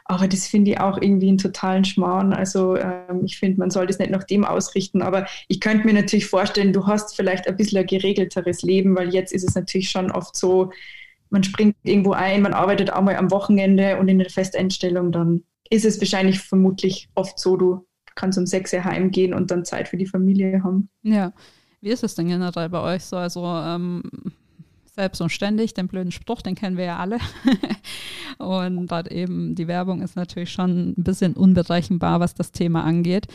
Aber 0.06 0.28
das 0.28 0.46
finde 0.46 0.72
ich 0.72 0.80
auch 0.80 1.02
irgendwie 1.02 1.30
einen 1.30 1.40
totalen 1.40 1.84
Schmarrn. 1.84 2.34
Also 2.34 2.78
ähm, 2.78 3.26
ich 3.26 3.40
finde, 3.40 3.60
man 3.60 3.72
soll 3.72 3.88
das 3.88 3.98
nicht 3.98 4.12
nach 4.12 4.26
dem 4.26 4.46
ausrichten. 4.46 5.02
Aber 5.02 5.26
ich 5.48 5.60
könnte 5.60 5.88
mir 5.88 5.94
natürlich 5.94 6.28
vorstellen, 6.28 6.72
du 6.72 6.86
hast 6.86 7.16
vielleicht 7.16 7.48
ein 7.48 7.58
bisschen 7.58 7.80
ein 7.80 7.88
geregelteres 7.88 8.62
Leben, 8.62 8.96
weil 8.96 9.12
jetzt 9.12 9.34
ist 9.34 9.48
es 9.48 9.56
natürlich 9.56 9.90
schon 9.90 10.12
oft 10.12 10.36
so, 10.36 10.72
man 11.32 11.44
springt 11.44 11.76
irgendwo 11.82 12.12
ein, 12.12 12.44
man 12.44 12.54
arbeitet 12.54 12.94
auch 12.94 13.02
mal 13.02 13.16
am 13.16 13.32
Wochenende 13.32 13.98
und 13.98 14.08
in 14.08 14.20
der 14.20 14.30
Festeinstellung, 14.30 15.12
dann 15.12 15.46
ist 15.72 15.86
es 15.86 16.00
wahrscheinlich 16.00 16.42
vermutlich 16.42 17.10
oft 17.16 17.40
so, 17.40 17.58
du 17.58 17.88
kannst 18.14 18.38
um 18.38 18.46
sechs 18.46 18.72
Uhr 18.72 18.84
heimgehen 18.84 19.34
und 19.34 19.50
dann 19.50 19.66
Zeit 19.66 19.88
für 19.88 19.98
die 19.98 20.06
Familie 20.06 20.64
haben. 20.64 20.90
Ja. 21.02 21.34
Wie 21.82 21.90
ist 21.90 22.04
es 22.04 22.16
denn 22.16 22.28
generell 22.28 22.70
bei 22.70 22.80
euch 22.80 23.04
so? 23.04 23.18
Also 23.18 23.44
ähm, 23.46 24.04
selbst 24.96 25.20
und 25.20 25.32
ständig, 25.32 25.74
den 25.74 25.88
blöden 25.88 26.12
Spruch, 26.12 26.42
den 26.42 26.56
kennen 26.56 26.78
wir 26.78 26.86
ja 26.86 26.98
alle. 26.98 27.18
und 28.38 28.88
gerade 28.88 29.10
eben 29.12 29.56
die 29.56 29.68
Werbung 29.68 30.02
ist 30.02 30.16
natürlich 30.16 30.52
schon 30.52 30.90
ein 30.90 31.04
bisschen 31.04 31.34
unberechenbar, 31.34 32.20
was 32.20 32.36
das 32.36 32.52
Thema 32.52 32.84
angeht. 32.84 33.28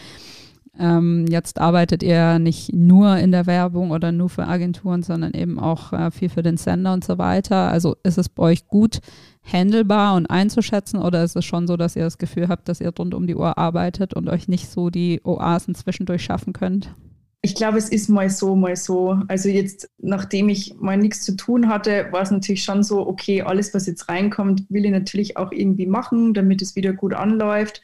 Ähm, 0.79 1.27
jetzt 1.29 1.59
arbeitet 1.59 2.03
ihr 2.03 2.39
nicht 2.39 2.73
nur 2.73 3.17
in 3.17 3.33
der 3.33 3.47
Werbung 3.47 3.91
oder 3.91 4.13
nur 4.13 4.29
für 4.29 4.47
Agenturen, 4.47 5.03
sondern 5.03 5.33
eben 5.33 5.59
auch 5.59 5.93
äh, 5.93 6.11
viel 6.11 6.29
für 6.29 6.43
den 6.43 6.59
Sender 6.59 6.93
und 6.93 7.03
so 7.03 7.19
weiter. 7.19 7.71
Also 7.71 7.97
ist 8.03 8.19
es 8.19 8.29
bei 8.29 8.43
euch 8.43 8.69
gut 8.69 9.01
handelbar 9.43 10.15
und 10.15 10.27
einzuschätzen 10.27 11.01
oder 11.01 11.25
ist 11.25 11.35
es 11.35 11.45
schon 11.45 11.67
so, 11.67 11.77
dass 11.77 11.97
ihr 11.97 12.05
das 12.05 12.19
Gefühl 12.19 12.49
habt, 12.49 12.69
dass 12.69 12.81
ihr 12.81 12.93
rund 12.97 13.15
um 13.15 13.27
die 13.27 13.35
Uhr 13.35 13.57
arbeitet 13.59 14.15
und 14.15 14.29
euch 14.29 14.49
nicht 14.49 14.69
so 14.69 14.91
die 14.91 15.21
Oasen 15.25 15.75
zwischendurch 15.75 16.23
schaffen 16.23 16.53
könnt? 16.53 16.91
Ich 17.47 17.55
glaube, 17.55 17.79
es 17.79 17.89
ist 17.91 18.09
mal 18.09 18.29
so, 18.29 18.57
mal 18.57 18.75
so. 18.75 19.21
Also 19.29 19.49
jetzt, 19.49 19.89
nachdem 19.99 20.49
ich 20.49 20.75
mal 20.81 20.97
nichts 20.97 21.23
zu 21.23 21.37
tun 21.37 21.69
hatte, 21.69 22.09
war 22.11 22.23
es 22.23 22.33
natürlich 22.33 22.65
schon 22.65 22.83
so, 22.83 23.07
okay, 23.07 23.41
alles, 23.43 23.73
was 23.73 23.87
jetzt 23.87 24.09
reinkommt, 24.09 24.65
will 24.69 24.85
ich 24.85 24.91
natürlich 24.91 25.37
auch 25.37 25.53
irgendwie 25.53 25.87
machen, 25.87 26.35
damit 26.35 26.61
es 26.61 26.75
wieder 26.75 26.93
gut 26.93 27.15
anläuft. 27.15 27.83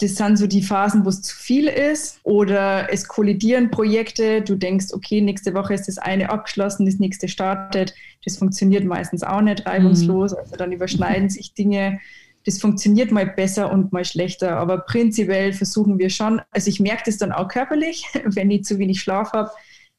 Das 0.00 0.16
sind 0.16 0.36
so 0.36 0.46
die 0.46 0.62
Phasen, 0.62 1.06
wo 1.06 1.08
es 1.08 1.22
zu 1.22 1.34
viel 1.34 1.68
ist 1.68 2.20
oder 2.22 2.92
es 2.92 3.08
kollidieren 3.08 3.70
Projekte. 3.70 4.42
Du 4.42 4.56
denkst, 4.56 4.88
okay, 4.92 5.22
nächste 5.22 5.54
Woche 5.54 5.72
ist 5.72 5.88
das 5.88 5.96
eine 5.96 6.28
abgeschlossen, 6.28 6.84
das 6.84 6.98
nächste 6.98 7.28
startet. 7.28 7.94
Das 8.26 8.36
funktioniert 8.36 8.84
meistens 8.84 9.22
auch 9.22 9.40
nicht 9.40 9.64
reibungslos. 9.64 10.32
Mhm. 10.32 10.38
Also 10.38 10.56
dann 10.56 10.72
überschneiden 10.72 11.30
sich 11.30 11.54
Dinge 11.54 11.98
das 12.44 12.58
funktioniert 12.58 13.12
mal 13.12 13.26
besser 13.26 13.72
und 13.72 13.92
mal 13.92 14.04
schlechter. 14.04 14.56
Aber 14.56 14.78
prinzipiell 14.78 15.52
versuchen 15.52 15.98
wir 15.98 16.10
schon, 16.10 16.40
also 16.50 16.68
ich 16.68 16.80
merke 16.80 17.02
das 17.06 17.18
dann 17.18 17.32
auch 17.32 17.48
körperlich, 17.48 18.06
wenn 18.24 18.50
ich 18.50 18.64
zu 18.64 18.78
wenig 18.78 19.00
Schlaf 19.00 19.32
habe, 19.32 19.50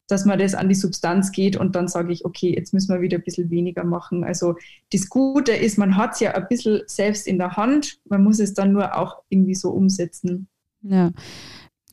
dass 0.07 0.25
man 0.25 0.37
das 0.37 0.53
an 0.53 0.67
die 0.67 0.75
Substanz 0.75 1.31
geht 1.31 1.55
und 1.55 1.75
dann 1.75 1.87
sage 1.87 2.11
ich, 2.11 2.25
okay, 2.25 2.53
jetzt 2.53 2.73
müssen 2.73 2.93
wir 2.93 3.01
wieder 3.01 3.17
ein 3.17 3.23
bisschen 3.23 3.49
weniger 3.49 3.83
machen. 3.83 4.23
Also 4.23 4.55
das 4.91 5.09
Gute 5.09 5.53
ist, 5.53 5.77
man 5.77 5.95
hat 5.95 6.13
es 6.13 6.19
ja 6.19 6.31
ein 6.31 6.47
bisschen 6.49 6.81
selbst 6.87 7.25
in 7.25 7.37
der 7.37 7.55
Hand, 7.55 7.99
man 8.09 8.23
muss 8.23 8.39
es 8.39 8.53
dann 8.53 8.73
nur 8.73 8.97
auch 8.97 9.23
irgendwie 9.29 9.55
so 9.55 9.69
umsetzen. 9.69 10.47
Ja. 10.81 11.11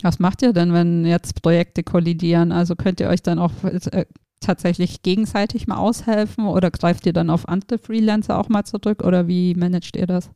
Was 0.02 0.18
macht 0.18 0.42
ihr 0.42 0.52
denn, 0.52 0.72
wenn 0.72 1.04
jetzt 1.04 1.42
Projekte 1.42 1.82
kollidieren? 1.82 2.52
Also 2.52 2.74
könnt 2.74 3.00
ihr 3.00 3.08
euch 3.08 3.22
dann 3.22 3.38
auch 3.38 3.52
äh, 3.64 4.06
tatsächlich 4.40 5.02
gegenseitig 5.02 5.66
mal 5.66 5.76
aushelfen 5.76 6.46
oder 6.46 6.70
greift 6.70 7.06
ihr 7.06 7.12
dann 7.12 7.30
auf 7.30 7.48
andere 7.48 7.78
Freelancer 7.78 8.38
auch 8.38 8.48
mal 8.48 8.64
zurück 8.64 9.04
oder 9.04 9.28
wie 9.28 9.54
managt 9.54 9.96
ihr 9.96 10.06
das? 10.06 10.30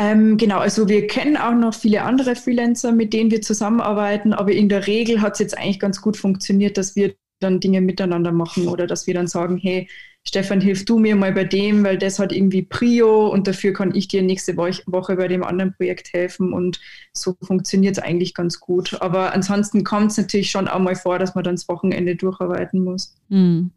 Ähm, 0.00 0.38
genau, 0.38 0.60
also 0.60 0.88
wir 0.88 1.06
kennen 1.06 1.36
auch 1.36 1.52
noch 1.52 1.74
viele 1.74 2.04
andere 2.04 2.34
Freelancer, 2.34 2.90
mit 2.90 3.12
denen 3.12 3.30
wir 3.30 3.42
zusammenarbeiten, 3.42 4.32
aber 4.32 4.50
in 4.52 4.70
der 4.70 4.86
Regel 4.86 5.20
hat 5.20 5.34
es 5.34 5.40
jetzt 5.40 5.58
eigentlich 5.58 5.78
ganz 5.78 6.00
gut 6.00 6.16
funktioniert, 6.16 6.78
dass 6.78 6.96
wir 6.96 7.14
dann 7.38 7.60
Dinge 7.60 7.82
miteinander 7.82 8.32
machen 8.32 8.66
oder 8.66 8.86
dass 8.86 9.06
wir 9.06 9.12
dann 9.12 9.26
sagen, 9.26 9.58
hey, 9.58 9.90
Stefan, 10.26 10.62
hilf 10.62 10.86
du 10.86 10.98
mir 10.98 11.16
mal 11.16 11.32
bei 11.32 11.44
dem, 11.44 11.84
weil 11.84 11.98
das 11.98 12.18
hat 12.18 12.32
irgendwie 12.32 12.62
Prio 12.62 13.28
und 13.28 13.46
dafür 13.46 13.74
kann 13.74 13.94
ich 13.94 14.08
dir 14.08 14.22
nächste 14.22 14.56
Woche 14.56 15.16
bei 15.16 15.28
dem 15.28 15.44
anderen 15.44 15.74
Projekt 15.74 16.14
helfen 16.14 16.54
und 16.54 16.80
so 17.12 17.36
funktioniert 17.42 17.98
es 17.98 18.02
eigentlich 18.02 18.32
ganz 18.32 18.58
gut. 18.58 18.96
Aber 19.02 19.34
ansonsten 19.34 19.84
kommt 19.84 20.12
es 20.12 20.16
natürlich 20.16 20.50
schon 20.50 20.66
auch 20.66 20.78
mal 20.78 20.96
vor, 20.96 21.18
dass 21.18 21.34
man 21.34 21.44
dann 21.44 21.56
das 21.56 21.68
Wochenende 21.68 22.16
durcharbeiten 22.16 22.82
muss. 22.82 23.14
Mhm. 23.28 23.70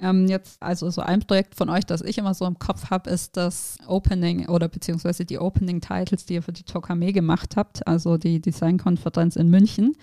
Ähm, 0.00 0.26
jetzt, 0.28 0.62
also 0.62 0.88
so 0.90 1.02
ein 1.02 1.20
Projekt 1.20 1.54
von 1.54 1.68
euch, 1.68 1.84
das 1.84 2.00
ich 2.00 2.16
immer 2.18 2.32
so 2.34 2.46
im 2.46 2.58
Kopf 2.58 2.90
habe, 2.90 3.10
ist 3.10 3.36
das 3.36 3.76
Opening 3.86 4.48
oder 4.48 4.68
beziehungsweise 4.68 5.24
die 5.24 5.38
Opening 5.38 5.80
Titles, 5.80 6.24
die 6.24 6.34
ihr 6.34 6.42
für 6.42 6.52
die 6.52 6.62
Tokame 6.62 7.12
gemacht 7.12 7.56
habt, 7.56 7.86
also 7.86 8.16
die 8.16 8.40
Designkonferenz 8.40 9.36
in 9.36 9.50
München. 9.50 9.96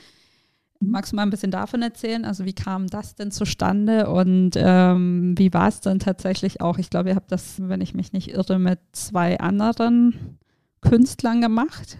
Magst 0.79 1.11
du 1.11 1.15
mal 1.15 1.23
ein 1.23 1.31
bisschen 1.31 1.49
davon 1.49 1.81
erzählen? 1.81 2.23
Also 2.23 2.45
wie 2.45 2.53
kam 2.53 2.87
das 2.87 3.15
denn 3.15 3.31
zustande 3.31 4.07
und 4.07 4.51
ähm, 4.55 5.33
wie 5.35 5.51
war 5.51 5.67
es 5.67 5.81
dann 5.81 5.97
tatsächlich 5.97 6.61
auch? 6.61 6.77
Ich 6.77 6.91
glaube, 6.91 7.09
ihr 7.09 7.15
habt 7.15 7.31
das, 7.31 7.55
wenn 7.57 7.81
ich 7.81 7.95
mich 7.95 8.13
nicht 8.13 8.29
irre, 8.29 8.59
mit 8.59 8.79
zwei 8.91 9.39
anderen 9.39 10.37
Künstlern 10.81 11.41
gemacht. 11.41 11.97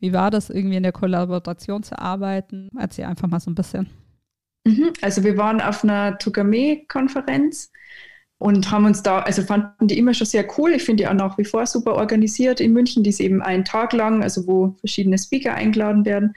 Wie 0.00 0.12
war 0.12 0.32
das 0.32 0.50
irgendwie 0.50 0.76
in 0.76 0.82
der 0.82 0.92
Kollaboration 0.92 1.84
zu 1.84 1.96
arbeiten? 1.96 2.70
Erzähl 2.76 3.04
einfach 3.04 3.28
mal 3.28 3.38
so 3.38 3.50
ein 3.50 3.54
bisschen. 3.54 3.88
Mhm. 4.66 4.92
Also 5.00 5.22
wir 5.22 5.36
waren 5.36 5.60
auf 5.60 5.84
einer 5.84 6.18
Tugame-Konferenz 6.18 7.70
und 8.38 8.70
haben 8.72 8.84
uns 8.84 9.00
da, 9.02 9.20
also 9.20 9.42
fanden 9.42 9.86
die 9.86 9.96
immer 9.96 10.12
schon 10.12 10.26
sehr 10.26 10.44
cool. 10.58 10.72
Ich 10.72 10.82
finde 10.82 11.04
die 11.04 11.08
auch 11.08 11.14
nach 11.14 11.38
wie 11.38 11.44
vor 11.44 11.64
super 11.66 11.94
organisiert 11.94 12.60
in 12.60 12.72
München. 12.72 13.04
Die 13.04 13.10
ist 13.10 13.20
eben 13.20 13.42
einen 13.42 13.64
Tag 13.64 13.92
lang, 13.92 14.24
also 14.24 14.48
wo 14.48 14.74
verschiedene 14.80 15.18
Speaker 15.18 15.54
eingeladen 15.54 16.04
werden. 16.04 16.34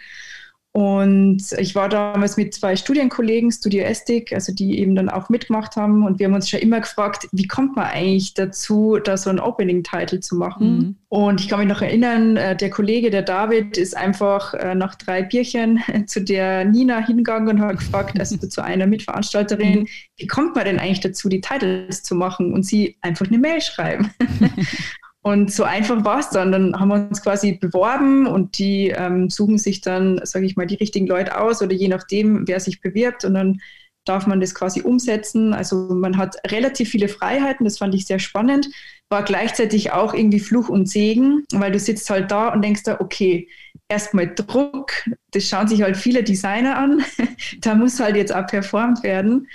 Und 0.71 1.41
ich 1.58 1.73
war 1.73 1.89
damals 1.89 2.38
mit 2.38 2.53
zwei 2.53 2.75
Studienkollegen, 2.75 3.51
Studio 3.51 3.84
Estik, 3.84 4.32
also 4.32 4.53
die 4.53 4.79
eben 4.79 4.93
dann 4.93 5.10
auch 5.10 5.29
mitgemacht 5.29 5.75
haben. 5.75 6.05
Und 6.05 6.19
wir 6.19 6.27
haben 6.27 6.36
uns 6.36 6.47
schon 6.47 6.60
immer 6.60 6.79
gefragt, 6.79 7.27
wie 7.32 7.47
kommt 7.47 7.75
man 7.75 7.88
eigentlich 7.88 8.36
dazu, 8.36 8.99
da 9.03 9.17
so 9.17 9.32
ein 9.32 9.39
Opening-Title 9.39 10.19
zu 10.19 10.36
machen? 10.36 10.77
Mhm. 10.77 10.95
Und 11.10 11.41
ich 11.41 11.49
kann 11.49 11.60
mich 11.60 11.67
noch 11.67 11.82
erinnern, 11.82 12.38
äh, 12.38 12.55
der 12.55 12.69
Kollege, 12.69 13.10
der 13.10 13.23
David, 13.23 13.77
ist 13.77 13.97
einfach 13.97 14.53
äh, 14.53 14.75
nach 14.75 14.93
drei 14.93 15.23
Bierchen 15.23 15.79
zu 16.05 16.21
der 16.21 16.65
Nina 16.65 16.99
hingegangen 16.99 17.49
und 17.49 17.62
hat 17.62 17.79
gefragt, 17.79 18.19
also 18.19 18.38
zu 18.38 18.63
einer 18.63 18.86
Mitveranstalterin, 18.86 19.79
mhm. 19.79 19.88
wie 20.17 20.27
kommt 20.27 20.55
man 20.55 20.65
denn 20.65 20.77
eigentlich 20.77 20.99
dazu, 20.99 21.29
die 21.29 21.41
Titles 21.41 22.03
zu 22.03 22.13
machen? 22.13 22.53
Und 22.53 22.63
sie 22.63 22.95
einfach 23.01 23.25
eine 23.25 23.39
Mail 23.39 23.60
schreiben. 23.60 24.12
Und 25.30 25.54
so 25.54 25.63
einfach 25.63 26.04
war 26.04 26.20
es 26.20 26.32
dann. 26.32 26.52
Dann 26.52 26.80
haben 26.80 26.88
wir 26.88 27.08
uns 27.08 27.22
quasi 27.22 27.52
beworben 27.52 28.26
und 28.26 28.58
die 28.58 28.88
ähm, 28.88 29.30
suchen 29.30 29.60
sich 29.60 29.80
dann, 29.80 30.20
sage 30.24 30.48
ich 30.48 30.56
mal, 30.56 30.65
die 30.65 30.76
richtigen 30.76 31.06
Leute 31.06 31.39
aus 31.39 31.62
oder 31.62 31.74
je 31.74 31.88
nachdem, 31.88 32.48
wer 32.48 32.60
sich 32.60 32.82
bewirbt. 32.82 33.26
Und 33.26 33.36
dann 33.36 33.62
darf 34.06 34.26
man 34.26 34.42
das 34.42 34.56
quasi 34.56 34.82
umsetzen. 34.82 35.54
Also 35.54 35.94
man 35.94 36.18
hat 36.18 36.36
relativ 36.48 36.89
viele 36.89 37.08
Freiheiten, 37.08 37.63
das 37.63 37.78
fand 37.78 37.94
ich 37.94 38.08
sehr 38.08 38.18
spannend. 38.18 38.70
War 39.10 39.22
gleichzeitig 39.22 39.92
auch 39.92 40.15
irgendwie 40.15 40.39
Fluch 40.39 40.68
und 40.68 40.89
Segen, 40.89 41.44
weil 41.54 41.72
du 41.72 41.78
sitzt 41.78 42.10
halt 42.10 42.32
da 42.32 42.48
und 42.48 42.63
denkst 42.63 42.82
da, 42.84 43.00
okay, 43.00 43.48
erstmal 43.88 44.34
Druck, 44.34 44.92
das 45.30 45.48
schauen 45.48 45.68
sich 45.68 45.84
halt 45.84 45.96
viele 45.96 46.24
Designer 46.24 46.76
an. 46.76 47.04
da 47.62 47.76
muss 47.76 48.00
halt 48.00 48.15
jetzt 48.15 48.34
auch 48.34 48.48
performt 48.48 49.04
werden. 49.04 49.48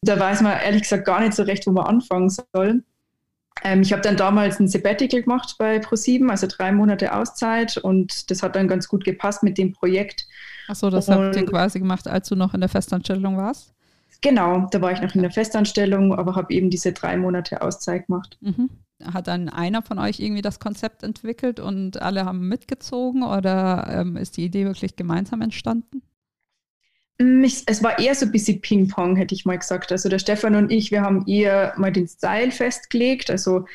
Da 0.00 0.18
weiß 0.18 0.40
man 0.40 0.58
ehrlich 0.58 0.82
gesagt 0.82 1.04
gar 1.04 1.20
nicht 1.20 1.34
so 1.34 1.44
recht, 1.44 1.64
wo 1.68 1.70
man 1.70 1.86
anfangen 1.86 2.28
soll. 2.28 2.82
Ähm, 3.64 3.82
ich 3.82 3.92
habe 3.92 4.02
dann 4.02 4.16
damals 4.16 4.58
ein 4.60 4.68
Sabbatical 4.68 5.22
gemacht 5.22 5.56
bei 5.58 5.78
ProSieben, 5.78 6.30
also 6.30 6.46
drei 6.48 6.72
Monate 6.72 7.14
Auszeit 7.14 7.76
und 7.76 8.30
das 8.30 8.42
hat 8.42 8.56
dann 8.56 8.68
ganz 8.68 8.88
gut 8.88 9.04
gepasst 9.04 9.42
mit 9.42 9.58
dem 9.58 9.72
Projekt. 9.72 10.26
Achso, 10.68 10.90
das 10.90 11.08
und, 11.08 11.14
habt 11.14 11.36
ihr 11.36 11.46
quasi 11.46 11.78
gemacht, 11.78 12.08
als 12.08 12.28
du 12.28 12.36
noch 12.36 12.54
in 12.54 12.60
der 12.60 12.68
Festanstellung 12.68 13.36
warst? 13.36 13.72
Genau, 14.20 14.68
da 14.70 14.80
war 14.80 14.92
ich 14.92 15.02
noch 15.02 15.14
in 15.14 15.22
der 15.22 15.32
Festanstellung, 15.32 16.14
aber 16.14 16.36
habe 16.36 16.54
eben 16.54 16.70
diese 16.70 16.92
drei 16.92 17.16
Monate 17.16 17.60
Auszeit 17.60 18.06
gemacht. 18.06 18.38
Mhm. 18.40 18.70
Hat 19.04 19.26
dann 19.26 19.48
einer 19.48 19.82
von 19.82 19.98
euch 19.98 20.20
irgendwie 20.20 20.42
das 20.42 20.60
Konzept 20.60 21.02
entwickelt 21.02 21.58
und 21.58 22.00
alle 22.00 22.24
haben 22.24 22.46
mitgezogen 22.46 23.24
oder 23.24 23.88
ähm, 23.90 24.16
ist 24.16 24.36
die 24.36 24.44
Idee 24.44 24.64
wirklich 24.64 24.94
gemeinsam 24.94 25.40
entstanden? 25.40 26.02
Mm, 27.22 27.44
es 27.44 27.82
war 27.82 27.98
eher 27.98 28.14
so 28.14 28.26
ein 28.26 28.32
bisschen 28.32 28.60
Ping-Pong, 28.60 29.16
hätte 29.16 29.34
ich 29.34 29.44
mal 29.44 29.58
gesagt. 29.58 29.92
Also 29.92 30.08
der 30.08 30.18
Stefan 30.18 30.56
und 30.56 30.70
ich, 30.72 30.90
wir 30.90 31.02
haben 31.02 31.26
eher 31.26 31.74
mal 31.76 31.92
den 31.92 32.08
Style 32.08 32.50
festgelegt. 32.50 33.30
Also 33.30 33.66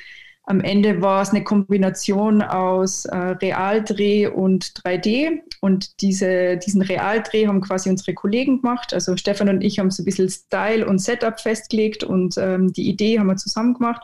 am 0.43 0.61
Ende 0.61 1.01
war 1.01 1.21
es 1.21 1.31
eine 1.31 1.43
Kombination 1.43 2.41
aus 2.41 3.05
äh, 3.05 3.15
Realdreh 3.15 4.27
und 4.27 4.65
3D. 4.65 5.41
Und 5.61 6.01
diese, 6.01 6.57
diesen 6.57 6.81
Realdreh 6.81 7.47
haben 7.47 7.61
quasi 7.61 7.89
unsere 7.89 8.13
Kollegen 8.13 8.61
gemacht. 8.61 8.93
Also 8.93 9.17
Stefan 9.17 9.49
und 9.49 9.61
ich 9.61 9.79
haben 9.79 9.91
so 9.91 10.03
ein 10.03 10.05
bisschen 10.05 10.29
Style 10.29 10.87
und 10.87 10.99
Setup 10.99 11.39
festgelegt 11.39 12.03
und 12.03 12.37
ähm, 12.37 12.71
die 12.71 12.89
Idee 12.89 13.19
haben 13.19 13.27
wir 13.27 13.35
zusammen 13.35 13.73
gemacht. 13.73 14.03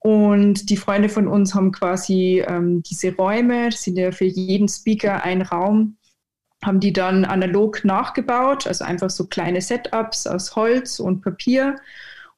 Und 0.00 0.68
die 0.68 0.76
Freunde 0.76 1.08
von 1.08 1.26
uns 1.26 1.54
haben 1.54 1.72
quasi 1.72 2.44
ähm, 2.46 2.82
diese 2.82 3.16
Räume, 3.16 3.70
das 3.70 3.84
sind 3.84 3.96
ja 3.96 4.12
für 4.12 4.26
jeden 4.26 4.68
Speaker 4.68 5.24
ein 5.24 5.40
Raum, 5.40 5.96
haben 6.64 6.80
die 6.80 6.92
dann 6.92 7.24
analog 7.24 7.84
nachgebaut, 7.84 8.66
also 8.66 8.84
einfach 8.84 9.10
so 9.10 9.26
kleine 9.26 9.60
Setups 9.60 10.26
aus 10.26 10.56
Holz 10.56 11.00
und 11.00 11.22
Papier. 11.22 11.76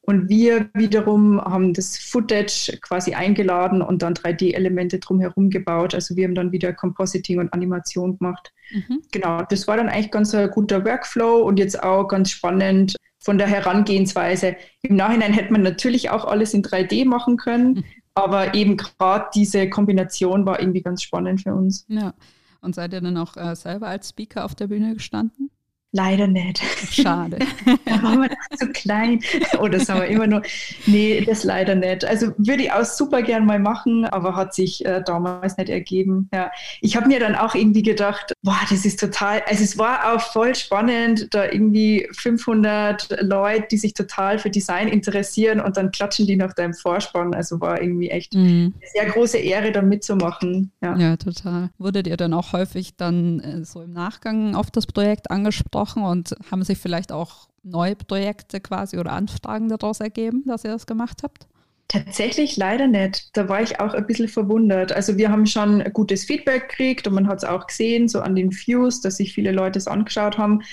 Und 0.01 0.29
wir 0.29 0.69
wiederum 0.73 1.41
haben 1.41 1.73
das 1.73 1.97
Footage 1.97 2.77
quasi 2.81 3.13
eingeladen 3.13 3.81
und 3.81 4.01
dann 4.01 4.13
3D-Elemente 4.13 4.99
drumherum 4.99 5.49
gebaut. 5.49 5.93
Also 5.93 6.15
wir 6.15 6.25
haben 6.25 6.33
dann 6.33 6.53
wieder 6.53 6.71
Compositing 6.71 7.39
und 7.39 7.51
Animation 7.51 8.17
gemacht. 8.17 8.53
Mhm. 8.71 9.01
Genau, 9.11 9.41
das 9.49 9.67
war 9.67 9.75
dann 9.75 9.89
eigentlich 9.89 10.11
ganz 10.11 10.33
ein 10.33 10.49
guter 10.49 10.85
Workflow 10.85 11.41
und 11.41 11.59
jetzt 11.59 11.83
auch 11.83 12.07
ganz 12.07 12.31
spannend 12.31 12.95
von 13.19 13.37
der 13.37 13.47
Herangehensweise. 13.47 14.55
Im 14.81 14.95
Nachhinein 14.95 15.33
hätte 15.33 15.51
man 15.51 15.61
natürlich 15.61 16.09
auch 16.09 16.23
alles 16.23 16.53
in 16.53 16.63
3D 16.63 17.05
machen 17.05 17.35
können, 17.35 17.73
mhm. 17.73 17.83
aber 18.13 18.53
eben 18.53 18.77
gerade 18.77 19.25
diese 19.35 19.69
Kombination 19.69 20.45
war 20.45 20.61
irgendwie 20.61 20.83
ganz 20.83 21.03
spannend 21.03 21.41
für 21.41 21.53
uns. 21.53 21.85
Ja. 21.89 22.13
Und 22.61 22.75
seid 22.75 22.93
ihr 22.93 23.01
dann 23.01 23.17
auch 23.17 23.37
äh, 23.37 23.55
selber 23.55 23.87
als 23.87 24.09
Speaker 24.09 24.45
auf 24.45 24.55
der 24.55 24.67
Bühne 24.67 24.93
gestanden? 24.93 25.51
Leider 25.93 26.27
nicht. 26.27 26.61
Schade. 26.91 27.39
da 27.85 28.03
waren 28.03 28.21
wir 28.21 28.29
zu 28.57 28.67
klein. 28.67 29.21
Oder 29.59 29.79
sagen 29.79 30.01
wir 30.01 30.07
immer 30.07 30.27
nur, 30.27 30.41
nee, 30.85 31.21
das 31.21 31.45
leider 31.45 31.75
nicht. 31.75 32.03
Also 32.03 32.33
würde 32.37 32.63
ich 32.63 32.71
auch 32.73 32.83
super 32.83 33.21
gern 33.21 33.45
mal 33.45 33.59
machen, 33.59 34.03
aber 34.03 34.35
hat 34.35 34.53
sich 34.53 34.85
äh, 34.85 35.01
damals 35.05 35.55
nicht 35.55 35.69
ergeben. 35.69 36.29
Ja. 36.33 36.51
Ich 36.81 36.97
habe 36.97 37.07
mir 37.07 37.21
dann 37.21 37.35
auch 37.35 37.55
irgendwie 37.55 37.83
gedacht, 37.83 38.33
boah, 38.43 38.59
das 38.69 38.83
ist 38.83 38.99
total, 38.99 39.41
also 39.47 39.63
es 39.63 39.77
war 39.77 40.13
auch 40.13 40.21
voll 40.21 40.55
spannend, 40.55 41.27
da 41.31 41.45
irgendwie 41.45 42.09
500 42.11 43.21
Leute, 43.21 43.67
die 43.71 43.77
sich 43.77 43.93
total 43.93 44.39
für 44.39 44.49
Design 44.49 44.89
interessieren 44.89 45.61
und 45.61 45.77
dann 45.77 45.91
klatschen 45.91 46.27
die 46.27 46.35
nach 46.35 46.51
deinem 46.53 46.73
Vorspann. 46.73 47.33
Also 47.33 47.61
war 47.61 47.81
irgendwie 47.81 48.09
echt 48.09 48.33
mhm. 48.33 48.73
eine 48.75 48.89
sehr 48.93 49.05
große 49.05 49.37
Ehre, 49.37 49.71
da 49.71 49.81
mitzumachen. 49.81 50.71
Ja. 50.81 50.97
ja, 50.97 51.15
total. 51.15 51.69
Wurdet 51.77 52.07
ihr 52.07 52.17
dann 52.17 52.33
auch 52.33 52.51
häufig 52.51 52.97
dann 52.97 53.39
äh, 53.39 53.63
so 53.63 53.81
im 53.81 53.93
Nachgang 53.93 54.53
auf 54.53 54.69
das 54.69 54.85
Projekt 54.85 55.31
angesprochen? 55.31 55.76
Gesprochen 55.77 56.03
und 56.03 56.35
haben 56.51 56.63
sich 56.63 56.77
vielleicht 56.77 57.11
auch 57.11 57.47
neue 57.63 57.95
Projekte 57.95 58.59
quasi 58.59 58.97
oder 58.97 59.11
Anfragen 59.11 59.69
daraus 59.69 59.99
ergeben, 59.99 60.43
dass 60.45 60.63
ihr 60.63 60.71
das 60.71 60.85
gemacht 60.85 61.21
habt? 61.23 61.47
Tatsächlich 61.89 62.57
leider 62.57 62.87
nicht. 62.87 63.29
Da 63.33 63.47
war 63.47 63.61
ich 63.61 63.79
auch 63.79 63.93
ein 63.93 64.05
bisschen 64.05 64.27
verwundert. 64.27 64.91
Also 64.91 65.17
wir 65.17 65.31
haben 65.31 65.45
schon 65.45 65.81
gutes 65.93 66.25
Feedback 66.25 66.67
gekriegt 66.67 67.07
und 67.07 67.13
man 67.13 67.27
hat 67.27 67.37
es 67.37 67.43
auch 67.45 67.65
gesehen, 67.67 68.09
so 68.09 68.19
an 68.19 68.35
den 68.35 68.51
Views, 68.51 68.99
dass 68.99 69.17
sich 69.17 69.33
viele 69.33 69.53
Leute 69.53 69.79
es 69.79 69.87
angeschaut 69.87 70.37
haben. 70.37 70.63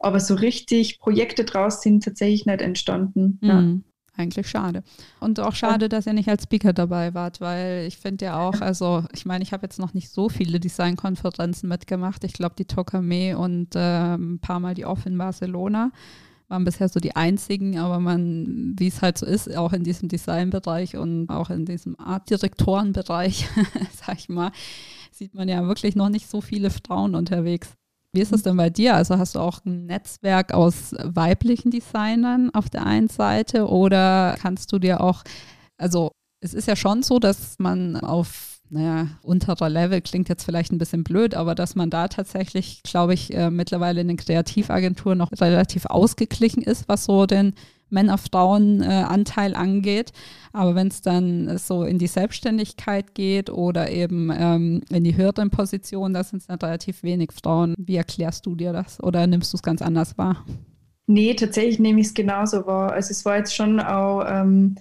Aber 0.00 0.18
so 0.18 0.34
richtig 0.34 0.98
Projekte 0.98 1.44
draus 1.44 1.80
sind 1.80 2.02
tatsächlich 2.02 2.44
nicht 2.46 2.60
entstanden. 2.60 3.38
Mhm. 3.40 3.84
Eigentlich 4.16 4.48
schade. 4.48 4.84
Und 5.18 5.40
auch 5.40 5.54
schade, 5.54 5.88
dass 5.88 6.06
ihr 6.06 6.12
nicht 6.12 6.28
als 6.28 6.44
Speaker 6.44 6.72
dabei 6.72 7.14
wart, 7.14 7.40
weil 7.40 7.84
ich 7.88 7.98
finde 7.98 8.26
ja 8.26 8.38
auch, 8.38 8.60
also 8.60 9.02
ich 9.12 9.26
meine, 9.26 9.42
ich 9.42 9.52
habe 9.52 9.64
jetzt 9.64 9.80
noch 9.80 9.92
nicht 9.92 10.08
so 10.08 10.28
viele 10.28 10.60
Designkonferenzen 10.60 11.68
mitgemacht. 11.68 12.22
Ich 12.22 12.32
glaube, 12.32 12.54
die 12.56 12.66
Tokame 12.66 13.36
und 13.36 13.74
äh, 13.74 14.14
ein 14.14 14.38
paar 14.38 14.60
Mal 14.60 14.74
die 14.74 14.84
Off 14.84 15.04
in 15.06 15.18
Barcelona 15.18 15.90
waren 16.48 16.64
bisher 16.64 16.88
so 16.88 17.00
die 17.00 17.16
einzigen, 17.16 17.78
aber 17.78 17.98
man, 17.98 18.74
wie 18.78 18.86
es 18.86 19.02
halt 19.02 19.18
so 19.18 19.26
ist, 19.26 19.54
auch 19.56 19.72
in 19.72 19.82
diesem 19.82 20.08
Designbereich 20.08 20.96
und 20.96 21.28
auch 21.28 21.50
in 21.50 21.64
diesem 21.64 21.98
Artdirektorenbereich, 21.98 23.48
sag 23.92 24.18
ich 24.18 24.28
mal, 24.28 24.52
sieht 25.10 25.34
man 25.34 25.48
ja 25.48 25.66
wirklich 25.66 25.96
noch 25.96 26.08
nicht 26.08 26.28
so 26.28 26.40
viele 26.40 26.70
Frauen 26.70 27.16
unterwegs. 27.16 27.74
Wie 28.14 28.20
ist 28.20 28.32
es 28.32 28.42
denn 28.42 28.56
bei 28.56 28.70
dir? 28.70 28.94
Also 28.94 29.18
hast 29.18 29.34
du 29.34 29.40
auch 29.40 29.64
ein 29.64 29.86
Netzwerk 29.86 30.54
aus 30.54 30.94
weiblichen 31.02 31.70
Designern 31.70 32.50
auf 32.54 32.70
der 32.70 32.86
einen 32.86 33.08
Seite 33.08 33.68
oder 33.68 34.36
kannst 34.40 34.72
du 34.72 34.78
dir 34.78 35.00
auch, 35.00 35.24
also 35.76 36.12
es 36.40 36.54
ist 36.54 36.68
ja 36.68 36.76
schon 36.76 37.02
so, 37.02 37.18
dass 37.18 37.56
man 37.58 37.96
auf 37.96 38.54
naja, 38.70 39.08
unterer 39.22 39.68
Level 39.68 40.00
klingt 40.00 40.28
jetzt 40.28 40.44
vielleicht 40.44 40.72
ein 40.72 40.78
bisschen 40.78 41.04
blöd, 41.04 41.34
aber 41.34 41.54
dass 41.54 41.74
man 41.74 41.90
da 41.90 42.08
tatsächlich, 42.08 42.82
glaube 42.82 43.14
ich, 43.14 43.32
äh, 43.34 43.50
mittlerweile 43.50 44.00
in 44.00 44.08
den 44.08 44.16
Kreativagenturen 44.16 45.18
noch 45.18 45.30
relativ 45.32 45.86
ausgeglichen 45.86 46.62
ist, 46.62 46.88
was 46.88 47.04
so 47.04 47.26
den 47.26 47.54
Männer-Frauen-Anteil 47.94 49.52
äh, 49.52 49.56
angeht. 49.56 50.12
Aber 50.52 50.74
wenn 50.74 50.88
es 50.88 51.00
dann 51.00 51.56
so 51.58 51.84
in 51.84 51.98
die 51.98 52.06
Selbstständigkeit 52.06 53.14
geht 53.14 53.50
oder 53.50 53.90
eben 53.90 54.30
ähm, 54.36 54.82
in 54.90 55.04
die 55.04 55.16
höheren 55.16 55.50
Positionen, 55.50 56.12
da 56.12 56.22
sind 56.22 56.40
es 56.40 56.46
dann 56.46 56.58
relativ 56.58 57.02
wenig 57.02 57.30
Frauen. 57.32 57.74
Wie 57.78 57.96
erklärst 57.96 58.46
du 58.46 58.54
dir 58.54 58.72
das 58.72 59.02
oder 59.02 59.26
nimmst 59.26 59.52
du 59.52 59.56
es 59.56 59.62
ganz 59.62 59.80
anders 59.80 60.18
wahr? 60.18 60.44
Nee, 61.06 61.34
tatsächlich 61.34 61.78
nehme 61.78 62.00
ich 62.00 62.08
es 62.08 62.14
genauso 62.14 62.66
wahr. 62.66 62.92
Also 62.92 63.10
es 63.10 63.24
war 63.24 63.36
jetzt 63.36 63.54
schon 63.54 63.80
auch 63.80 64.24
ähm, 64.26 64.76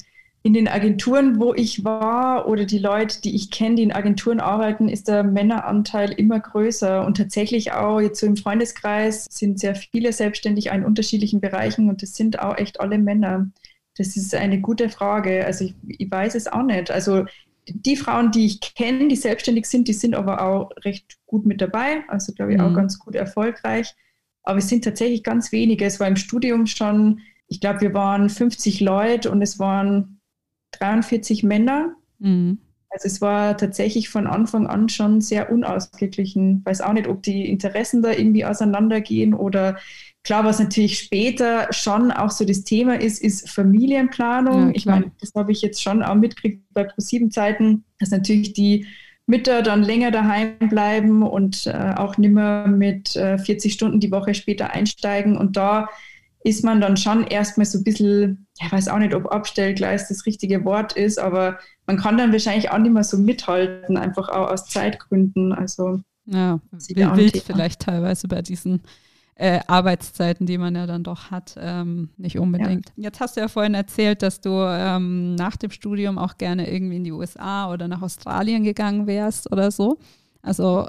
in 0.46 0.54
den 0.54 0.68
Agenturen, 0.68 1.40
wo 1.40 1.54
ich 1.54 1.86
war 1.86 2.50
oder 2.50 2.66
die 2.66 2.78
Leute, 2.78 3.22
die 3.22 3.34
ich 3.34 3.50
kenne, 3.50 3.76
die 3.76 3.84
in 3.84 3.94
Agenturen 3.94 4.42
arbeiten, 4.42 4.90
ist 4.90 5.08
der 5.08 5.24
Männeranteil 5.24 6.12
immer 6.12 6.38
größer. 6.42 7.06
Und 7.06 7.16
tatsächlich 7.16 7.72
auch 7.72 8.02
jetzt 8.02 8.20
so 8.20 8.28
im 8.28 8.36
Freundeskreis 8.36 9.26
sind 9.32 9.58
sehr 9.58 9.74
viele 9.74 10.12
selbstständig 10.12 10.68
in 10.68 10.84
unterschiedlichen 10.84 11.40
Bereichen 11.40 11.90
und 11.90 12.02
das 12.02 12.16
sind 12.16 12.40
auch 12.40 12.58
echt 12.58 12.82
alle 12.82 12.98
Männer. 12.98 13.50
Das 13.96 14.18
ist 14.18 14.36
eine 14.36 14.60
gute 14.60 14.90
Frage. 14.90 15.46
Also 15.46 15.64
ich, 15.64 15.76
ich 15.88 16.12
weiß 16.12 16.36
es 16.36 16.48
auch 16.48 16.64
nicht. 16.64 16.92
Also 16.92 17.24
die 17.70 17.96
Frauen, 17.96 18.32
die 18.32 18.46
ich 18.46 18.60
kenne, 18.60 19.08
die 19.08 19.16
selbstständig 19.16 19.66
sind, 19.68 19.88
die 19.88 19.94
sind 19.94 20.14
aber 20.14 20.42
auch 20.42 20.72
recht 20.84 21.20
gut 21.26 21.46
mit 21.46 21.62
dabei. 21.62 22.04
Also 22.10 22.34
glaube 22.34 22.54
ich 22.54 22.60
auch 22.60 22.72
mhm. 22.72 22.76
ganz 22.76 23.00
gut 23.00 23.16
erfolgreich. 23.16 23.96
Aber 24.44 24.58
es 24.58 24.68
sind 24.68 24.84
tatsächlich 24.84 25.24
ganz 25.24 25.54
wenige. 25.54 25.86
Es 25.86 26.02
war 26.02 26.08
im 26.10 26.18
Studium 26.18 26.66
schon, 26.66 27.22
ich 27.48 27.62
glaube, 27.62 27.80
wir 27.80 27.94
waren 27.94 28.30
50 28.30 28.82
Leute 28.82 29.32
und 29.32 29.42
es 29.42 29.58
waren 29.58 30.20
43 30.80 31.44
Männer. 31.44 31.96
Mhm. 32.20 32.60
Also 32.90 33.08
es 33.08 33.22
war 33.22 33.58
tatsächlich 33.58 34.10
von 34.10 34.28
Anfang 34.28 34.68
an 34.68 34.88
schon 34.88 35.20
sehr 35.20 35.52
unausgeglichen. 35.52 36.60
Ich 36.60 36.66
weiß 36.66 36.82
auch 36.82 36.94
nicht, 36.94 37.08
ob 37.08 37.24
die 37.24 37.50
Interessen 37.50 38.04
da 38.04 38.12
irgendwie 38.12 38.46
auseinandergehen 38.46 39.34
oder 39.34 39.78
klar, 40.24 40.46
was 40.46 40.60
natürlich 40.60 41.00
später 41.00 41.68
schon 41.72 42.12
auch 42.12 42.32
so 42.32 42.46
das 42.46 42.64
Thema 42.64 43.00
ist, 43.00 43.22
ist 43.22 43.50
Familienplanung. 43.50 44.68
Ja, 44.68 44.76
ich 44.76 44.86
meine, 44.86 45.12
das 45.20 45.32
habe 45.36 45.52
ich 45.52 45.62
jetzt 45.62 45.82
schon 45.82 46.04
auch 46.04 46.16
mitgekriegt 46.16 46.64
bei 46.72 46.84
ProSieben-Zeiten, 46.84 47.84
dass 48.00 48.12
natürlich 48.12 48.54
die 48.54 48.86
Mütter 49.26 49.62
dann 49.62 49.84
länger 49.84 50.12
daheim 50.12 50.58
bleiben 50.60 51.24
und 51.24 51.66
äh, 51.68 51.94
auch 51.96 52.18
nimmer 52.18 52.68
mit 52.68 53.16
äh, 53.16 53.38
40 53.38 53.74
Stunden 53.74 54.00
die 54.00 54.12
Woche 54.12 54.34
später 54.34 54.72
einsteigen. 54.72 55.38
Und 55.38 55.56
da 55.56 55.90
ist 56.44 56.64
man 56.64 56.82
dann 56.82 56.98
schon 56.98 57.26
erstmal 57.26 57.66
so 57.66 57.80
ein 57.80 57.84
bisschen, 57.84 58.43
ich 58.60 58.72
weiß 58.72 58.88
auch 58.88 59.00
nicht, 59.00 59.16
ob 59.16 59.32
Abstellgleis 59.32 60.08
das 60.08 60.26
richtige 60.26 60.64
Wort 60.66 60.94
ist, 60.94 61.20
aber 61.20 61.58
man 61.88 61.98
kann 61.98 62.18
dann 62.18 62.32
wahrscheinlich 62.32 62.72
auch 62.72 62.78
nicht 62.78 62.94
mehr 62.94 63.04
so 63.04 63.18
mithalten, 63.18 63.98
einfach 63.98 64.30
auch 64.30 64.50
aus 64.50 64.66
Zeitgründen. 64.66 65.54
Also 65.54 66.00
ja, 66.26 66.60
wild 67.18 67.44
vielleicht 67.44 67.82
teilweise 67.82 68.28
bei 68.28 68.42
diesen 68.42 68.82
äh, 69.36 69.60
Arbeitszeiten, 69.68 70.46
die 70.46 70.58
man 70.58 70.76
ja 70.76 70.86
dann 70.86 71.04
doch 71.04 71.32
hat, 71.32 71.56
ähm, 71.58 72.10
nicht 72.18 72.38
unbedingt. 72.38 72.94
Ja. 72.96 73.06
Jetzt 73.06 73.20
hast 73.20 73.36
du 73.36 73.42
ja 73.42 73.48
vorhin 73.48 73.74
erzählt, 73.74 74.22
dass 74.22 74.40
du 74.40 74.52
ähm, 74.52 75.36
nach 75.36 75.58
dem 75.58 75.72
Studium 75.72 76.18
auch 76.18 76.38
gerne 76.38 76.72
irgendwie 76.72 76.98
in 76.98 77.04
die 77.04 77.12
USA 77.12 77.72
oder 77.72 77.88
nach 77.88 78.02
Australien 78.02 78.64
gegangen 78.64 79.08
wärst 79.08 79.52
oder 79.52 79.72
so. 79.72 79.98
Also 80.44 80.88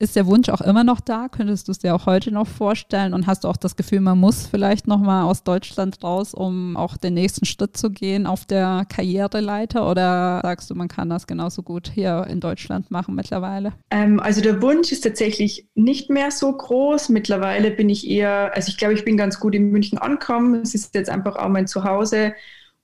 ist 0.00 0.14
der 0.14 0.26
Wunsch 0.26 0.48
auch 0.48 0.60
immer 0.60 0.84
noch 0.84 1.00
da? 1.00 1.28
Könntest 1.28 1.66
du 1.66 1.72
es 1.72 1.80
dir 1.80 1.94
auch 1.94 2.06
heute 2.06 2.30
noch 2.30 2.46
vorstellen? 2.46 3.14
Und 3.14 3.26
hast 3.26 3.42
du 3.42 3.48
auch 3.48 3.56
das 3.56 3.74
Gefühl, 3.74 4.00
man 4.00 4.18
muss 4.18 4.46
vielleicht 4.46 4.86
nochmal 4.86 5.24
aus 5.24 5.42
Deutschland 5.42 6.02
raus, 6.04 6.34
um 6.34 6.76
auch 6.76 6.96
den 6.96 7.14
nächsten 7.14 7.44
Schritt 7.44 7.76
zu 7.76 7.90
gehen 7.90 8.26
auf 8.26 8.44
der 8.44 8.86
Karriereleiter? 8.88 9.90
Oder 9.90 10.40
sagst 10.42 10.70
du, 10.70 10.76
man 10.76 10.86
kann 10.86 11.10
das 11.10 11.26
genauso 11.26 11.62
gut 11.62 11.90
hier 11.92 12.26
in 12.30 12.38
Deutschland 12.38 12.92
machen 12.92 13.16
mittlerweile? 13.16 13.72
Ähm, 13.90 14.20
also 14.20 14.40
der 14.40 14.62
Wunsch 14.62 14.92
ist 14.92 15.00
tatsächlich 15.00 15.66
nicht 15.74 16.10
mehr 16.10 16.30
so 16.30 16.52
groß. 16.52 17.08
Mittlerweile 17.08 17.72
bin 17.72 17.88
ich 17.88 18.08
eher, 18.08 18.54
also 18.54 18.68
ich 18.68 18.78
glaube, 18.78 18.94
ich 18.94 19.04
bin 19.04 19.16
ganz 19.16 19.40
gut 19.40 19.56
in 19.56 19.72
München 19.72 19.98
angekommen. 19.98 20.62
Es 20.62 20.76
ist 20.76 20.94
jetzt 20.94 21.10
einfach 21.10 21.34
auch 21.34 21.48
mein 21.48 21.66
Zuhause. 21.66 22.34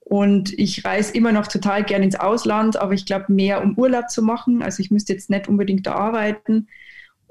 Und 0.00 0.52
ich 0.58 0.84
reise 0.84 1.14
immer 1.14 1.32
noch 1.32 1.46
total 1.46 1.84
gern 1.84 2.02
ins 2.02 2.16
Ausland, 2.16 2.76
aber 2.76 2.92
ich 2.92 3.06
glaube 3.06 3.32
mehr, 3.32 3.62
um 3.62 3.78
Urlaub 3.78 4.10
zu 4.10 4.20
machen. 4.20 4.62
Also 4.62 4.80
ich 4.80 4.90
müsste 4.90 5.12
jetzt 5.12 5.30
nicht 5.30 5.48
unbedingt 5.48 5.86
da 5.86 5.94
arbeiten. 5.94 6.66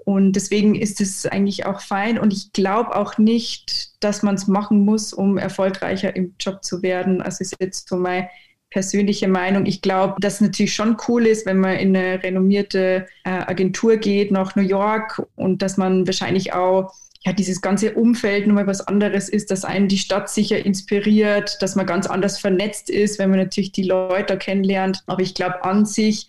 Und 0.06 0.34
deswegen 0.34 0.76
ist 0.76 1.02
es 1.02 1.26
eigentlich 1.26 1.66
auch 1.66 1.82
fein. 1.82 2.20
Und 2.20 2.34
ich 2.34 2.54
glaube 2.54 2.96
auch 2.96 3.18
nicht, 3.18 4.04
dass 4.04 4.24
man 4.24 4.36
es 4.36 4.48
machen 4.48 4.86
muss, 4.86 5.14
um 5.14 5.38
erfolgreicher 5.38 6.16
im 6.16 6.36
Job 6.40 6.64
zu 6.64 6.82
werden. 6.82 7.22
Also 7.22 7.42
ist 7.42 7.56
jetzt 7.60 7.90
so 7.90 7.98
meine 7.98 8.30
persönliche 8.70 9.28
Meinung. 9.28 9.66
Ich 9.66 9.82
glaube, 9.82 10.16
dass 10.20 10.36
es 10.36 10.42
natürlich 10.42 10.74
schon 10.74 10.98
cool 11.08 11.28
ist, 11.28 11.46
wenn 11.46 11.60
man 11.60 11.78
in 11.78 11.96
eine 11.96 12.22
renommierte 12.22 13.06
äh, 13.24 13.30
Agentur 13.30 13.98
geht 13.98 14.32
nach 14.32 14.56
New 14.56 14.64
York 14.64 15.22
und 15.36 15.62
dass 15.62 15.78
man 15.78 16.08
wahrscheinlich 16.08 16.54
auch 16.54 16.92
ja, 17.26 17.32
dieses 17.32 17.62
ganze 17.62 17.94
Umfeld 17.94 18.48
nochmal 18.48 18.68
was 18.68 18.86
anderes 18.86 19.30
ist, 19.30 19.52
dass 19.52 19.64
einen 19.64 19.88
die 19.88 19.98
Stadt 19.98 20.30
sicher 20.30 20.66
inspiriert, 20.66 21.58
dass 21.62 21.76
man 21.76 21.86
ganz 21.86 22.08
anders 22.08 22.40
vernetzt 22.40 22.90
ist, 22.90 23.18
wenn 23.20 23.30
man 23.30 23.40
natürlich 23.40 23.72
die 23.72 23.84
Leute 23.84 24.38
kennenlernt. 24.38 25.04
Aber 25.06 25.22
ich 25.22 25.34
glaube 25.34 25.64
an 25.64 25.86
sich 25.86 26.28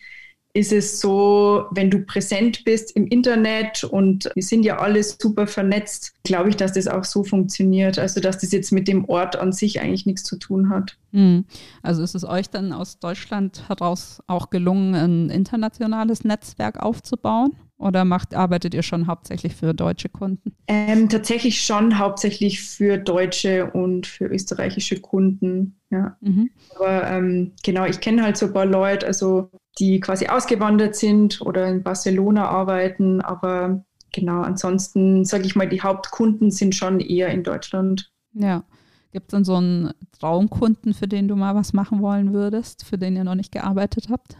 ist 0.54 0.72
es 0.72 1.00
so, 1.00 1.64
wenn 1.72 1.90
du 1.90 1.98
präsent 2.00 2.64
bist 2.64 2.94
im 2.94 3.08
Internet 3.08 3.82
und 3.82 4.30
wir 4.34 4.42
sind 4.42 4.64
ja 4.64 4.78
alle 4.78 5.02
super 5.02 5.48
vernetzt, 5.48 6.14
glaube 6.22 6.48
ich, 6.48 6.56
dass 6.56 6.72
das 6.72 6.86
auch 6.86 7.02
so 7.02 7.24
funktioniert. 7.24 7.98
Also, 7.98 8.20
dass 8.20 8.38
das 8.38 8.52
jetzt 8.52 8.70
mit 8.70 8.86
dem 8.86 9.04
Ort 9.06 9.34
an 9.34 9.52
sich 9.52 9.80
eigentlich 9.80 10.06
nichts 10.06 10.22
zu 10.22 10.36
tun 10.36 10.70
hat. 10.70 10.96
Hm. 11.12 11.44
Also 11.82 12.04
ist 12.04 12.14
es 12.14 12.24
euch 12.24 12.50
dann 12.50 12.72
aus 12.72 13.00
Deutschland 13.00 13.68
heraus 13.68 14.22
auch 14.28 14.50
gelungen, 14.50 14.94
ein 14.94 15.30
internationales 15.30 16.22
Netzwerk 16.22 16.80
aufzubauen? 16.80 17.56
Oder 17.76 18.04
macht, 18.04 18.34
arbeitet 18.34 18.72
ihr 18.72 18.84
schon 18.84 19.08
hauptsächlich 19.08 19.56
für 19.56 19.74
deutsche 19.74 20.08
Kunden? 20.08 20.54
Ähm, 20.68 21.08
tatsächlich 21.08 21.60
schon 21.60 21.98
hauptsächlich 21.98 22.62
für 22.62 22.96
deutsche 22.96 23.72
und 23.72 24.06
für 24.06 24.26
österreichische 24.26 25.00
Kunden. 25.00 25.80
Ja. 25.90 26.16
Mhm. 26.20 26.50
Aber 26.76 27.10
ähm, 27.10 27.52
genau, 27.64 27.84
ich 27.86 28.00
kenne 28.00 28.22
halt 28.22 28.36
so 28.36 28.46
ein 28.46 28.52
paar 28.52 28.66
Leute, 28.66 29.06
also 29.06 29.50
die 29.78 30.00
quasi 30.00 30.26
ausgewandert 30.26 30.96
sind 30.96 31.40
oder 31.40 31.66
in 31.68 31.82
Barcelona 31.82 32.48
arbeiten. 32.48 33.20
Aber 33.20 33.84
genau, 34.12 34.42
ansonsten 34.42 35.24
sage 35.24 35.44
ich 35.44 35.56
mal, 35.56 35.68
die 35.68 35.82
Hauptkunden 35.82 36.50
sind 36.50 36.74
schon 36.74 37.00
eher 37.00 37.28
in 37.28 37.42
Deutschland. 37.42 38.12
Ja. 38.32 38.64
Gibt 39.12 39.28
es 39.28 39.36
denn 39.36 39.44
so 39.44 39.54
einen 39.54 39.92
Traumkunden, 40.18 40.92
für 40.92 41.06
den 41.06 41.28
du 41.28 41.36
mal 41.36 41.54
was 41.54 41.72
machen 41.72 42.02
wollen 42.02 42.32
würdest, 42.32 42.84
für 42.84 42.98
den 42.98 43.14
ihr 43.14 43.22
noch 43.22 43.36
nicht 43.36 43.52
gearbeitet 43.52 44.08
habt? 44.10 44.36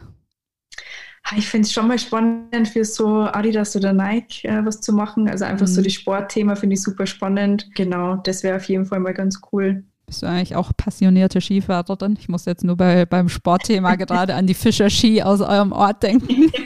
Ich 1.37 1.49
finde 1.49 1.67
es 1.67 1.73
schon 1.73 1.89
mal 1.89 1.99
spannend, 1.99 2.69
für 2.69 2.85
so 2.85 3.21
Adidas 3.21 3.75
oder 3.77 3.93
Nike 3.93 4.45
äh, 4.45 4.65
was 4.65 4.81
zu 4.81 4.93
machen. 4.93 5.29
Also 5.29 5.45
einfach 5.45 5.67
mhm. 5.67 5.71
so 5.71 5.81
das 5.81 5.93
Sportthema 5.93 6.57
finde 6.57 6.75
ich 6.75 6.83
super 6.83 7.07
spannend. 7.07 7.71
Genau, 7.75 8.17
das 8.17 8.43
wäre 8.43 8.57
auf 8.57 8.69
jeden 8.69 8.85
Fall 8.85 9.01
mal 9.01 9.15
ganz 9.15 9.41
cool. 9.53 9.85
Bist 10.07 10.23
du 10.23 10.27
eigentlich 10.27 10.55
auch 10.55 10.73
passionierte 10.77 11.41
Skifahrerin? 11.41 12.17
Ich 12.19 12.29
muss 12.29 12.45
jetzt 12.45 12.63
nur 12.65 12.77
bei, 12.77 13.07
beim 13.07 13.29
Sportthema 13.29 13.95
gerade 13.97 14.35
an 14.35 14.47
die 14.47 14.55
Fischer-Ski 14.55 15.23
aus 15.23 15.41
eurem 15.41 15.73
Ort 15.73 16.03
denken. 16.03 16.53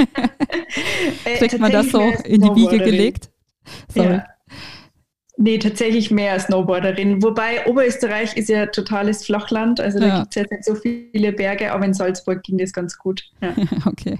Äh, 1.24 1.38
Kriegt 1.38 1.58
man 1.58 1.72
das 1.72 1.90
so 1.90 2.00
in 2.00 2.42
die 2.42 2.54
Wiege 2.54 2.78
gelegt? 2.78 3.30
Sorry. 3.92 4.14
Ja. 4.16 4.26
Nee, 5.40 5.58
tatsächlich 5.58 6.10
mehr 6.10 6.32
als 6.32 6.44
Snowboarderin. 6.44 7.22
Wobei 7.22 7.64
Oberösterreich 7.66 8.36
ist 8.36 8.48
ja 8.48 8.66
totales 8.66 9.24
Flachland, 9.24 9.78
also 9.78 10.00
da 10.00 10.06
ja. 10.06 10.18
gibt 10.18 10.30
es 10.30 10.34
jetzt 10.34 10.50
nicht 10.50 10.64
so 10.64 10.74
viele 10.74 11.32
Berge, 11.32 11.72
aber 11.72 11.84
in 11.84 11.94
Salzburg 11.94 12.42
ging 12.42 12.58
das 12.58 12.72
ganz 12.72 12.98
gut. 12.98 13.22
Ja. 13.40 13.54
okay. 13.86 14.18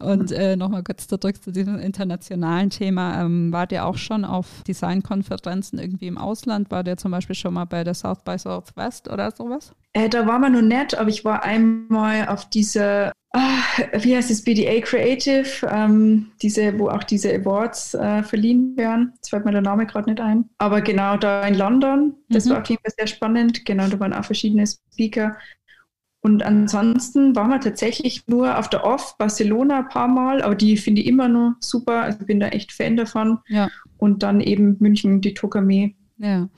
Und 0.00 0.32
äh, 0.32 0.56
nochmal 0.56 0.82
kurz 0.82 1.06
zurück 1.06 1.40
zu 1.40 1.52
diesem 1.52 1.78
internationalen 1.78 2.70
Thema. 2.70 3.22
Ähm, 3.22 3.52
wart 3.52 3.70
ihr 3.70 3.86
auch 3.86 3.96
schon 3.96 4.24
auf 4.24 4.64
Designkonferenzen 4.66 5.78
irgendwie 5.78 6.08
im 6.08 6.18
Ausland? 6.18 6.72
War 6.72 6.82
der 6.82 6.96
zum 6.96 7.12
Beispiel 7.12 7.36
schon 7.36 7.54
mal 7.54 7.64
bei 7.64 7.84
der 7.84 7.94
South 7.94 8.24
by 8.24 8.36
Southwest 8.36 9.08
oder 9.08 9.30
sowas? 9.30 9.72
Äh, 9.92 10.08
da 10.08 10.26
war 10.26 10.40
man 10.40 10.54
noch 10.54 10.62
nett, 10.62 10.98
aber 10.98 11.08
ich 11.08 11.24
war 11.24 11.44
einmal 11.44 12.26
auf 12.26 12.50
dieser 12.50 13.12
Ah, 13.30 13.60
wie 14.00 14.16
heißt 14.16 14.30
es, 14.30 14.42
BDA 14.42 14.80
Creative, 14.80 15.66
ähm, 15.70 16.32
diese, 16.40 16.78
wo 16.78 16.88
auch 16.88 17.04
diese 17.04 17.34
Awards 17.34 17.92
äh, 17.92 18.22
verliehen 18.22 18.74
werden. 18.76 19.12
Jetzt 19.16 19.28
fällt 19.28 19.44
mir 19.44 19.52
der 19.52 19.60
Name 19.60 19.86
gerade 19.86 20.08
nicht 20.08 20.20
ein. 20.20 20.48
Aber 20.56 20.80
genau 20.80 21.18
da 21.18 21.46
in 21.46 21.54
London, 21.54 22.14
das 22.30 22.46
mhm. 22.46 22.50
war 22.50 22.62
auf 22.62 22.68
jeden 22.68 22.80
Fall 22.82 22.92
sehr 22.96 23.06
spannend. 23.06 23.66
Genau, 23.66 23.86
da 23.88 24.00
waren 24.00 24.14
auch 24.14 24.24
verschiedene 24.24 24.64
Speaker. 24.66 25.36
Und 26.20 26.42
ansonsten 26.42 27.36
waren 27.36 27.50
wir 27.50 27.60
tatsächlich 27.60 28.26
nur 28.26 28.58
auf 28.58 28.68
der 28.68 28.84
Off 28.84 29.16
Barcelona 29.18 29.80
ein 29.80 29.88
paar 29.88 30.08
Mal, 30.08 30.42
aber 30.42 30.54
die 30.54 30.76
finde 30.76 31.02
ich 31.02 31.06
immer 31.06 31.28
noch 31.28 31.54
super. 31.60 32.02
Also 32.02 32.24
bin 32.24 32.40
da 32.40 32.48
echt 32.48 32.72
Fan 32.72 32.96
davon. 32.96 33.38
Ja. 33.46 33.68
Und 33.98 34.22
dann 34.22 34.40
eben 34.40 34.76
München, 34.80 35.20
die 35.20 35.34
Tokame. 35.34 35.94
Ja. 36.18 36.48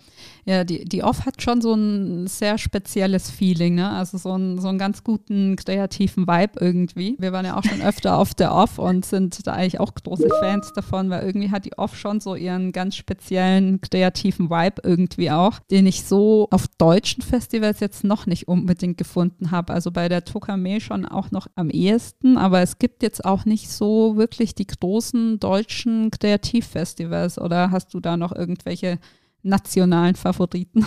Ja, 0.46 0.64
die, 0.64 0.86
die 0.86 1.02
Off 1.02 1.26
hat 1.26 1.42
schon 1.42 1.60
so 1.60 1.74
ein 1.74 2.26
sehr 2.26 2.56
spezielles 2.56 3.30
Feeling, 3.30 3.74
ne? 3.74 3.90
Also 3.90 4.16
so, 4.16 4.34
ein, 4.34 4.58
so 4.58 4.68
einen 4.68 4.78
ganz 4.78 5.04
guten 5.04 5.54
kreativen 5.56 6.26
Vibe 6.26 6.58
irgendwie. 6.60 7.16
Wir 7.18 7.32
waren 7.32 7.44
ja 7.44 7.58
auch 7.58 7.64
schon 7.64 7.82
öfter 7.82 8.16
auf 8.16 8.34
der 8.34 8.54
Off 8.54 8.78
und 8.78 9.04
sind 9.04 9.46
da 9.46 9.52
eigentlich 9.52 9.78
auch 9.78 9.94
große 9.94 10.28
Fans 10.40 10.72
davon, 10.72 11.10
weil 11.10 11.24
irgendwie 11.24 11.50
hat 11.50 11.66
die 11.66 11.76
Off 11.76 11.94
schon 11.96 12.20
so 12.20 12.34
ihren 12.34 12.72
ganz 12.72 12.96
speziellen 12.96 13.82
kreativen 13.82 14.48
Vibe 14.48 14.80
irgendwie 14.82 15.30
auch, 15.30 15.58
den 15.70 15.86
ich 15.86 16.04
so 16.04 16.48
auf 16.50 16.66
deutschen 16.78 17.22
Festivals 17.22 17.80
jetzt 17.80 18.02
noch 18.02 18.24
nicht 18.24 18.48
unbedingt 18.48 18.96
gefunden 18.96 19.50
habe. 19.50 19.74
Also 19.74 19.90
bei 19.90 20.08
der 20.08 20.24
Tokame 20.24 20.80
schon 20.80 21.04
auch 21.04 21.30
noch 21.30 21.48
am 21.54 21.68
ehesten, 21.68 22.38
aber 22.38 22.62
es 22.62 22.78
gibt 22.78 23.02
jetzt 23.02 23.26
auch 23.26 23.44
nicht 23.44 23.70
so 23.70 24.16
wirklich 24.16 24.54
die 24.54 24.66
großen 24.66 25.38
deutschen 25.38 26.10
Kreativfestivals 26.10 27.38
oder 27.38 27.70
hast 27.70 27.92
du 27.92 28.00
da 28.00 28.16
noch 28.16 28.34
irgendwelche 28.34 28.98
nationalen 29.42 30.14
Favoriten? 30.14 30.84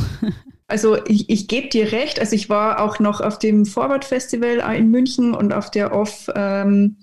Also 0.67 0.97
ich, 1.05 1.29
ich 1.29 1.47
gebe 1.47 1.67
dir 1.67 1.91
recht. 1.91 2.19
Also 2.19 2.35
ich 2.35 2.49
war 2.49 2.81
auch 2.81 2.97
noch 2.97 3.21
auf 3.21 3.37
dem 3.37 3.65
Forward 3.65 4.05
Festival 4.05 4.57
in 4.75 4.89
München 4.89 5.35
und 5.35 5.53
auf 5.53 5.69
der 5.69 5.93
Off, 5.93 6.29
ähm, 6.35 6.97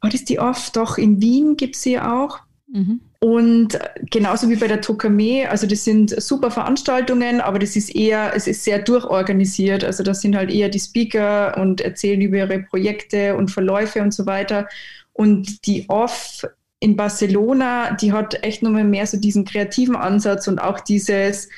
was 0.00 0.14
ist 0.14 0.28
die 0.28 0.38
Off? 0.38 0.70
Doch, 0.70 0.96
in 0.98 1.20
Wien 1.20 1.56
gibt 1.56 1.74
es 1.74 1.82
sie 1.82 1.98
auch. 1.98 2.38
Mhm. 2.68 3.00
Und 3.18 3.78
genauso 4.10 4.50
wie 4.50 4.56
bei 4.56 4.68
der 4.68 4.80
Tokame, 4.80 5.48
also 5.48 5.66
das 5.66 5.84
sind 5.84 6.10
super 6.22 6.50
Veranstaltungen, 6.50 7.40
aber 7.40 7.58
das 7.58 7.74
ist 7.74 7.94
eher, 7.94 8.32
es 8.34 8.46
ist 8.46 8.62
sehr 8.62 8.80
durchorganisiert. 8.80 9.82
Also 9.82 10.02
das 10.02 10.20
sind 10.20 10.36
halt 10.36 10.50
eher 10.50 10.68
die 10.68 10.78
Speaker 10.78 11.56
und 11.60 11.80
erzählen 11.80 12.20
über 12.20 12.36
ihre 12.36 12.60
Projekte 12.60 13.34
und 13.36 13.50
Verläufe 13.50 14.02
und 14.02 14.12
so 14.12 14.26
weiter. 14.26 14.68
Und 15.12 15.66
die 15.66 15.88
Off 15.88 16.44
in 16.80 16.96
Barcelona, 16.96 17.94
die 17.94 18.12
hat 18.12 18.42
echt 18.44 18.62
nochmal 18.62 18.84
mehr 18.84 19.06
so 19.06 19.16
diesen 19.16 19.44
kreativen 19.44 19.96
Ansatz 19.96 20.46
und 20.46 20.58
auch 20.58 20.80
dieses, 20.80 21.48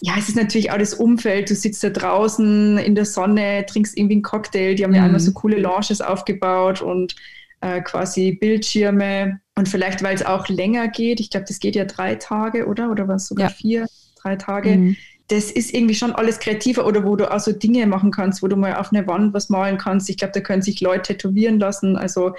ja, 0.00 0.14
es 0.18 0.28
ist 0.28 0.36
natürlich 0.36 0.70
auch 0.70 0.78
das 0.78 0.94
Umfeld. 0.94 1.50
Du 1.50 1.54
sitzt 1.54 1.82
da 1.84 1.90
draußen 1.90 2.78
in 2.78 2.94
der 2.94 3.04
Sonne, 3.04 3.64
trinkst 3.66 3.96
irgendwie 3.96 4.14
einen 4.14 4.22
Cocktail. 4.22 4.74
Die 4.74 4.84
haben 4.84 4.90
mhm. 4.90 4.96
ja 4.96 5.04
einmal 5.04 5.20
so 5.20 5.32
coole 5.32 5.58
Lounges 5.58 6.00
aufgebaut 6.00 6.80
und 6.80 7.16
äh, 7.60 7.80
quasi 7.80 8.32
Bildschirme. 8.32 9.40
Und 9.54 9.68
vielleicht, 9.68 10.02
weil 10.02 10.14
es 10.14 10.24
auch 10.24 10.48
länger 10.48 10.88
geht, 10.88 11.20
ich 11.20 11.30
glaube, 11.30 11.46
das 11.46 11.60
geht 11.60 11.76
ja 11.76 11.84
drei 11.84 12.14
Tage, 12.14 12.66
oder? 12.66 12.90
Oder 12.90 13.08
was 13.08 13.26
sogar 13.26 13.50
ja. 13.50 13.54
vier, 13.54 13.86
drei 14.20 14.36
Tage. 14.36 14.76
Mhm. 14.76 14.96
Das 15.28 15.50
ist 15.50 15.72
irgendwie 15.72 15.94
schon 15.94 16.12
alles 16.12 16.40
kreativer 16.40 16.84
oder 16.84 17.04
wo 17.04 17.16
du 17.16 17.32
auch 17.32 17.40
so 17.40 17.52
Dinge 17.52 17.86
machen 17.86 18.10
kannst, 18.10 18.42
wo 18.42 18.48
du 18.48 18.56
mal 18.56 18.74
auf 18.74 18.92
eine 18.92 19.06
Wand 19.06 19.34
was 19.34 19.48
malen 19.50 19.78
kannst. 19.78 20.10
Ich 20.10 20.18
glaube, 20.18 20.32
da 20.34 20.40
können 20.40 20.62
sich 20.62 20.80
Leute 20.80 21.14
tätowieren 21.14 21.58
lassen. 21.58 21.96
Also 21.96 22.34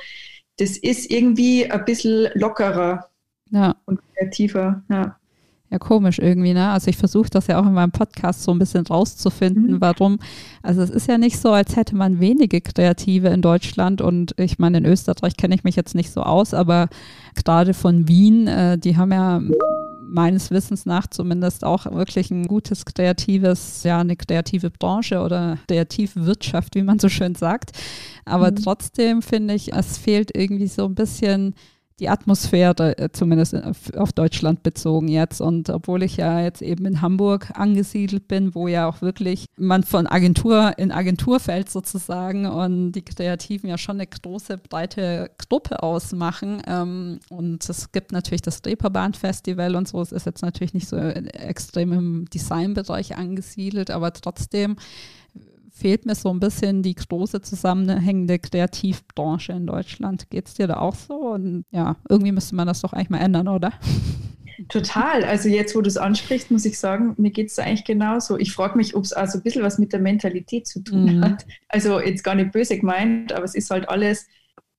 das 0.57 0.77
ist 0.77 1.09
irgendwie 1.11 1.69
ein 1.69 1.85
bisschen 1.85 2.27
lockerer 2.35 3.09
ja. 3.51 3.75
und 3.85 3.99
kreativer. 4.15 4.83
Ja. 4.89 5.17
Ja, 5.73 5.79
komisch 5.79 6.19
irgendwie, 6.19 6.53
ne? 6.53 6.69
Also 6.69 6.89
ich 6.89 6.97
versuche 6.97 7.31
das 7.31 7.47
ja 7.47 7.59
auch 7.59 7.65
in 7.65 7.73
meinem 7.73 7.91
Podcast 7.91 8.43
so 8.43 8.51
ein 8.51 8.59
bisschen 8.59 8.85
rauszufinden, 8.85 9.71
mhm. 9.71 9.81
warum. 9.81 10.19
Also 10.61 10.83
es 10.83 10.91
ist 10.91 11.07
ja 11.07 11.17
nicht 11.17 11.39
so, 11.39 11.51
als 11.51 11.75
hätte 11.75 11.95
man 11.95 12.19
wenige 12.19 12.61
Kreative 12.61 13.29
in 13.29 13.41
Deutschland 13.41 13.99
und 13.99 14.35
ich 14.37 14.59
meine, 14.59 14.77
in 14.77 14.85
Österreich 14.85 15.35
kenne 15.35 15.55
ich 15.55 15.63
mich 15.63 15.75
jetzt 15.75 15.95
nicht 15.95 16.11
so 16.11 16.21
aus, 16.21 16.53
aber 16.53 16.89
gerade 17.33 17.73
von 17.73 18.07
Wien, 18.07 18.45
äh, 18.45 18.77
die 18.77 18.97
haben 18.97 19.11
ja 19.11 19.41
meines 20.13 20.51
Wissens 20.51 20.85
nach 20.85 21.07
zumindest 21.07 21.65
auch 21.65 21.91
wirklich 21.91 22.29
ein 22.29 22.47
gutes 22.47 22.85
kreatives, 22.85 23.81
ja, 23.81 23.99
eine 23.99 24.15
kreative 24.15 24.69
Branche 24.69 25.21
oder 25.21 25.57
Kreativwirtschaft, 25.67 26.75
wie 26.75 26.83
man 26.83 26.99
so 26.99 27.09
schön 27.09 27.33
sagt. 27.33 27.71
Aber 28.26 28.51
mhm. 28.51 28.57
trotzdem 28.57 29.21
finde 29.21 29.53
ich, 29.53 29.74
es 29.74 29.97
fehlt 29.97 30.36
irgendwie 30.36 30.67
so 30.67 30.86
ein 30.86 30.95
bisschen 30.95 31.55
die 31.99 32.09
Atmosphäre, 32.09 32.97
äh, 32.97 33.09
zumindest 33.11 33.55
auf 33.95 34.13
Deutschland 34.13 34.63
bezogen 34.63 35.07
jetzt. 35.07 35.41
Und 35.41 35.69
obwohl 35.69 36.03
ich 36.03 36.17
ja 36.17 36.41
jetzt 36.41 36.61
eben 36.61 36.86
in 36.86 37.01
Hamburg 37.01 37.51
angesiedelt 37.53 38.28
bin, 38.28 38.55
wo 38.55 38.67
ja 38.67 38.88
auch 38.88 39.01
wirklich 39.01 39.45
man 39.57 39.84
von 39.84 40.07
Agentur 40.07 40.74
in 40.78 40.91
Agentur 40.91 41.39
fällt 41.39 41.69
sozusagen 41.69 42.45
und 42.45 42.93
die 42.93 43.03
Kreativen 43.03 43.69
ja 43.69 43.78
schon 43.78 43.97
eine 43.97 44.07
große, 44.07 44.57
breite 44.57 45.32
Gruppe 45.38 45.84
ausmachen. 45.84 46.61
Ähm, 46.67 47.19
und 47.30 47.69
es 47.69 47.91
gibt 47.91 48.11
natürlich 48.11 48.41
das 48.41 48.61
Reeperbahn-Festival 48.65 49.76
und 49.76 49.88
so. 49.88 50.01
Es 50.01 50.11
ist 50.11 50.26
jetzt 50.26 50.41
natürlich 50.41 50.74
nicht 50.74 50.88
so 50.88 50.97
extrem 50.97 51.93
im 51.93 52.26
Designbereich 52.34 53.17
angesiedelt, 53.17 53.91
aber 53.91 54.11
trotzdem 54.13 54.78
fehlt 55.74 56.05
mir 56.05 56.15
so 56.15 56.30
ein 56.30 56.39
bisschen 56.39 56.84
die 56.84 56.93
große 56.93 57.41
zusammenhängende 57.41 58.38
Kreativbranche 58.38 59.53
in 59.53 59.65
Deutschland. 59.65 60.30
Geht 60.30 60.47
es 60.47 60.53
dir 60.53 60.67
da 60.67 60.78
auch 60.78 60.95
so? 60.95 61.15
Und 61.15 61.65
ja, 61.71 61.95
irgendwie 62.07 62.32
müsste 62.32 62.55
man 62.55 62.67
das 62.67 62.82
doch 62.82 62.93
eigentlich 62.93 63.09
mal 63.09 63.19
ändern, 63.19 63.47
oder? 63.47 63.74
Total. 64.69 65.24
Also 65.24 65.49
jetzt, 65.49 65.76
wo 65.76 65.82
du 65.82 65.88
es 65.88 65.97
ansprichst, 65.97 66.51
muss 66.51 66.63
ich 66.65 66.78
sagen, 66.78 67.15
mir 67.17 67.32
geht 67.32 67.49
es 67.49 67.57
eigentlich 67.57 67.86
genauso. 67.86 68.38
Ich 68.38 68.53
frage 68.53 68.78
mich, 68.78 68.95
ob 68.95 69.03
es 69.03 69.11
also 69.11 69.39
ein 69.39 69.41
bisschen 69.41 69.63
was 69.63 69.80
mit 69.80 69.91
der 69.91 69.99
Mentalität 69.99 70.67
zu 70.67 70.80
tun 70.82 71.17
mhm. 71.17 71.24
hat. 71.24 71.45
Also 71.69 71.99
jetzt 71.99 72.24
gar 72.24 72.36
nicht 72.36 72.51
böse 72.51 72.78
gemeint, 72.78 73.34
aber 73.34 73.43
es 73.43 73.55
ist 73.55 73.71
halt 73.71 73.89
alles, 73.89 74.28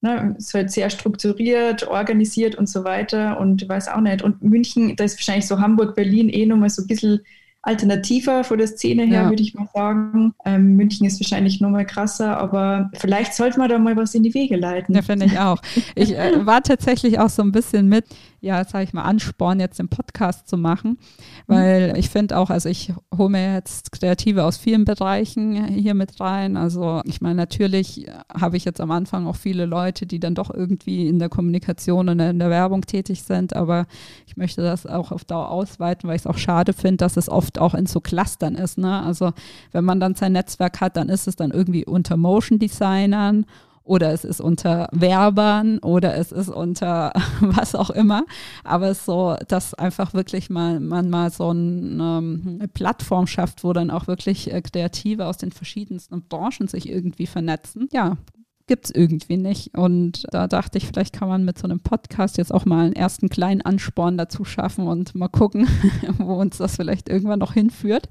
ne, 0.01 0.36
es 0.38 0.47
ist 0.47 0.55
halt 0.55 0.70
sehr 0.70 0.90
strukturiert, 0.90 1.88
organisiert 1.88 2.55
und 2.55 2.68
so 2.68 2.84
weiter 2.84 3.40
und 3.40 3.68
weiß 3.68 3.88
auch 3.88 4.01
nicht. 4.01 4.22
Und 4.22 4.42
München, 4.42 4.95
da 4.95 5.05
ist 5.05 5.18
wahrscheinlich 5.18 5.49
so 5.49 5.59
Hamburg, 5.59 5.97
Berlin 5.97 6.28
eh 6.28 6.47
nochmal 6.47 6.70
so 6.70 6.82
ein 6.82 6.86
bisschen 6.86 7.20
alternativer 7.64 8.44
von 8.44 8.58
der 8.58 8.66
Szene 8.66 9.04
her, 9.04 9.22
ja. 9.22 9.28
würde 9.30 9.42
ich 9.42 9.54
mal 9.54 9.68
sagen. 9.72 10.34
Ähm, 10.44 10.76
München 10.76 11.06
ist 11.06 11.20
wahrscheinlich 11.20 11.60
noch 11.60 11.70
mal 11.70 11.86
krasser, 11.86 12.36
aber 12.38 12.90
vielleicht 12.94 13.34
sollte 13.34 13.58
man 13.58 13.68
da 13.68 13.78
mal 13.78 13.96
was 13.96 14.14
in 14.14 14.22
die 14.22 14.34
Wege 14.34 14.56
leiten. 14.56 14.94
Ja, 14.94 15.02
finde 15.02 15.26
ich 15.26 15.38
auch. 15.38 15.60
Ich 15.94 16.16
äh, 16.16 16.44
war 16.44 16.62
tatsächlich 16.62 17.18
auch 17.18 17.30
so 17.30 17.42
ein 17.42 17.52
bisschen 17.52 17.88
mit, 17.88 18.04
ja, 18.45 18.64
sage 18.64 18.84
ich 18.84 18.92
mal, 18.92 19.03
Ansporn, 19.03 19.59
jetzt 19.59 19.78
den 19.78 19.88
Podcast 19.88 20.49
zu 20.49 20.59
machen, 20.59 20.99
weil 21.47 21.90
mhm. 21.90 21.97
ich 21.97 22.11
finde 22.11 22.36
auch, 22.38 22.51
also 22.51 22.68
ich 22.68 22.92
hole 23.16 23.30
mir 23.30 23.55
jetzt 23.55 23.90
Kreative 23.92 24.45
aus 24.45 24.59
vielen 24.59 24.84
Bereichen 24.84 25.64
hier 25.66 25.95
mit 25.95 26.20
rein. 26.20 26.57
Also 26.57 27.01
ich 27.05 27.20
meine, 27.20 27.36
natürlich 27.36 28.07
habe 28.32 28.57
ich 28.57 28.64
jetzt 28.64 28.80
am 28.80 28.90
Anfang 28.90 29.26
auch 29.26 29.36
viele 29.36 29.64
Leute, 29.64 30.07
die 30.07 30.20
dann 30.20 30.34
doch 30.34 30.53
irgendwie 30.53 31.09
in 31.09 31.18
der 31.18 31.30
Kommunikation 31.30 32.09
und 32.11 32.20
in 32.20 32.38
der 32.38 32.51
Werbung 32.51 32.82
tätig 32.82 33.22
sind, 33.22 33.57
aber 33.57 33.86
ich 34.26 34.36
möchte 34.36 34.62
das 34.62 34.86
auch 34.86 35.11
auf 35.11 35.24
Dauer 35.24 35.51
ausweiten, 35.51 36.09
weil 36.09 36.16
ich 36.16 36.22
es 36.22 36.26
auch 36.26 36.38
schade 36.38 36.74
finde, 36.74 36.99
dass 36.99 37.16
es 37.16 37.30
oft 37.30 37.59
auch 37.59 37.74
in 37.74 37.86
so 37.86 38.01
Clustern 38.01 38.55
ist. 38.55 38.76
Ne? 38.76 39.03
Also 39.03 39.32
wenn 39.72 39.84
man 39.84 40.01
dann 40.01 40.14
sein 40.14 40.32
Netzwerk 40.32 40.80
hat, 40.82 40.97
dann 40.97 41.09
ist 41.09 41.26
es 41.26 41.36
dann 41.36 41.51
irgendwie 41.51 41.86
unter 41.86 42.16
Motion 42.18 42.59
Designern 42.59 43.47
oder 43.85 44.12
es 44.12 44.24
ist 44.24 44.41
unter 44.41 44.89
Werbern 44.93 45.78
oder 45.78 46.16
es 46.16 46.32
ist 46.32 46.49
unter 46.49 47.12
was 47.41 47.74
auch 47.74 47.91
immer. 47.91 48.24
Aber 48.64 48.89
es 48.89 48.99
ist 48.99 49.07
so, 49.07 49.37
dass 49.49 49.74
einfach 49.74 50.14
wirklich 50.14 50.51
mal 50.51 50.80
man 50.80 51.11
mal 51.11 51.30
so 51.30 51.51
ähm, 51.51 52.59
eine 52.59 52.68
Plattform 52.68 53.26
schafft, 53.26 53.62
wo 53.62 53.72
dann 53.72 53.91
auch 53.91 54.07
wirklich 54.07 54.53
äh, 54.53 54.62
Kreative 54.62 55.26
aus 55.26 55.37
den 55.37 55.53
verschiedensten 55.53 56.22
Branchen 56.22 56.66
sich 56.68 56.89
irgendwie 56.89 57.26
vernetzen. 57.26 57.89
Ja, 57.93 58.16
gibt 58.66 58.86
es 58.86 58.94
irgendwie 58.94 59.36
nicht. 59.36 59.76
Und 59.76 60.24
da 60.30 60.46
dachte 60.46 60.78
ich, 60.78 60.86
vielleicht 60.86 61.12
kann 61.12 61.28
man 61.28 61.44
mit 61.44 61.58
so 61.58 61.64
einem 61.64 61.80
Podcast 61.80 62.38
jetzt 62.38 62.52
auch 62.52 62.64
mal 62.64 62.86
einen 62.86 62.94
ersten 62.94 63.28
kleinen 63.28 63.60
Ansporn 63.60 64.16
dazu 64.16 64.44
schaffen 64.44 64.86
und 64.86 65.14
mal 65.14 65.28
gucken, 65.28 65.68
wo 66.18 66.34
uns 66.34 66.58
das 66.58 66.76
vielleicht 66.76 67.08
irgendwann 67.08 67.40
noch 67.40 67.52
hinführt. 67.52 68.08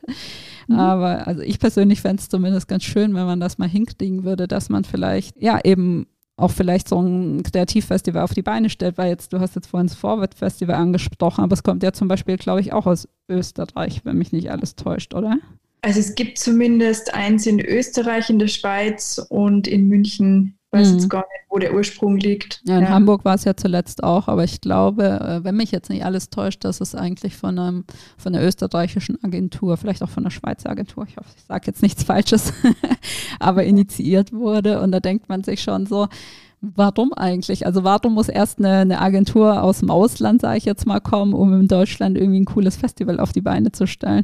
Mhm. 0.68 0.80
Aber 0.80 1.28
also 1.28 1.42
ich 1.42 1.60
persönlich 1.60 2.02
fände 2.02 2.22
es 2.22 2.30
zumindest 2.30 2.68
ganz 2.68 2.84
schön, 2.84 3.16
wenn 3.16 3.26
man 3.26 3.40
das 3.40 3.58
mal 3.58 3.70
hinkriegen 3.70 4.24
würde, 4.24 4.48
dass 4.48 4.70
man 4.70 4.84
vielleicht, 4.84 5.42
ja, 5.42 5.60
eben 5.64 6.08
auch 6.36 6.52
vielleicht 6.52 6.90
so 6.90 7.00
ein 7.00 7.44
Kreativfestival 7.44 8.24
auf 8.24 8.34
die 8.34 8.42
Beine 8.42 8.70
stellt, 8.70 8.98
weil 8.98 9.10
jetzt, 9.10 9.34
du 9.34 9.40
hast 9.40 9.56
jetzt 9.56 9.68
vorhin 9.68 9.88
das 9.88 9.96
Forward 9.96 10.34
Festival 10.34 10.76
angesprochen, 10.76 11.44
aber 11.44 11.54
es 11.54 11.64
kommt 11.64 11.84
ja 11.84 11.94
zum 11.94 12.08
Beispiel, 12.08 12.38
glaube 12.38 12.62
ich, 12.62 12.74
auch 12.74 12.88
aus 12.88 13.08
Österreich, 13.30 14.02
wenn 14.04 14.18
mich 14.18 14.32
nicht 14.32 14.52
alles 14.52 14.76
täuscht, 14.76 15.14
oder? 15.14 15.38
Also 15.84 16.00
es 16.00 16.16
gibt 16.16 16.40
zumindest 16.40 17.14
eins 17.14 17.46
in 17.46 17.60
Österreich, 17.60 18.30
in 18.30 18.40
der 18.40 18.48
Schweiz 18.48 19.24
und 19.30 19.68
in 19.68 19.90
München. 19.90 20.58
Ich 20.72 20.80
weiß 20.80 20.88
mhm. 20.88 20.94
jetzt 20.96 21.10
gar 21.10 21.20
nicht, 21.20 21.46
wo 21.50 21.60
der 21.60 21.74
Ursprung 21.74 22.16
liegt. 22.16 22.62
Ja, 22.66 22.78
in 22.78 22.86
ja. 22.86 22.90
Hamburg 22.90 23.26
war 23.26 23.36
es 23.36 23.44
ja 23.44 23.54
zuletzt 23.58 24.02
auch, 24.02 24.30
aber 24.30 24.46
ich 24.46 24.62
glaube, 24.62 25.04
äh, 25.04 25.44
wenn 25.44 25.58
mich 25.58 25.72
jetzt 25.72 25.90
nicht 25.90 26.06
alles 26.06 26.30
täuscht, 26.30 26.64
dass 26.64 26.80
es 26.80 26.96
eigentlich 26.96 27.36
von, 27.36 27.60
einem, 27.60 27.84
von 28.18 28.34
einer 28.34 28.46
österreichischen 28.46 29.22
Agentur, 29.26 29.76
vielleicht 29.76 30.02
auch 30.02 30.10
von 30.10 30.24
einer 30.24 30.32
Schweizer 30.32 30.70
Agentur, 30.70 31.06
ich 31.06 31.18
hoffe, 31.18 31.28
ich 31.36 31.44
sage 31.44 31.68
jetzt 31.68 31.82
nichts 31.82 32.04
Falsches, 32.06 32.54
aber 33.40 33.66
initiiert 33.66 34.32
wurde. 34.32 34.80
Und 34.80 34.94
da 34.94 35.02
denkt 35.02 35.28
man 35.28 35.44
sich 35.44 35.62
schon 35.62 35.86
so, 35.86 36.08
Warum 36.66 37.12
eigentlich? 37.12 37.66
Also 37.66 37.84
warum 37.84 38.14
muss 38.14 38.30
erst 38.30 38.60
eine, 38.60 38.78
eine 38.78 39.02
Agentur 39.02 39.62
aus 39.62 39.80
dem 39.80 39.90
Ausland, 39.90 40.40
sage 40.40 40.60
ich 40.60 40.64
jetzt 40.64 40.86
mal, 40.86 41.02
kommen, 41.02 41.34
um 41.34 41.54
in 41.60 41.68
Deutschland 41.68 42.18
irgendwie 42.18 42.40
ein 42.40 42.46
cooles 42.46 42.78
Festival 42.78 43.20
auf 43.20 43.34
die 43.34 43.42
Beine 43.42 43.74
zu 43.74 43.86
stellen? 43.86 44.24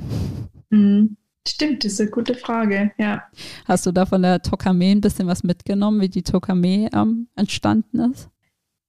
Mhm. 0.70 1.18
Stimmt, 1.48 1.84
das 1.84 1.94
ist 1.94 2.02
eine 2.02 2.10
gute 2.10 2.36
Frage, 2.36 2.92
ja. 2.98 3.24
Hast 3.66 3.86
du 3.86 3.92
da 3.92 4.06
von 4.06 4.22
der 4.22 4.42
Tokame 4.42 4.92
ein 4.92 5.02
bisschen 5.02 5.28
was 5.28 5.44
mitgenommen, 5.44 6.02
wie 6.02 6.10
die 6.10 6.24
Tokame 6.24 6.90
ähm, 6.94 7.28
entstanden 7.36 8.12
ist? 8.12 8.30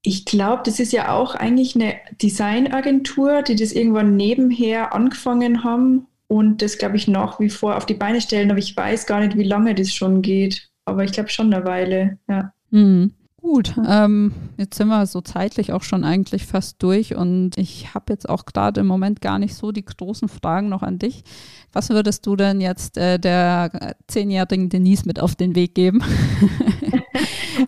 Ich 0.02 0.24
glaube, 0.24 0.62
das 0.64 0.80
ist 0.80 0.92
ja 0.92 1.12
auch 1.12 1.34
eigentlich 1.34 1.74
eine 1.74 1.94
Designagentur, 2.22 3.42
die 3.42 3.56
das 3.56 3.72
irgendwann 3.72 4.16
nebenher 4.16 4.94
angefangen 4.94 5.62
haben 5.62 6.06
und 6.26 6.62
das, 6.62 6.78
glaube 6.78 6.96
ich, 6.96 7.06
nach 7.06 7.38
wie 7.40 7.50
vor 7.50 7.76
auf 7.76 7.86
die 7.86 7.94
Beine 7.94 8.20
stellen. 8.20 8.50
Aber 8.50 8.58
ich 8.58 8.76
weiß 8.76 9.06
gar 9.06 9.20
nicht, 9.20 9.36
wie 9.36 9.44
lange 9.44 9.74
das 9.74 9.92
schon 9.92 10.22
geht. 10.22 10.70
Aber 10.84 11.04
ich 11.04 11.12
glaube 11.12 11.28
schon 11.28 11.52
eine 11.52 11.64
Weile, 11.64 12.18
ja. 12.28 12.52
Mhm. 12.70 13.12
Gut, 13.42 13.74
ähm, 13.88 14.32
jetzt 14.58 14.76
sind 14.76 14.88
wir 14.88 15.06
so 15.06 15.22
zeitlich 15.22 15.72
auch 15.72 15.82
schon 15.82 16.04
eigentlich 16.04 16.46
fast 16.46 16.82
durch 16.82 17.16
und 17.16 17.56
ich 17.56 17.94
habe 17.94 18.12
jetzt 18.12 18.28
auch 18.28 18.44
gerade 18.44 18.82
im 18.82 18.86
Moment 18.86 19.22
gar 19.22 19.38
nicht 19.38 19.54
so 19.54 19.72
die 19.72 19.84
großen 19.84 20.28
Fragen 20.28 20.68
noch 20.68 20.82
an 20.82 20.98
dich. 20.98 21.24
Was 21.72 21.88
würdest 21.88 22.26
du 22.26 22.36
denn 22.36 22.60
jetzt 22.60 22.98
äh, 22.98 23.18
der 23.18 23.96
zehnjährigen 24.08 24.68
Denise 24.68 25.06
mit 25.06 25.20
auf 25.20 25.36
den 25.36 25.54
Weg 25.54 25.74
geben? 25.74 26.02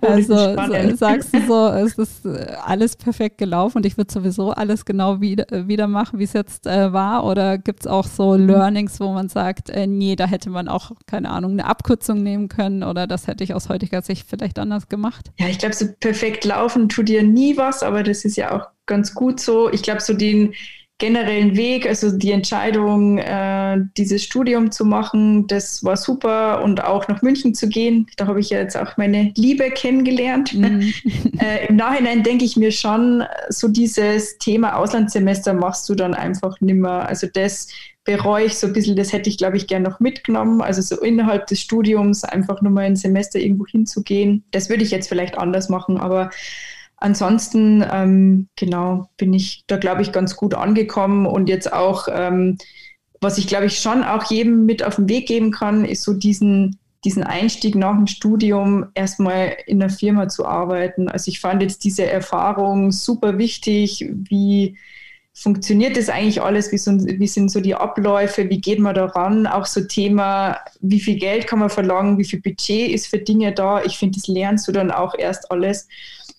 also 0.03 0.35
so, 0.35 0.97
sagst 0.97 1.35
du 1.35 1.41
so, 1.47 1.67
es 1.69 1.99
ist 1.99 2.27
äh, 2.27 2.57
alles 2.65 2.97
perfekt 2.97 3.39
gelaufen 3.39 3.79
und 3.79 3.87
ich 3.87 3.97
würde 3.97 4.13
sowieso 4.13 4.51
alles 4.51 4.85
genau 4.85 5.21
wieder, 5.21 5.51
äh, 5.53 5.69
wieder 5.69 5.87
machen, 5.87 6.19
wie 6.19 6.25
es 6.25 6.33
jetzt 6.33 6.67
äh, 6.67 6.93
war? 6.93 7.25
Oder 7.25 7.59
gibt 7.59 7.81
es 7.81 7.87
auch 7.87 8.07
so 8.07 8.35
Learnings, 8.35 9.01
wo 9.01 9.13
man 9.13 9.29
sagt, 9.29 9.71
äh, 9.71 9.87
nee, 9.87 10.17
da 10.17 10.27
hätte 10.27 10.51
man 10.51 10.69
auch, 10.69 10.93
keine 11.07 11.31
Ahnung, 11.31 11.53
eine 11.53 11.67
Abkürzung 11.67 12.23
nehmen 12.23 12.49
können 12.49 12.83
oder 12.83 13.07
das 13.07 13.27
hätte 13.27 13.45
ich 13.45 13.55
aus 13.55 13.69
heutiger 13.69 14.03
Sicht 14.03 14.27
vielleicht 14.29 14.59
anders 14.59 14.89
gemacht? 14.89 15.31
Ja, 15.39 15.47
ich 15.49 15.59
glaube, 15.59 15.75
so 15.75 15.87
perfekt 16.01 16.45
laufen 16.45 16.89
tut 16.89 17.09
dir 17.09 17.23
nie 17.23 17.57
was, 17.57 17.83
aber 17.83 18.03
das 18.03 18.25
ist 18.25 18.37
ja 18.37 18.53
auch 18.53 18.69
ganz 18.87 19.15
gut 19.15 19.41
so. 19.41 19.71
Ich 19.71 19.83
glaube, 19.83 20.01
so 20.01 20.15
den 20.15 20.55
generellen 21.03 21.57
Weg, 21.57 21.89
also 21.89 22.17
die 22.17 22.31
Entscheidung, 22.31 23.19
äh, 23.19 23.77
dieses 23.97 24.23
Studium 24.23 24.71
zu 24.71 24.85
machen, 24.85 25.49
das 25.49 25.83
war 25.83 25.97
super 25.97 26.63
und 26.63 26.85
auch 26.85 27.09
nach 27.09 27.23
München 27.23 27.57
zu 27.57 27.69
gehen. 27.69 28.07
Da 28.17 28.29
habe 28.29 28.39
ich 28.39 28.51
ja 28.51 28.61
jetzt 28.61 28.77
auch 28.77 28.97
meine 28.97 29.33
Liebe 29.37 29.69
kennengelernt. 29.73 30.55
Mhm. 30.55 30.93
äh, 31.41 31.67
Im 31.67 31.75
Nachhinein 31.75 32.23
denke 32.23 32.45
ich 32.45 32.57
mir 32.57 32.71
schon, 32.71 33.25
so 33.49 33.67
dieses 33.67 34.39
Thema 34.39 34.77
Auslandssemester 34.77 35.55
machst 35.55 35.89
du 35.89 35.97
dann 35.97 36.15
einfach 36.15 36.61
nimmer. 36.61 37.09
Also 37.09 37.27
das 37.27 37.67
bereue 38.05 38.45
ich 38.45 38.57
so 38.57 38.69
ein 38.69 38.73
bisschen, 38.73 38.95
das 38.95 39.13
hätte 39.13 39.29
ich, 39.29 39.39
glaube 39.39 39.57
ich, 39.57 39.67
gern 39.67 39.83
noch 39.83 39.99
mitgenommen. 39.99 40.61
Also 40.61 40.83
so 40.83 41.03
innerhalb 41.03 41.49
des 41.49 41.59
Studiums 41.61 42.23
einfach 42.23 42.63
nur 42.63 42.71
mal 42.71 42.85
ein 42.85 42.95
Semester 42.95 43.41
irgendwo 43.41 43.67
hinzugehen. 43.67 44.45
Das 44.53 44.71
würde 44.71 44.85
ich 44.85 44.93
jetzt 44.93 45.09
vielleicht 45.09 45.37
anders 45.37 45.69
machen, 45.69 45.99
aber 45.99 46.31
ansonsten, 47.03 47.85
ähm, 47.91 48.49
genau, 48.57 49.09
bin 49.17 49.33
ich 49.33 49.65
da, 49.67 49.77
glaube 49.77 50.03
ich, 50.03 50.13
ganz 50.13 50.37
gut 50.37 50.55
angekommen 50.55 51.27
und 51.27 51.49
jetzt 51.49 51.73
auch, 51.73 52.09
ähm, 52.11 52.59
was 53.21 53.39
ich, 53.39 53.47
glaube 53.47 53.67
ich, 53.67 53.79
schon 53.79 54.03
auch 54.03 54.25
jedem 54.31 54.67
mit 54.67 54.83
auf 54.85 54.97
den 54.97 55.09
Weg 55.09 55.27
geben 55.29 55.51
kann, 55.51 55.85
ist 55.85 56.03
so 56.03 56.13
diesen, 56.13 56.79
diesen 57.05 57.23
Einstieg 57.23 57.75
nach 57.75 57.97
dem 57.97 58.07
Studium 58.07 58.87
erstmal 58.95 59.57
in 59.67 59.81
der 59.81 59.91
Firma 59.91 60.29
zu 60.29 60.47
arbeiten. 60.47 61.09
Also 61.09 61.29
ich 61.29 61.41
fand 61.41 61.63
jetzt 61.63 61.85
diese 61.85 62.07
Erfahrung 62.07 62.93
super 62.93 63.39
wichtig, 63.39 64.09
wie 64.11 64.77
funktioniert 65.35 65.97
das 65.97 66.11
eigentlich 66.11 66.43
alles, 66.43 66.73
wie, 66.73 66.79
so, 66.79 66.93
wie 66.93 67.27
sind 67.27 67.51
so 67.51 67.61
die 67.61 67.75
Abläufe, 67.75 68.51
wie 68.51 68.61
geht 68.61 68.79
man 68.79 68.95
daran, 68.95 69.47
auch 69.47 69.67
so 69.67 69.81
Thema, 69.81 70.59
wie 70.81 71.01
viel 71.01 71.19
Geld 71.19 71.47
kann 71.47 71.59
man 71.59 71.71
verlangen, 71.71 72.19
wie 72.19 72.25
viel 72.25 72.41
Budget 72.41 72.91
ist 72.91 73.07
für 73.07 73.19
Dinge 73.19 73.53
da. 73.53 73.83
Ich 73.83 73.99
finde, 73.99 74.19
das 74.19 74.29
lernst 74.29 74.69
du 74.69 74.73
dann 74.73 74.91
auch 74.91 75.15
erst 75.19 75.51
alles. 75.51 75.89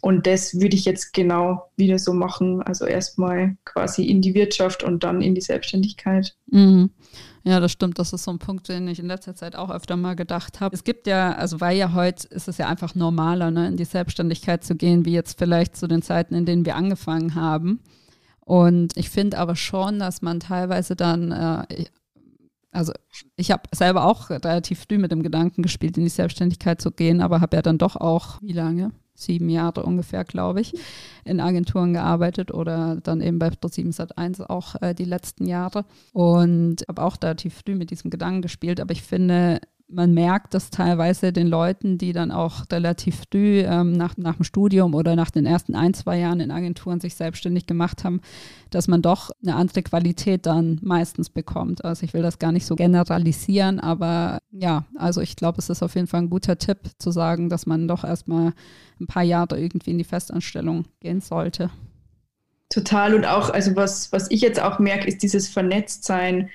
Und 0.03 0.27
das 0.27 0.59
würde 0.59 0.75
ich 0.75 0.83
jetzt 0.83 1.13
genau 1.13 1.71
wieder 1.77 1.97
so 1.97 2.11
machen. 2.11 2.61
Also 2.61 2.83
erstmal 2.83 3.55
quasi 3.63 4.03
in 4.03 4.21
die 4.21 4.33
Wirtschaft 4.33 4.83
und 4.83 5.01
dann 5.05 5.21
in 5.21 5.33
die 5.33 5.39
Selbstständigkeit. 5.39 6.35
Mhm. 6.47 6.89
Ja, 7.45 7.61
das 7.61 7.71
stimmt. 7.71 7.99
Das 7.99 8.11
ist 8.11 8.25
so 8.25 8.31
ein 8.31 8.37
Punkt, 8.37 8.67
den 8.67 8.85
ich 8.89 8.99
in 8.99 9.05
letzter 9.05 9.33
Zeit 9.33 9.55
auch 9.55 9.69
öfter 9.69 9.95
mal 9.95 10.17
gedacht 10.17 10.59
habe. 10.59 10.75
Es 10.75 10.83
gibt 10.83 11.07
ja, 11.07 11.31
also 11.35 11.61
weil 11.61 11.77
ja 11.77 11.93
heute 11.93 12.27
ist 12.27 12.49
es 12.49 12.57
ja 12.57 12.67
einfach 12.67 12.95
normaler, 12.95 13.49
ne, 13.49 13.69
in 13.69 13.77
die 13.77 13.85
Selbstständigkeit 13.85 14.65
zu 14.65 14.75
gehen, 14.75 15.05
wie 15.05 15.13
jetzt 15.13 15.39
vielleicht 15.39 15.77
zu 15.77 15.87
den 15.87 16.01
Zeiten, 16.01 16.35
in 16.35 16.45
denen 16.45 16.65
wir 16.65 16.75
angefangen 16.75 17.35
haben. 17.35 17.79
Und 18.41 18.97
ich 18.97 19.09
finde 19.09 19.37
aber 19.37 19.55
schon, 19.55 19.99
dass 19.99 20.21
man 20.21 20.41
teilweise 20.41 20.97
dann, 20.97 21.31
äh, 21.31 21.85
also 22.71 22.91
ich 23.37 23.51
habe 23.51 23.63
selber 23.73 24.03
auch 24.03 24.29
relativ 24.29 24.83
früh 24.85 24.97
mit 24.97 25.13
dem 25.13 25.23
Gedanken 25.23 25.61
gespielt, 25.61 25.95
in 25.95 26.03
die 26.03 26.09
Selbstständigkeit 26.09 26.81
zu 26.81 26.91
gehen, 26.91 27.21
aber 27.21 27.39
habe 27.39 27.55
ja 27.55 27.61
dann 27.61 27.77
doch 27.77 27.95
auch, 27.95 28.41
wie 28.41 28.51
lange? 28.51 28.91
Sieben 29.15 29.49
Jahre 29.49 29.83
ungefähr, 29.83 30.23
glaube 30.23 30.61
ich, 30.61 30.73
in 31.23 31.39
Agenturen 31.39 31.93
gearbeitet 31.93 32.53
oder 32.53 32.97
dann 32.97 33.21
eben 33.21 33.39
bei 33.39 33.49
Pro7 33.49 33.95
Sat1 33.95 34.45
auch 34.47 34.75
äh, 34.81 34.93
die 34.93 35.05
letzten 35.05 35.45
Jahre. 35.45 35.85
Und 36.11 36.83
habe 36.87 37.01
auch 37.01 37.17
relativ 37.21 37.61
früh 37.65 37.75
mit 37.75 37.91
diesem 37.91 38.09
Gedanken 38.09 38.41
gespielt, 38.41 38.79
aber 38.79 38.91
ich 38.91 39.03
finde, 39.03 39.59
man 39.93 40.13
merkt 40.13 40.53
das 40.53 40.69
teilweise 40.69 41.31
den 41.31 41.47
Leuten, 41.47 41.97
die 41.97 42.13
dann 42.13 42.31
auch 42.31 42.63
relativ 42.71 43.21
früh 43.29 43.59
ähm, 43.59 43.91
nach, 43.93 44.17
nach 44.17 44.35
dem 44.35 44.43
Studium 44.43 44.93
oder 44.95 45.15
nach 45.15 45.29
den 45.29 45.45
ersten 45.45 45.75
ein, 45.75 45.93
zwei 45.93 46.19
Jahren 46.19 46.39
in 46.39 46.51
Agenturen 46.51 46.99
sich 46.99 47.15
selbstständig 47.15 47.67
gemacht 47.67 48.03
haben, 48.03 48.21
dass 48.71 48.87
man 48.87 49.01
doch 49.01 49.29
eine 49.41 49.55
andere 49.55 49.83
Qualität 49.83 50.45
dann 50.45 50.79
meistens 50.81 51.29
bekommt. 51.29 51.85
Also 51.85 52.03
ich 52.03 52.13
will 52.13 52.21
das 52.23 52.39
gar 52.39 52.51
nicht 52.51 52.65
so 52.65 52.75
generalisieren, 52.75 53.79
aber 53.79 54.39
ja, 54.51 54.85
also 54.95 55.21
ich 55.21 55.35
glaube, 55.35 55.59
es 55.59 55.69
ist 55.69 55.83
auf 55.83 55.95
jeden 55.95 56.07
Fall 56.07 56.21
ein 56.21 56.29
guter 56.29 56.57
Tipp 56.57 56.79
zu 56.97 57.11
sagen, 57.11 57.49
dass 57.49 57.65
man 57.65 57.87
doch 57.87 58.03
erstmal 58.03 58.53
ein 58.99 59.07
paar 59.07 59.23
Jahre 59.23 59.59
irgendwie 59.59 59.91
in 59.91 59.97
die 59.97 60.03
Festanstellung 60.03 60.85
gehen 60.99 61.21
sollte. 61.21 61.69
Total 62.69 63.13
und 63.13 63.25
auch, 63.25 63.51
also 63.51 63.75
was, 63.75 64.11
was 64.11 64.31
ich 64.31 64.41
jetzt 64.41 64.59
auch 64.59 64.79
merke, 64.79 65.07
ist 65.07 65.21
dieses 65.21 65.47
Vernetztsein 65.47 66.49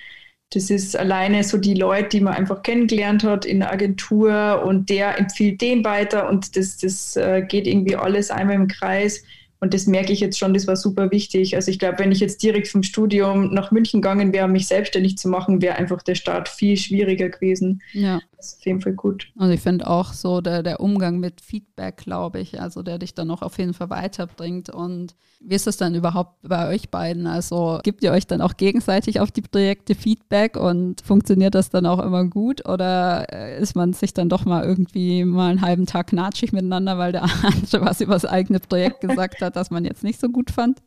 das 0.50 0.70
ist 0.70 0.96
alleine 0.96 1.44
so 1.44 1.58
die 1.58 1.74
Leute, 1.74 2.08
die 2.10 2.20
man 2.20 2.34
einfach 2.34 2.62
kennengelernt 2.62 3.22
hat 3.22 3.44
in 3.44 3.60
der 3.60 3.72
Agentur 3.72 4.62
und 4.64 4.88
der 4.88 5.18
empfiehlt 5.18 5.60
den 5.60 5.84
weiter 5.84 6.28
und 6.28 6.56
das, 6.56 6.78
das 6.78 7.16
äh, 7.16 7.42
geht 7.46 7.66
irgendwie 7.66 7.96
alles 7.96 8.30
einmal 8.30 8.56
im 8.56 8.68
Kreis. 8.68 9.22
Und 9.60 9.74
das 9.74 9.86
merke 9.86 10.12
ich 10.12 10.20
jetzt 10.20 10.38
schon, 10.38 10.54
das 10.54 10.66
war 10.68 10.76
super 10.76 11.10
wichtig. 11.10 11.56
Also 11.56 11.70
ich 11.70 11.78
glaube, 11.80 11.98
wenn 11.98 12.12
ich 12.12 12.20
jetzt 12.20 12.42
direkt 12.42 12.68
vom 12.68 12.84
Studium 12.84 13.52
nach 13.52 13.72
München 13.72 14.00
gegangen 14.00 14.32
wäre, 14.32 14.46
mich 14.46 14.68
selbstständig 14.68 15.18
zu 15.18 15.28
machen, 15.28 15.60
wäre 15.60 15.74
einfach 15.76 16.02
der 16.02 16.14
Start 16.14 16.48
viel 16.48 16.76
schwieriger 16.76 17.28
gewesen. 17.28 17.82
Ja. 17.92 18.20
Das 18.38 18.52
ist 18.52 18.60
auf 18.60 18.66
jeden 18.66 18.80
Fall 18.80 18.92
gut. 18.92 19.32
Also 19.36 19.52
ich 19.52 19.60
finde 19.60 19.88
auch 19.88 20.12
so 20.12 20.40
der, 20.40 20.62
der 20.62 20.78
Umgang 20.78 21.18
mit 21.18 21.40
Feedback, 21.40 21.96
glaube 21.96 22.38
ich, 22.38 22.60
also 22.60 22.84
der 22.84 22.98
dich 22.98 23.12
dann 23.12 23.32
auch 23.32 23.42
auf 23.42 23.58
jeden 23.58 23.74
Fall 23.74 23.90
weiterbringt. 23.90 24.70
Und 24.70 25.16
wie 25.40 25.56
ist 25.56 25.66
es 25.66 25.76
dann 25.76 25.96
überhaupt 25.96 26.36
bei 26.42 26.68
euch 26.68 26.88
beiden? 26.88 27.26
Also 27.26 27.80
gibt 27.82 28.04
ihr 28.04 28.12
euch 28.12 28.28
dann 28.28 28.40
auch 28.40 28.56
gegenseitig 28.56 29.18
auf 29.18 29.32
die 29.32 29.42
Projekte 29.42 29.96
Feedback 29.96 30.56
und 30.56 31.00
funktioniert 31.00 31.56
das 31.56 31.70
dann 31.70 31.84
auch 31.84 31.98
immer 31.98 32.26
gut? 32.26 32.68
Oder 32.68 33.26
äh, 33.32 33.60
ist 33.60 33.74
man 33.74 33.92
sich 33.92 34.14
dann 34.14 34.28
doch 34.28 34.44
mal 34.44 34.64
irgendwie 34.64 35.24
mal 35.24 35.50
einen 35.50 35.62
halben 35.62 35.86
Tag 35.86 36.12
natschig 36.12 36.52
miteinander, 36.52 36.96
weil 36.96 37.10
der 37.10 37.24
andere 37.42 37.80
was 37.80 38.00
über 38.00 38.14
das 38.14 38.24
eigene 38.24 38.60
Projekt 38.60 39.00
gesagt 39.00 39.42
hat, 39.42 39.56
das 39.56 39.72
man 39.72 39.84
jetzt 39.84 40.04
nicht 40.04 40.20
so 40.20 40.28
gut 40.28 40.52
fand? 40.52 40.78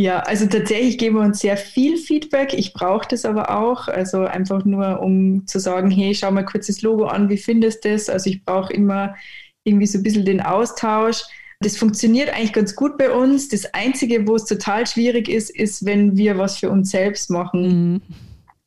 Ja, 0.00 0.20
also 0.20 0.46
tatsächlich 0.46 0.96
geben 0.96 1.16
wir 1.16 1.22
uns 1.22 1.40
sehr 1.40 1.56
viel 1.56 1.96
Feedback. 1.96 2.54
Ich 2.54 2.72
brauche 2.72 3.08
das 3.08 3.24
aber 3.24 3.50
auch. 3.58 3.88
Also 3.88 4.20
einfach 4.20 4.64
nur, 4.64 5.00
um 5.00 5.44
zu 5.48 5.58
sagen, 5.58 5.90
hey, 5.90 6.14
schau 6.14 6.30
mal 6.30 6.44
kurz 6.44 6.68
das 6.68 6.82
Logo 6.82 7.06
an, 7.06 7.28
wie 7.28 7.36
findest 7.36 7.84
du 7.84 7.90
das? 7.90 8.08
Also 8.08 8.30
ich 8.30 8.44
brauche 8.44 8.72
immer 8.72 9.16
irgendwie 9.64 9.88
so 9.88 9.98
ein 9.98 10.04
bisschen 10.04 10.24
den 10.24 10.40
Austausch. 10.40 11.24
Das 11.58 11.76
funktioniert 11.76 12.30
eigentlich 12.30 12.52
ganz 12.52 12.76
gut 12.76 12.96
bei 12.96 13.10
uns. 13.10 13.48
Das 13.48 13.74
Einzige, 13.74 14.28
wo 14.28 14.36
es 14.36 14.44
total 14.44 14.86
schwierig 14.86 15.28
ist, 15.28 15.50
ist, 15.50 15.84
wenn 15.84 16.16
wir 16.16 16.38
was 16.38 16.58
für 16.58 16.70
uns 16.70 16.92
selbst 16.92 17.28
machen. 17.28 17.94
Mhm. 17.94 18.02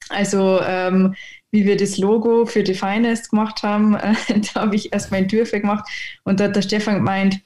Also 0.10 0.60
ähm, 0.62 1.16
wie 1.52 1.66
wir 1.66 1.78
das 1.78 1.98
Logo 1.98 2.46
für 2.46 2.66
Finest 2.66 3.30
gemacht 3.30 3.64
haben, 3.64 3.96
äh, 3.96 4.16
da 4.54 4.64
habe 4.64 4.76
ich 4.76 4.92
erst 4.92 5.12
mein 5.12 5.30
Türfe 5.30 5.62
gemacht 5.62 5.88
und 6.26 6.42
da 6.42 6.46
hat 6.46 6.58
der 6.58 6.62
Stefan 6.62 6.96
gemeint, 6.96 7.40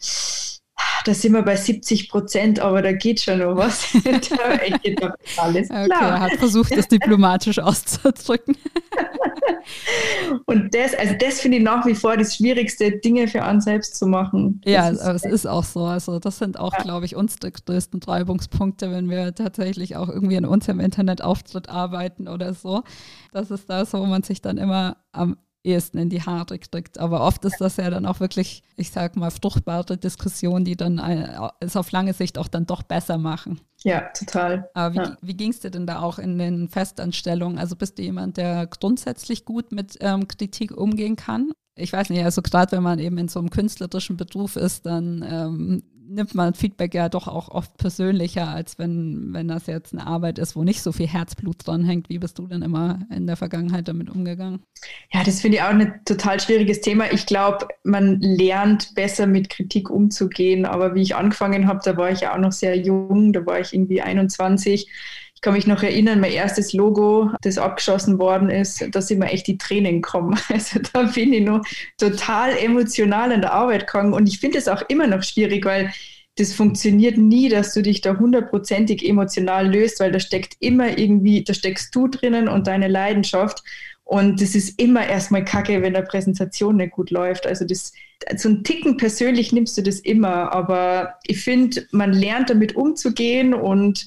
da 1.06 1.14
sind 1.14 1.34
wir 1.34 1.44
bei 1.44 1.56
70 1.56 2.10
Prozent, 2.10 2.60
aber 2.60 2.82
da 2.82 2.92
geht 2.92 3.22
schon 3.22 3.40
noch 3.40 3.56
was. 3.56 3.88
da 4.04 4.78
geht 4.82 5.02
doch 5.02 5.12
alles 5.38 5.70
klar. 5.70 5.86
Okay, 5.86 5.94
er 5.94 6.20
hat 6.20 6.34
versucht, 6.34 6.76
das 6.76 6.88
diplomatisch 6.88 7.60
auszudrücken. 7.60 8.58
Und 10.46 10.74
das, 10.74 10.96
also 10.96 11.14
das 11.20 11.42
finde 11.42 11.58
ich 11.58 11.64
nach 11.64 11.86
wie 11.86 11.94
vor 11.94 12.18
das 12.18 12.36
Schwierigste, 12.36 12.92
Dinge 12.92 13.28
für 13.28 13.44
einen 13.44 13.62
selbst 13.62 13.98
zu 13.98 14.08
machen. 14.08 14.62
Ja, 14.66 14.88
aber 14.88 15.16
es 15.16 15.26
ist 15.26 15.46
auch 15.46 15.64
so. 15.64 15.86
Also 15.86 16.20
das 16.20 16.40
sind 16.40 16.60
auch, 16.60 16.74
ja. 16.74 16.84
glaube 16.84 17.06
ich, 17.06 17.16
unsere 17.16 17.52
größten 17.52 18.02
Treibungspunkte, 18.02 18.92
wenn 18.92 19.10
wir 19.10 19.36
tatsächlich 19.36 19.96
auch 19.96 20.10
irgendwie 20.10 20.38
an 20.38 20.46
unserem 20.46 20.80
Internetauftritt 20.80 21.70
arbeiten 21.70 22.28
oder 22.28 22.54
so. 22.54 22.84
Das 23.32 23.52
ist 23.52 23.70
das, 23.70 23.94
wo 23.94 24.06
man 24.06 24.24
sich 24.24 24.42
dann 24.42 24.58
immer 24.58 24.98
am 25.12 25.38
ehesten 25.66 25.98
in 25.98 26.10
die 26.10 26.22
Haare 26.22 26.60
kriegt. 26.60 27.00
Aber 27.00 27.22
oft 27.22 27.44
ist 27.46 27.60
das 27.60 27.78
ja 27.78 27.90
dann 27.90 28.06
auch 28.06 28.20
wirklich, 28.20 28.64
ich 28.76 28.92
sag 28.92 29.16
mal, 29.16 29.32
fruchtbare 29.32 29.98
Diskussionen, 29.98 30.66
die 30.66 30.76
dann 30.76 31.00
äh, 31.00 31.50
es 31.60 31.76
auf 31.76 31.92
lange 31.92 32.14
Sicht 32.14 32.38
auch 32.38 32.48
dann 32.48 32.66
doch 32.66 32.84
besser 32.84 33.18
machen. 33.18 33.60
Ja, 33.84 34.02
total. 34.18 34.70
Aber 34.74 34.94
wie, 34.94 34.98
ja. 34.98 35.18
wie 35.22 35.34
ging 35.36 35.52
es 35.52 35.60
dir 35.60 35.72
denn 35.72 35.88
da 35.88 36.02
auch 36.02 36.20
in 36.20 36.38
den 36.38 36.70
Festanstellungen? 36.70 37.58
Also 37.58 37.76
bist 37.76 37.98
du 37.98 38.04
jemand, 38.04 38.38
der 38.38 38.68
grundsätzlich 38.68 39.46
gut 39.46 39.72
mit 39.72 39.98
ähm, 40.02 40.28
Kritik 40.28 40.76
umgehen 40.76 41.16
kann? 41.16 41.52
Ich 41.76 41.92
weiß 41.92 42.10
nicht, 42.10 42.24
also 42.24 42.42
gerade 42.42 42.72
wenn 42.72 42.84
man 42.84 43.00
eben 43.00 43.18
in 43.18 43.28
so 43.28 43.40
einem 43.40 43.50
künstlerischen 43.50 44.16
Beruf 44.16 44.56
ist, 44.56 44.86
dann 44.86 45.26
ähm, 45.28 45.84
nimmt 46.08 46.36
man 46.36 46.54
Feedback 46.54 46.94
ja 46.94 47.10
doch 47.10 47.28
auch 47.28 47.50
oft 47.50 47.78
persönlicher, 47.78 48.48
als 48.48 48.78
wenn, 48.80 49.34
wenn 49.34 49.48
das 49.48 49.68
jetzt 49.68 49.94
eine 49.94 50.06
Arbeit 50.06 50.40
ist, 50.40 50.56
wo 50.56 50.64
nicht 50.64 50.82
so 50.82 50.92
viel 50.92 51.08
Herzblut 51.08 51.66
dran 51.66 51.84
hängt. 51.84 52.10
Wie 52.10 52.20
bist 52.20 52.40
du 52.40 52.48
denn 52.48 52.62
immer 52.62 53.00
in 53.10 53.28
der 53.28 53.36
Vergangenheit 53.36 53.88
damit 53.88 54.10
umgegangen? 54.10 54.64
Ja, 55.12 55.24
das 55.24 55.42
finde 55.42 55.58
ich 55.58 55.64
auch 55.64 55.70
ein 55.70 56.02
total 56.06 56.40
schwieriges 56.40 56.82
Thema. 56.82 57.12
Ich 57.12 57.26
glaube, 57.26 57.68
man 57.84 58.20
lernt 58.20 58.94
besser 58.96 59.28
mit 59.28 59.50
Kritik 59.50 59.90
umzugehen. 59.90 60.66
Aber 60.66 60.96
wie 60.96 61.02
ich 61.02 61.16
angefangen 61.16 61.68
habe, 61.68 61.80
da 61.84 61.98
war 61.98 62.12
ich 62.12 62.22
ja 62.22 62.34
auch 62.34 62.40
noch 62.40 62.52
sehr 62.52 62.78
jung, 62.78 63.34
da 63.34 63.46
war 63.46 63.60
ich 63.60 63.74
irgendwie 63.74 64.02
21 64.02 64.90
ich 65.36 65.42
kann 65.42 65.54
mich 65.54 65.68
noch 65.68 65.84
erinnern, 65.84 66.22
mein 66.22 66.32
erstes 66.32 66.74
Logo, 66.74 67.30
das 67.42 67.58
abgeschossen 67.58 68.18
worden 68.18 68.50
ist, 68.50 68.84
da 68.92 69.02
sind 69.02 69.20
mir 69.20 69.30
echt 69.30 69.48
die 69.48 69.58
Tränen 69.58 70.02
gekommen. 70.02 70.40
Also 70.50 70.80
da 70.94 71.04
bin 71.04 71.34
ich 71.34 71.44
noch 71.44 71.64
total 71.98 72.58
emotional 72.58 73.32
in 73.32 73.42
der 73.42 73.54
Arbeit 73.54 73.86
gegangen 73.86 74.14
und 74.14 74.28
ich 74.28 74.40
finde 74.40 74.58
es 74.58 74.68
auch 74.68 74.82
immer 74.88 75.08
noch 75.08 75.24
schwierig, 75.24 75.66
weil 75.66 75.92
das 76.38 76.54
funktioniert 76.54 77.18
nie, 77.18 77.48
dass 77.48 77.74
du 77.74 77.82
dich 77.82 78.02
da 78.02 78.18
hundertprozentig 78.18 79.08
emotional 79.08 79.72
löst, 79.72 80.00
weil 80.00 80.12
da 80.12 80.20
steckt 80.20 80.58
immer 80.60 80.98
irgendwie, 80.98 81.44
da 81.44 81.54
steckst 81.54 81.96
du 81.96 82.08
drinnen 82.08 82.50
und 82.50 82.68
deine 82.68 82.88
Leidenschaft. 82.88 83.64
Und 84.04 84.42
das 84.42 84.54
ist 84.54 84.80
immer 84.80 85.08
erstmal 85.08 85.46
kacke, 85.46 85.82
wenn 85.82 85.94
der 85.94 86.02
Präsentation 86.02 86.76
nicht 86.76 86.92
gut 86.92 87.10
läuft. 87.10 87.48
Also 87.48 87.66
das, 87.66 87.94
so 88.36 88.50
ein 88.50 88.64
Ticken 88.64 88.98
persönlich 88.98 89.52
nimmst 89.52 89.78
du 89.78 89.82
das 89.82 90.00
immer. 90.00 90.52
Aber 90.52 91.16
ich 91.26 91.42
finde, 91.42 91.88
man 91.92 92.14
lernt 92.14 92.50
damit 92.50 92.76
umzugehen 92.76 93.54
und 93.54 94.06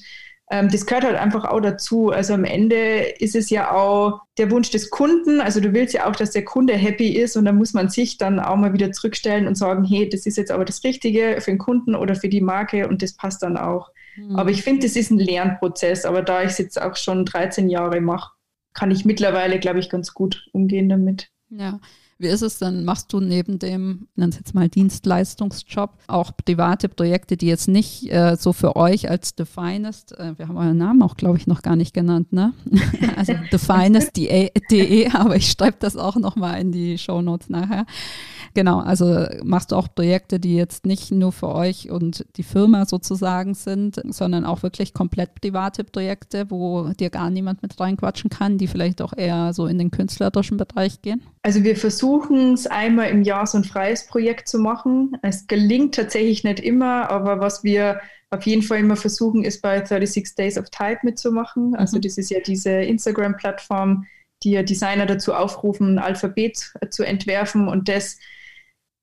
das 0.49 0.87
gehört 0.87 1.03
halt 1.03 1.15
einfach 1.15 1.45
auch 1.45 1.59
dazu. 1.59 2.09
Also 2.09 2.33
am 2.33 2.43
Ende 2.43 3.01
ist 3.19 3.35
es 3.35 3.51
ja 3.51 3.71
auch 3.71 4.21
der 4.39 4.49
Wunsch 4.49 4.71
des 4.71 4.89
Kunden. 4.89 5.41
Also 5.41 5.59
du 5.59 5.73
willst 5.73 5.93
ja 5.93 6.09
auch, 6.09 6.15
dass 6.15 6.31
der 6.31 6.43
Kunde 6.43 6.73
happy 6.73 7.09
ist 7.09 7.37
und 7.37 7.45
dann 7.45 7.57
muss 7.57 7.73
man 7.73 7.89
sich 7.89 8.17
dann 8.17 8.39
auch 8.39 8.55
mal 8.55 8.73
wieder 8.73 8.91
zurückstellen 8.91 9.47
und 9.47 9.53
sagen, 9.55 9.83
hey, 9.83 10.09
das 10.09 10.25
ist 10.25 10.37
jetzt 10.37 10.51
aber 10.51 10.65
das 10.65 10.83
Richtige 10.83 11.37
für 11.39 11.51
den 11.51 11.59
Kunden 11.59 11.93
oder 11.93 12.15
für 12.15 12.29
die 12.29 12.41
Marke 12.41 12.87
und 12.87 13.03
das 13.03 13.13
passt 13.13 13.43
dann 13.43 13.57
auch. 13.57 13.91
Mhm. 14.17 14.37
Aber 14.37 14.49
ich 14.49 14.63
finde, 14.63 14.87
das 14.87 14.95
ist 14.95 15.11
ein 15.11 15.19
Lernprozess. 15.19 16.05
Aber 16.05 16.23
da 16.23 16.41
ich 16.41 16.51
es 16.51 16.57
jetzt 16.57 16.81
auch 16.81 16.95
schon 16.95 17.25
13 17.25 17.69
Jahre 17.69 18.01
mache, 18.01 18.31
kann 18.73 18.89
ich 18.89 19.05
mittlerweile, 19.05 19.59
glaube 19.59 19.79
ich, 19.79 19.89
ganz 19.89 20.15
gut 20.15 20.47
umgehen 20.51 20.89
damit. 20.89 21.29
Ja, 21.49 21.79
wie 22.19 22.27
ist 22.27 22.41
es 22.41 22.59
denn? 22.59 22.83
Machst 22.83 23.13
du 23.13 23.21
neben 23.21 23.59
dem, 23.59 24.07
nenn 24.15 24.31
jetzt 24.31 24.53
mal 24.53 24.67
Dienstleistungsjob, 24.67 25.91
auch 26.07 26.31
private 26.45 26.89
Projekte, 26.89 27.37
die 27.37 27.47
jetzt 27.47 27.69
nicht 27.69 28.11
äh, 28.11 28.35
so 28.37 28.51
für 28.51 28.75
euch 28.75 29.09
als 29.09 29.33
The 29.37 29.45
Finest, 29.45 30.11
äh, 30.19 30.37
wir 30.37 30.49
haben 30.49 30.57
euren 30.57 30.77
Namen 30.77 31.01
auch, 31.01 31.15
glaube 31.15 31.37
ich, 31.37 31.47
noch 31.47 31.61
gar 31.61 31.77
nicht 31.77 31.93
genannt, 31.93 32.33
ne? 32.33 32.53
also 33.15 33.33
The 33.51 33.57
Finest.de, 33.57 35.09
aber 35.13 35.37
ich 35.37 35.49
schreibe 35.49 35.77
das 35.79 35.95
auch 35.95 36.17
nochmal 36.17 36.59
in 36.59 36.73
die 36.73 36.97
Show 36.97 37.21
Notes 37.21 37.49
nachher. 37.49 37.85
Genau, 38.53 38.79
also 38.79 39.25
machst 39.43 39.71
du 39.71 39.75
auch 39.75 39.87
Projekte, 39.93 40.39
die 40.39 40.55
jetzt 40.55 40.85
nicht 40.85 41.11
nur 41.11 41.31
für 41.31 41.49
euch 41.49 41.89
und 41.89 42.25
die 42.37 42.43
Firma 42.43 42.85
sozusagen 42.85 43.53
sind, 43.53 44.01
sondern 44.09 44.45
auch 44.45 44.63
wirklich 44.63 44.93
komplett 44.93 45.35
private 45.35 45.83
Projekte, 45.83 46.49
wo 46.49 46.89
dir 46.99 47.09
gar 47.09 47.29
niemand 47.29 47.61
mit 47.61 47.79
reinquatschen 47.79 48.29
kann, 48.29 48.57
die 48.57 48.67
vielleicht 48.67 49.01
auch 49.01 49.13
eher 49.15 49.53
so 49.53 49.67
in 49.67 49.77
den 49.77 49.91
künstlerischen 49.91 50.57
Bereich 50.57 51.01
gehen? 51.01 51.21
Also 51.43 51.63
wir 51.63 51.75
versuchen 51.75 52.53
es 52.53 52.67
einmal 52.67 53.09
im 53.09 53.23
Jahr 53.23 53.45
so 53.47 53.57
ein 53.57 53.63
freies 53.63 54.07
Projekt 54.07 54.47
zu 54.47 54.59
machen. 54.59 55.17
Es 55.21 55.47
gelingt 55.47 55.95
tatsächlich 55.95 56.43
nicht 56.43 56.59
immer, 56.59 57.09
aber 57.09 57.39
was 57.39 57.63
wir 57.63 57.99
auf 58.31 58.43
jeden 58.45 58.61
Fall 58.61 58.79
immer 58.79 58.95
versuchen, 58.95 59.43
ist 59.43 59.61
bei 59.61 59.83
36 59.83 60.35
Days 60.35 60.57
of 60.57 60.69
Type 60.69 60.99
mitzumachen. 61.03 61.75
Also 61.75 61.97
mhm. 61.97 62.01
das 62.01 62.17
ist 62.17 62.29
ja 62.29 62.39
diese 62.45 62.71
Instagram-Plattform, 62.71 64.05
die 64.43 64.51
ja 64.51 64.63
Designer 64.63 65.05
dazu 65.05 65.33
aufrufen, 65.33 65.95
ein 65.95 65.99
Alphabet 65.99 66.73
zu 66.91 67.03
entwerfen 67.03 67.67
und 67.67 67.89
das 67.89 68.17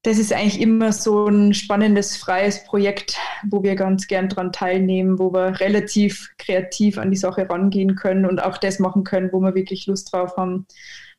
das 0.07 0.19
ist 0.19 0.33
eigentlich 0.33 0.61
immer 0.61 0.93
so 0.93 1.27
ein 1.27 1.53
spannendes, 1.53 2.17
freies 2.17 2.63
Projekt, 2.63 3.19
wo 3.51 3.65
wir 3.65 3.75
ganz 3.75 4.07
gern 4.07 4.29
dran 4.29 4.53
teilnehmen, 4.53 5.19
wo 5.19 5.33
wir 5.33 5.59
relativ 5.59 6.31
kreativ 6.39 6.97
an 6.97 7.11
die 7.11 7.17
Sache 7.17 7.51
rangehen 7.51 7.97
können 7.97 8.25
und 8.25 8.39
auch 8.39 8.57
das 8.59 8.79
machen 8.79 9.03
können, 9.03 9.31
wo 9.33 9.41
wir 9.41 9.57
wirklich 9.57 9.87
Lust 9.89 10.13
drauf 10.13 10.37
haben. 10.37 10.67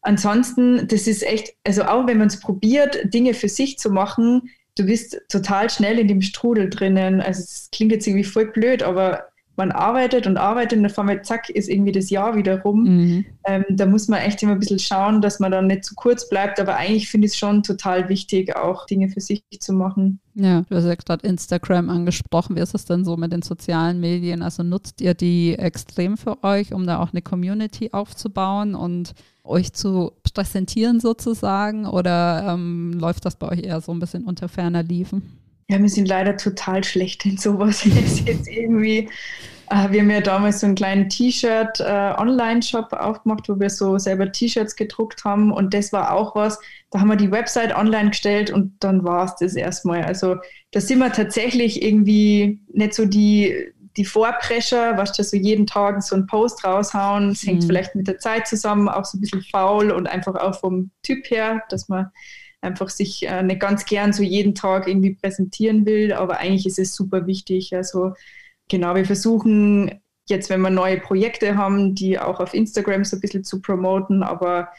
Ansonsten, 0.01 0.87
das 0.87 1.05
ist 1.05 1.23
echt, 1.23 1.53
also 1.65 1.83
auch 1.83 2.07
wenn 2.07 2.17
man 2.17 2.27
es 2.27 2.39
probiert, 2.39 3.13
Dinge 3.13 3.33
für 3.33 3.49
sich 3.49 3.77
zu 3.77 3.89
machen, 3.89 4.51
du 4.75 4.85
bist 4.85 5.19
total 5.27 5.69
schnell 5.69 5.99
in 5.99 6.07
dem 6.07 6.21
Strudel 6.21 6.69
drinnen. 6.69 7.19
Also 7.19 7.41
es 7.41 7.67
klingt 7.73 7.91
jetzt 7.91 8.07
irgendwie 8.07 8.23
voll 8.23 8.45
blöd, 8.45 8.83
aber 8.83 9.27
man 9.57 9.71
arbeitet 9.71 10.27
und 10.27 10.37
arbeitet 10.37 10.77
und 10.77 10.83
dann 10.83 10.91
fahren 10.91 11.07
wir, 11.07 11.23
zack, 11.23 11.49
ist 11.49 11.67
irgendwie 11.67 11.91
das 11.91 12.09
Jahr 12.09 12.35
wieder 12.35 12.61
rum. 12.61 12.83
Mhm. 12.83 13.25
Ähm, 13.43 13.65
da 13.69 13.85
muss 13.87 14.07
man 14.07 14.19
echt 14.19 14.41
immer 14.43 14.53
ein 14.53 14.59
bisschen 14.59 14.79
schauen, 14.79 15.19
dass 15.19 15.39
man 15.39 15.51
dann 15.51 15.67
nicht 15.67 15.83
zu 15.83 15.95
kurz 15.95 16.29
bleibt. 16.29 16.59
Aber 16.59 16.75
eigentlich 16.75 17.09
finde 17.09 17.25
ich 17.25 17.33
es 17.33 17.39
schon 17.39 17.63
total 17.63 18.07
wichtig, 18.07 18.55
auch 18.55 18.85
Dinge 18.85 19.09
für 19.09 19.19
sich 19.19 19.43
zu 19.59 19.73
machen. 19.73 20.19
Ja, 20.35 20.61
du 20.69 20.75
hast 20.75 20.85
ja 20.85 20.93
gerade 20.93 21.27
Instagram 21.27 21.89
angesprochen. 21.89 22.55
Wie 22.55 22.61
ist 22.61 22.75
es 22.75 22.85
denn 22.85 23.03
so 23.03 23.17
mit 23.17 23.33
den 23.33 23.41
sozialen 23.41 23.99
Medien? 23.99 24.43
Also 24.43 24.61
nutzt 24.61 25.01
ihr 25.01 25.15
die 25.15 25.57
extrem 25.57 26.17
für 26.17 26.43
euch, 26.43 26.73
um 26.73 26.85
da 26.85 26.99
auch 26.99 27.11
eine 27.11 27.23
Community 27.23 27.89
aufzubauen 27.91 28.75
und 28.75 29.13
euch 29.43 29.73
zu 29.73 30.11
präsentieren 30.33 30.99
sozusagen? 30.99 31.87
Oder 31.87 32.53
ähm, 32.53 32.93
läuft 32.93 33.25
das 33.25 33.35
bei 33.35 33.49
euch 33.49 33.63
eher 33.63 33.81
so 33.81 33.91
ein 33.91 33.99
bisschen 33.99 34.25
unter 34.25 34.47
ferner 34.47 34.83
Liefen? 34.83 35.23
Ja, 35.69 35.81
wir 35.81 35.89
sind 35.89 36.07
leider 36.07 36.37
total 36.37 36.83
schlecht 36.83 37.25
in 37.25 37.37
sowas. 37.37 37.83
jetzt 38.25 38.47
irgendwie, 38.47 39.09
äh, 39.69 39.91
wir 39.91 40.01
haben 40.01 40.09
ja 40.09 40.21
damals 40.21 40.61
so 40.61 40.65
einen 40.65 40.75
kleinen 40.75 41.09
T-Shirt-Online-Shop 41.09 42.93
äh, 42.93 42.95
aufgemacht, 42.95 43.49
wo 43.49 43.59
wir 43.59 43.69
so 43.69 43.97
selber 43.97 44.31
T-Shirts 44.31 44.77
gedruckt 44.77 45.25
haben. 45.25 45.51
Und 45.51 45.73
das 45.73 45.91
war 45.91 46.13
auch 46.13 46.35
was, 46.35 46.57
da 46.89 47.01
haben 47.01 47.09
wir 47.09 47.17
die 47.17 47.31
Website 47.31 47.75
online 47.75 48.11
gestellt 48.11 48.49
und 48.49 48.75
dann 48.79 49.03
war 49.03 49.25
es 49.25 49.35
das 49.35 49.55
erstmal. 49.55 50.05
Also 50.05 50.37
da 50.71 50.79
sind 50.79 50.99
wir 50.99 51.11
tatsächlich 51.11 51.83
irgendwie 51.83 52.61
nicht 52.71 52.93
so 52.93 53.05
die, 53.05 53.53
die 53.97 54.05
Vorprescher, 54.05 54.95
was 54.97 55.11
du 55.11 55.23
so 55.23 55.35
jeden 55.35 55.67
Tag 55.67 56.01
so 56.01 56.15
einen 56.15 56.27
Post 56.27 56.63
raushauen. 56.63 57.29
Das 57.29 57.43
mhm. 57.43 57.47
hängt 57.47 57.65
vielleicht 57.65 57.93
mit 57.93 58.07
der 58.07 58.19
Zeit 58.19 58.47
zusammen, 58.47 58.87
auch 58.87 59.03
so 59.03 59.17
ein 59.17 59.21
bisschen 59.21 59.41
faul 59.41 59.91
und 59.91 60.07
einfach 60.07 60.35
auch 60.35 60.57
vom 60.57 60.91
Typ 61.03 61.29
her, 61.29 61.63
dass 61.69 61.89
man 61.89 62.09
einfach 62.61 62.89
sich 62.89 63.27
äh, 63.27 63.43
nicht 63.43 63.59
ganz 63.59 63.85
gern 63.85 64.13
so 64.13 64.23
jeden 64.23 64.55
Tag 64.55 64.87
irgendwie 64.87 65.15
präsentieren 65.15 65.85
will, 65.85 66.13
aber 66.13 66.37
eigentlich 66.39 66.65
ist 66.65 66.79
es 66.79 66.95
super 66.95 67.27
wichtig. 67.27 67.75
Also 67.75 68.13
genau, 68.69 68.95
wir 68.95 69.05
versuchen 69.05 70.01
jetzt, 70.27 70.49
wenn 70.49 70.61
wir 70.61 70.69
neue 70.69 70.99
Projekte 70.99 71.55
haben, 71.57 71.95
die 71.95 72.19
auch 72.19 72.39
auf 72.39 72.53
Instagram 72.53 73.05
so 73.05 73.17
ein 73.17 73.21
bisschen 73.21 73.43
zu 73.43 73.61
promoten, 73.61 74.23
aber 74.23 74.69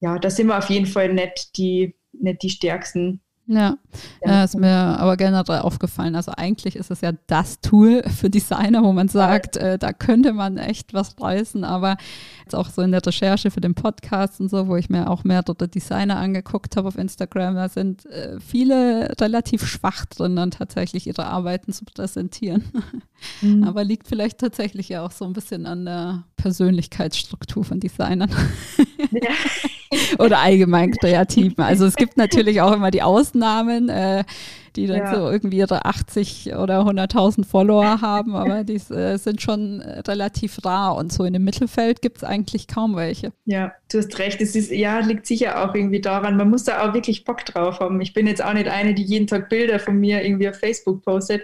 ja, 0.00 0.18
da 0.18 0.30
sind 0.30 0.48
wir 0.48 0.58
auf 0.58 0.68
jeden 0.68 0.86
Fall 0.86 1.12
nicht 1.14 1.56
die, 1.56 1.96
nicht 2.12 2.42
die 2.42 2.50
stärksten. 2.50 3.20
Ja, 3.54 3.76
ja, 4.24 4.44
ist 4.44 4.56
mir 4.56 4.72
aber 4.72 5.18
generell 5.18 5.60
aufgefallen. 5.60 6.16
Also 6.16 6.32
eigentlich 6.34 6.74
ist 6.76 6.90
es 6.90 7.02
ja 7.02 7.12
das 7.26 7.60
Tool 7.60 8.02
für 8.04 8.30
Designer, 8.30 8.82
wo 8.82 8.92
man 8.92 9.08
sagt, 9.08 9.58
äh, 9.58 9.78
da 9.78 9.92
könnte 9.92 10.32
man 10.32 10.56
echt 10.56 10.94
was 10.94 11.20
reißen. 11.20 11.62
Aber 11.62 11.98
jetzt 12.42 12.54
auch 12.54 12.70
so 12.70 12.80
in 12.80 12.92
der 12.92 13.04
Recherche 13.04 13.50
für 13.50 13.60
den 13.60 13.74
Podcast 13.74 14.40
und 14.40 14.48
so, 14.48 14.68
wo 14.68 14.76
ich 14.76 14.88
mir 14.88 15.10
auch 15.10 15.24
mehr 15.24 15.42
dort 15.42 15.74
Designer 15.74 16.16
angeguckt 16.16 16.76
habe 16.76 16.88
auf 16.88 16.96
Instagram, 16.96 17.56
da 17.56 17.68
sind 17.68 18.06
äh, 18.06 18.40
viele 18.40 19.14
relativ 19.20 19.66
schwach 19.66 20.06
drin, 20.06 20.36
dann 20.36 20.50
tatsächlich 20.50 21.06
ihre 21.06 21.26
Arbeiten 21.26 21.72
zu 21.72 21.84
präsentieren. 21.84 22.64
Mhm. 23.40 23.64
Aber 23.64 23.84
liegt 23.84 24.08
vielleicht 24.08 24.38
tatsächlich 24.38 24.88
ja 24.88 25.04
auch 25.04 25.12
so 25.12 25.24
ein 25.24 25.32
bisschen 25.32 25.66
an 25.66 25.84
der 25.84 26.24
Persönlichkeitsstruktur 26.36 27.64
von 27.64 27.80
Designern. 27.80 28.30
Oder 30.18 30.38
allgemein 30.38 30.92
Kreativen. 30.92 31.62
Also 31.62 31.86
es 31.86 31.96
gibt 31.96 32.16
natürlich 32.16 32.60
auch 32.60 32.72
immer 32.72 32.90
die 32.90 33.02
Ausnahmen. 33.02 33.88
Äh, 33.88 34.24
die 34.76 34.86
dann 34.86 34.98
ja. 34.98 35.14
so 35.14 35.30
irgendwie 35.30 35.58
ihre 35.58 35.84
80 35.84 36.54
oder 36.56 36.80
100.000 36.80 37.44
Follower 37.44 38.00
haben, 38.00 38.34
aber 38.34 38.64
die 38.64 38.76
äh, 38.92 39.16
sind 39.18 39.42
schon 39.42 39.80
relativ 39.80 40.64
rar 40.64 40.96
und 40.96 41.12
so 41.12 41.24
in 41.24 41.32
dem 41.32 41.44
Mittelfeld 41.44 42.00
gibt 42.00 42.18
es 42.18 42.24
eigentlich 42.24 42.68
kaum 42.68 42.96
welche. 42.96 43.32
Ja, 43.44 43.72
du 43.90 43.98
hast 43.98 44.18
recht. 44.18 44.40
Es 44.40 44.56
ist, 44.56 44.70
ja, 44.70 45.00
liegt 45.00 45.26
sicher 45.26 45.62
auch 45.62 45.74
irgendwie 45.74 46.00
daran, 46.00 46.36
man 46.36 46.50
muss 46.50 46.64
da 46.64 46.82
auch 46.82 46.94
wirklich 46.94 47.24
Bock 47.24 47.44
drauf 47.44 47.80
haben. 47.80 48.00
Ich 48.00 48.14
bin 48.14 48.26
jetzt 48.26 48.42
auch 48.42 48.54
nicht 48.54 48.68
eine, 48.68 48.94
die 48.94 49.02
jeden 49.02 49.26
Tag 49.26 49.48
Bilder 49.48 49.78
von 49.78 49.98
mir 49.98 50.24
irgendwie 50.24 50.48
auf 50.48 50.56
Facebook 50.56 51.02
postet. 51.02 51.42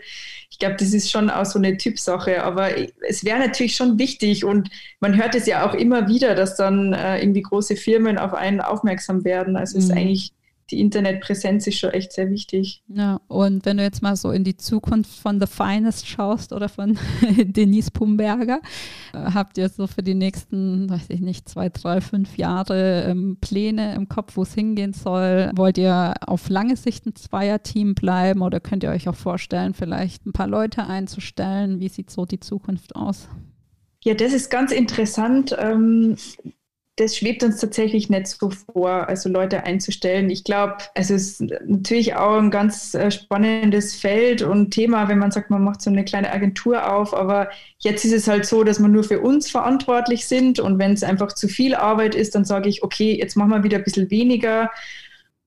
Ich 0.59 0.67
glaube, 0.67 0.75
das 0.77 0.93
ist 0.93 1.09
schon 1.09 1.31
auch 1.31 1.45
so 1.45 1.61
eine 1.61 1.77
Typsache, 1.77 2.43
aber 2.43 2.71
es 3.09 3.25
wäre 3.25 3.39
natürlich 3.39 3.77
schon 3.77 3.97
wichtig 3.97 4.45
und 4.45 4.69
man 4.99 5.17
hört 5.17 5.37
es 5.37 5.47
ja 5.47 5.65
auch 5.65 5.73
immer 5.73 6.09
wieder, 6.09 6.35
dass 6.35 6.57
dann 6.57 6.95
äh, 6.95 7.21
irgendwie 7.21 7.43
große 7.43 7.77
Firmen 7.77 8.19
auf 8.19 8.35
einen 8.35 8.61
aufmerksam 8.61 9.23
werden. 9.23 9.57
Also 9.57 9.79
mhm. 9.79 9.85
ist 9.85 9.93
eigentlich 9.93 10.33
die 10.71 10.81
Internetpräsenz 10.81 11.67
ist 11.67 11.79
schon 11.79 11.91
echt 11.91 12.13
sehr 12.13 12.31
wichtig. 12.31 12.83
Ja, 12.89 13.21
und 13.29 13.65
wenn 13.65 13.79
du 13.79 13.83
jetzt 13.83 14.03
mal 14.03 14.17
so 14.17 14.31
in 14.31 14.45
die 14.45 14.57
Zukunft 14.57 15.19
von 15.19 15.41
The 15.41 15.47
Finest 15.47 16.07
schaust 16.07 16.53
oder 16.53 16.69
von 16.69 16.99
Denise 17.39 17.91
Pumberger, 17.91 18.61
äh, 19.15 19.19
habt 19.33 19.57
ihr 19.59 19.69
so 19.69 19.87
für 19.87 20.03
die 20.03 20.15
nächsten, 20.15 20.91
weiß 20.91 21.07
ich 21.09 21.21
nicht, 21.21 21.49
zwei, 21.49 21.69
drei, 21.71 22.01
fünf 22.01 22.37
Jahre 22.37 23.05
ähm, 23.09 23.39
Pläne 23.41 23.95
im 23.95 24.09
Kopf, 24.09 24.37
wo 24.37 24.43
es 24.43 24.55
hingehen 24.55 24.93
soll? 24.93 25.51
Wollt 25.55 25.79
ihr 25.79 26.15
auf 26.27 26.49
lange 26.49 26.77
Sicht 26.77 27.07
ein 27.07 27.15
Zweierteam 27.15 27.95
bleiben 27.95 28.43
oder 28.43 28.61
könnt 28.61 28.83
ihr 28.83 28.91
euch 28.91 29.09
auch 29.09 29.17
vorstellen, 29.17 29.75
vielleicht 29.75 30.27
ein 30.27 30.33
paar 30.33 30.49
Leute 30.49 30.87
einzustellen? 30.87 31.81
Wie 31.81 31.89
sieht 31.89 32.11
so 32.11 32.27
die 32.27 32.41
Zukunft 32.41 32.95
aus? 32.95 33.29
Ja, 34.05 34.15
das 34.15 34.33
ist 34.33 34.51
ganz 34.51 34.71
interessant. 34.73 35.57
Ähm, 35.59 36.17
das 36.99 37.17
schwebt 37.17 37.45
uns 37.45 37.61
tatsächlich 37.61 38.11
nicht 38.11 38.27
so 38.27 38.51
vor, 38.51 39.09
also 39.09 39.29
Leute 39.29 39.63
einzustellen. 39.63 40.31
Ich 40.31 40.43
glaube, 40.43 40.79
also 40.95 41.15
es 41.15 41.41
ist 41.41 41.53
natürlich 41.65 42.17
auch 42.17 42.39
ein 42.39 42.51
ganz 42.51 42.95
äh, 42.95 43.11
spannendes 43.11 43.95
Feld 43.95 44.43
und 44.43 44.73
Thema, 44.73 45.09
wenn 45.09 45.19
man 45.19 45.31
sagt, 45.31 45.49
man 45.49 45.63
macht 45.63 45.81
so 45.81 45.91
eine 45.91 46.05
kleine 46.05 46.33
Agentur 46.33 46.93
auf. 46.93 47.15
Aber 47.15 47.51
jetzt 47.79 48.05
ist 48.05 48.13
es 48.13 48.27
halt 48.27 48.47
so, 48.47 48.65
dass 48.65 48.81
wir 48.81 48.89
nur 48.89 49.05
für 49.05 49.21
uns 49.21 49.49
verantwortlich 49.49 50.27
sind. 50.27 50.59
Und 50.59 50.79
wenn 50.79 50.93
es 50.93 51.05
einfach 51.05 51.33
zu 51.33 51.47
viel 51.47 51.75
Arbeit 51.75 52.17
ist, 52.17 52.35
dann 52.35 52.45
sage 52.45 52.69
ich, 52.69 52.83
okay, 52.83 53.17
jetzt 53.17 53.37
machen 53.37 53.51
wir 53.51 53.63
wieder 53.63 53.79
ein 53.79 53.85
bisschen 53.85 54.11
weniger. 54.11 54.71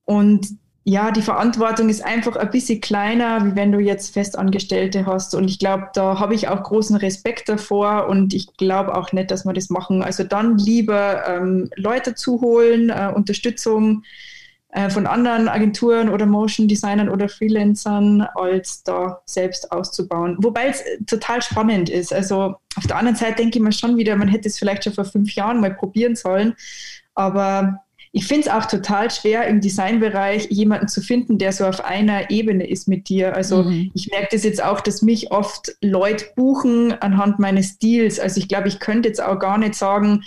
Und 0.05 0.47
ja, 0.83 1.11
die 1.11 1.21
Verantwortung 1.21 1.89
ist 1.89 2.03
einfach 2.03 2.35
ein 2.35 2.49
bisschen 2.49 2.81
kleiner, 2.81 3.45
wie 3.45 3.55
wenn 3.55 3.71
du 3.71 3.79
jetzt 3.79 4.13
Festangestellte 4.13 5.05
hast. 5.05 5.35
Und 5.35 5.47
ich 5.47 5.59
glaube, 5.59 5.89
da 5.93 6.19
habe 6.19 6.33
ich 6.33 6.47
auch 6.47 6.63
großen 6.63 6.95
Respekt 6.95 7.49
davor 7.49 8.07
und 8.07 8.33
ich 8.33 8.57
glaube 8.57 8.95
auch 8.97 9.11
nicht, 9.11 9.29
dass 9.29 9.45
wir 9.45 9.53
das 9.53 9.69
machen. 9.69 10.01
Also 10.01 10.23
dann 10.23 10.57
lieber 10.57 11.27
ähm, 11.27 11.69
Leute 11.75 12.15
zuholen, 12.15 12.89
äh, 12.89 13.11
Unterstützung 13.13 14.03
äh, 14.69 14.89
von 14.89 15.05
anderen 15.05 15.49
Agenturen 15.49 16.09
oder 16.09 16.25
Motion 16.25 16.67
Designern 16.67 17.09
oder 17.09 17.29
Freelancern, 17.29 18.21
als 18.33 18.81
da 18.81 19.21
selbst 19.25 19.71
auszubauen. 19.71 20.37
Wobei 20.39 20.67
es 20.69 20.83
total 21.05 21.43
spannend 21.43 21.91
ist. 21.91 22.11
Also 22.11 22.55
auf 22.75 22.87
der 22.87 22.97
anderen 22.97 23.17
Seite 23.17 23.35
denke 23.35 23.59
ich 23.59 23.63
mir 23.63 23.71
schon 23.71 23.97
wieder, 23.97 24.15
man 24.15 24.29
hätte 24.29 24.47
es 24.47 24.57
vielleicht 24.57 24.85
schon 24.85 24.93
vor 24.93 25.05
fünf 25.05 25.35
Jahren 25.35 25.61
mal 25.61 25.75
probieren 25.75 26.15
sollen. 26.15 26.55
Aber 27.13 27.83
ich 28.13 28.25
finde 28.27 28.47
es 28.47 28.53
auch 28.53 28.65
total 28.65 29.09
schwer, 29.09 29.47
im 29.47 29.61
Designbereich 29.61 30.47
jemanden 30.49 30.89
zu 30.89 31.01
finden, 31.01 31.37
der 31.37 31.53
so 31.53 31.65
auf 31.65 31.83
einer 31.85 32.29
Ebene 32.29 32.67
ist 32.67 32.89
mit 32.89 33.07
dir. 33.07 33.35
Also 33.35 33.63
mhm. 33.63 33.89
ich 33.93 34.09
merke 34.11 34.29
das 34.31 34.43
jetzt 34.43 34.61
auch, 34.61 34.81
dass 34.81 35.01
mich 35.01 35.31
oft 35.31 35.71
Leute 35.81 36.25
buchen 36.35 36.91
anhand 36.91 37.39
meines 37.39 37.75
Stils. 37.75 38.19
Also 38.19 38.39
ich 38.39 38.49
glaube, 38.49 38.67
ich 38.67 38.79
könnte 38.79 39.07
jetzt 39.07 39.23
auch 39.23 39.39
gar 39.39 39.57
nicht 39.57 39.75
sagen, 39.75 40.23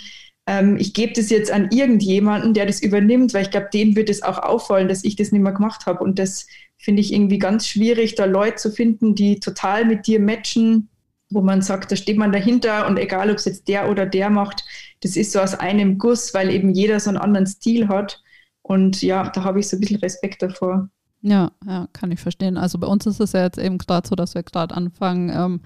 ähm, 0.47 0.77
ich 0.77 0.95
gebe 0.95 1.13
das 1.13 1.29
jetzt 1.29 1.51
an 1.51 1.69
irgendjemanden, 1.71 2.55
der 2.55 2.65
das 2.65 2.81
übernimmt, 2.81 3.35
weil 3.35 3.43
ich 3.43 3.51
glaube, 3.51 3.69
dem 3.71 3.95
wird 3.95 4.09
es 4.09 4.23
auch 4.23 4.39
auffallen, 4.39 4.87
dass 4.87 5.03
ich 5.03 5.15
das 5.15 5.31
nicht 5.31 5.41
mehr 5.41 5.53
gemacht 5.53 5.85
habe. 5.85 6.03
Und 6.03 6.17
das 6.17 6.47
finde 6.79 7.01
ich 7.01 7.13
irgendwie 7.13 7.37
ganz 7.37 7.67
schwierig, 7.67 8.15
da 8.15 8.25
Leute 8.25 8.55
zu 8.55 8.71
finden, 8.71 9.13
die 9.13 9.39
total 9.39 9.85
mit 9.85 10.07
dir 10.07 10.19
matchen, 10.19 10.89
wo 11.29 11.41
man 11.41 11.61
sagt, 11.61 11.91
da 11.91 11.95
steht 11.95 12.17
man 12.17 12.31
dahinter 12.31 12.87
und 12.87 12.97
egal, 12.97 13.29
ob 13.29 13.37
es 13.37 13.45
jetzt 13.45 13.67
der 13.67 13.89
oder 13.89 14.05
der 14.05 14.29
macht, 14.29 14.63
das 15.01 15.15
ist 15.15 15.31
so 15.31 15.39
aus 15.39 15.55
einem 15.55 15.97
Guss, 15.97 16.33
weil 16.33 16.49
eben 16.49 16.73
jeder 16.73 16.99
so 16.99 17.09
einen 17.09 17.17
anderen 17.17 17.47
Stil 17.47 17.87
hat. 17.87 18.21
Und 18.61 19.01
ja, 19.01 19.29
da 19.29 19.43
habe 19.43 19.59
ich 19.59 19.67
so 19.67 19.77
ein 19.77 19.79
bisschen 19.79 19.99
Respekt 19.99 20.41
davor. 20.41 20.89
Ja, 21.21 21.51
ja, 21.65 21.87
kann 21.91 22.11
ich 22.11 22.19
verstehen. 22.19 22.55
Also 22.55 22.77
bei 22.77 22.85
uns 22.85 23.07
ist 23.07 23.19
es 23.19 23.31
ja 23.31 23.43
jetzt 23.43 23.57
eben 23.57 23.79
gerade 23.79 24.07
so, 24.07 24.15
dass 24.15 24.35
wir 24.35 24.43
gerade 24.43 24.75
anfangen, 24.75 25.29
ähm, 25.29 25.61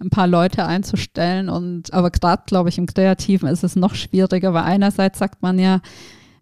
ein 0.00 0.10
paar 0.10 0.26
Leute 0.26 0.66
einzustellen. 0.66 1.48
Und 1.48 1.92
aber 1.92 2.10
gerade, 2.10 2.42
glaube 2.46 2.70
ich, 2.70 2.78
im 2.78 2.86
Kreativen 2.86 3.48
ist 3.48 3.62
es 3.62 3.76
noch 3.76 3.94
schwieriger, 3.94 4.52
weil 4.52 4.64
einerseits 4.64 5.20
sagt 5.20 5.42
man 5.42 5.60
ja, 5.60 5.80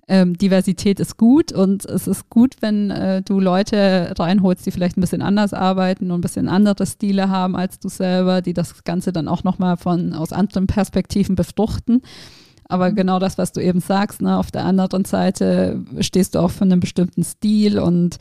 ähm, 0.07 0.37
Diversität 0.37 1.01
ist 1.01 1.17
gut 1.17 1.53
und 1.53 1.87
es 1.87 2.07
ist 2.07 2.29
gut, 2.29 2.57
wenn 2.61 2.91
äh, 2.91 3.23
du 3.23 3.41
Leute 3.41 4.13
reinholst, 4.19 4.67
die 4.67 4.71
vielleicht 4.71 4.99
ein 4.99 5.01
bisschen 5.01 5.23
anders 5.23 5.55
arbeiten 5.55 6.11
und 6.11 6.19
ein 6.19 6.23
bisschen 6.23 6.49
andere 6.49 6.87
Stile 6.87 7.31
haben 7.31 7.57
als 7.57 7.79
du 7.79 7.89
selber, 7.89 8.43
die 8.43 8.53
das 8.53 8.85
Ganze 8.85 9.13
dann 9.13 9.29
auch 9.29 9.45
nochmal 9.45 9.77
von 9.77 10.13
aus 10.13 10.33
anderen 10.33 10.67
Perspektiven 10.67 11.37
befruchten. 11.37 12.03
Aber 12.69 12.91
mhm. 12.91 12.97
genau 12.97 13.19
das, 13.19 13.39
was 13.39 13.53
du 13.53 13.61
eben 13.61 13.81
sagst, 13.81 14.21
ne, 14.21 14.39
auf 14.39 14.51
der 14.51 14.65
anderen 14.65 15.05
Seite 15.05 15.83
stehst 16.01 16.35
du 16.35 16.41
auch 16.41 16.51
für 16.51 16.65
einen 16.65 16.81
bestimmten 16.81 17.23
Stil 17.23 17.79
und 17.79 18.19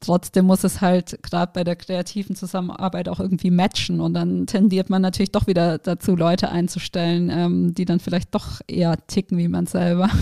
Trotzdem 0.00 0.46
muss 0.46 0.62
es 0.62 0.80
halt 0.80 1.22
gerade 1.22 1.52
bei 1.52 1.64
der 1.64 1.74
kreativen 1.74 2.36
Zusammenarbeit 2.36 3.08
auch 3.08 3.18
irgendwie 3.18 3.50
matchen 3.50 4.00
und 4.00 4.14
dann 4.14 4.46
tendiert 4.46 4.90
man 4.90 5.02
natürlich 5.02 5.32
doch 5.32 5.48
wieder 5.48 5.78
dazu, 5.78 6.14
Leute 6.14 6.50
einzustellen, 6.50 7.30
ähm, 7.30 7.74
die 7.74 7.84
dann 7.84 7.98
vielleicht 7.98 8.34
doch 8.34 8.60
eher 8.68 8.96
ticken 9.08 9.38
wie 9.38 9.48
man 9.48 9.66
selber. 9.66 10.10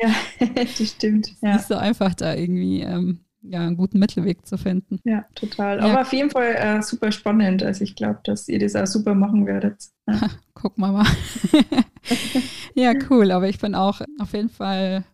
Ja, 0.00 0.14
das 0.54 0.90
stimmt. 0.90 1.34
Ja. 1.40 1.54
Nicht 1.54 1.66
so 1.66 1.74
einfach 1.74 2.14
da 2.14 2.32
irgendwie 2.32 2.82
ähm, 2.82 3.18
ja, 3.42 3.60
einen 3.60 3.76
guten 3.76 3.98
Mittelweg 3.98 4.46
zu 4.46 4.56
finden. 4.56 5.00
Ja, 5.02 5.24
total. 5.34 5.80
Aber 5.80 6.02
auf 6.02 6.12
jeden 6.12 6.30
Fall 6.30 6.54
äh, 6.54 6.82
super 6.82 7.10
spannend. 7.10 7.64
Also 7.64 7.82
ich 7.82 7.96
glaube, 7.96 8.20
dass 8.22 8.48
ihr 8.48 8.60
das 8.60 8.76
auch 8.76 8.86
super 8.86 9.16
machen 9.16 9.44
werdet. 9.46 9.76
Ja. 10.06 10.20
Gucken 10.54 10.84
wir 10.84 10.92
mal. 10.92 11.06
ja, 12.74 12.92
cool. 13.10 13.32
Aber 13.32 13.48
ich 13.48 13.58
bin 13.58 13.74
auch 13.74 14.00
auf 14.20 14.32
jeden 14.34 14.50
Fall 14.50 15.04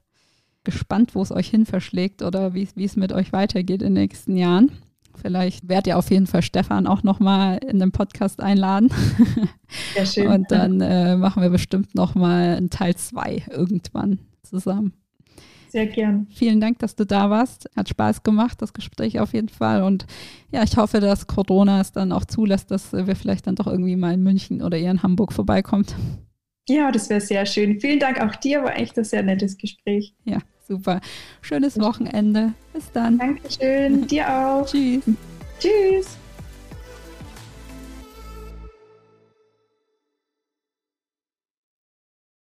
gespannt, 0.64 1.14
wo 1.14 1.22
es 1.22 1.32
euch 1.32 1.48
hin 1.48 1.66
verschlägt 1.66 2.22
oder 2.22 2.54
wie 2.54 2.68
es 2.76 2.96
mit 2.96 3.12
euch 3.12 3.32
weitergeht 3.32 3.82
in 3.82 3.94
den 3.94 4.02
nächsten 4.02 4.36
Jahren. 4.36 4.72
Vielleicht 5.20 5.68
werdet 5.68 5.86
ihr 5.86 5.98
auf 5.98 6.10
jeden 6.10 6.26
Fall 6.26 6.42
Stefan 6.42 6.86
auch 6.86 7.02
nochmal 7.02 7.58
in 7.58 7.78
den 7.78 7.92
Podcast 7.92 8.40
einladen. 8.40 8.90
Ja, 9.96 10.06
schön. 10.06 10.28
Und 10.28 10.50
dann 10.52 10.80
äh, 10.80 11.16
machen 11.16 11.42
wir 11.42 11.50
bestimmt 11.50 11.96
nochmal 11.96 12.56
einen 12.56 12.70
Teil 12.70 12.94
2 12.94 13.46
irgendwann 13.50 14.20
zusammen. 14.42 14.92
Sehr 15.68 15.86
gern. 15.86 16.28
Vielen 16.30 16.60
Dank, 16.60 16.78
dass 16.78 16.94
du 16.94 17.04
da 17.04 17.30
warst. 17.30 17.68
Hat 17.76 17.88
Spaß 17.88 18.22
gemacht, 18.22 18.62
das 18.62 18.72
Gespräch 18.72 19.18
auf 19.18 19.32
jeden 19.32 19.48
Fall. 19.48 19.82
Und 19.82 20.06
ja, 20.52 20.62
ich 20.62 20.76
hoffe, 20.76 21.00
dass 21.00 21.26
Corona 21.26 21.80
es 21.80 21.90
dann 21.90 22.12
auch 22.12 22.24
zulässt, 22.24 22.70
dass 22.70 22.92
wir 22.92 23.16
vielleicht 23.16 23.48
dann 23.48 23.56
doch 23.56 23.66
irgendwie 23.66 23.96
mal 23.96 24.14
in 24.14 24.22
München 24.22 24.62
oder 24.62 24.78
eher 24.78 24.92
in 24.92 25.02
Hamburg 25.02 25.32
vorbeikommt. 25.32 25.96
Ja, 26.68 26.92
das 26.92 27.10
wäre 27.10 27.20
sehr 27.20 27.44
schön. 27.44 27.80
Vielen 27.80 27.98
Dank 27.98 28.20
auch 28.20 28.36
dir, 28.36 28.62
war 28.62 28.78
echt 28.78 28.96
ein 28.96 29.04
sehr 29.04 29.24
nettes 29.24 29.58
Gespräch. 29.58 30.14
Ja, 30.24 30.38
Super. 30.66 31.00
Schönes 31.42 31.78
Wochenende. 31.78 32.54
Bis 32.72 32.90
dann. 32.92 33.18
Dankeschön. 33.18 34.06
Dir 34.06 34.28
auch. 34.28 34.66
Tschüss. 34.66 35.04
Tschüss. 35.60 36.16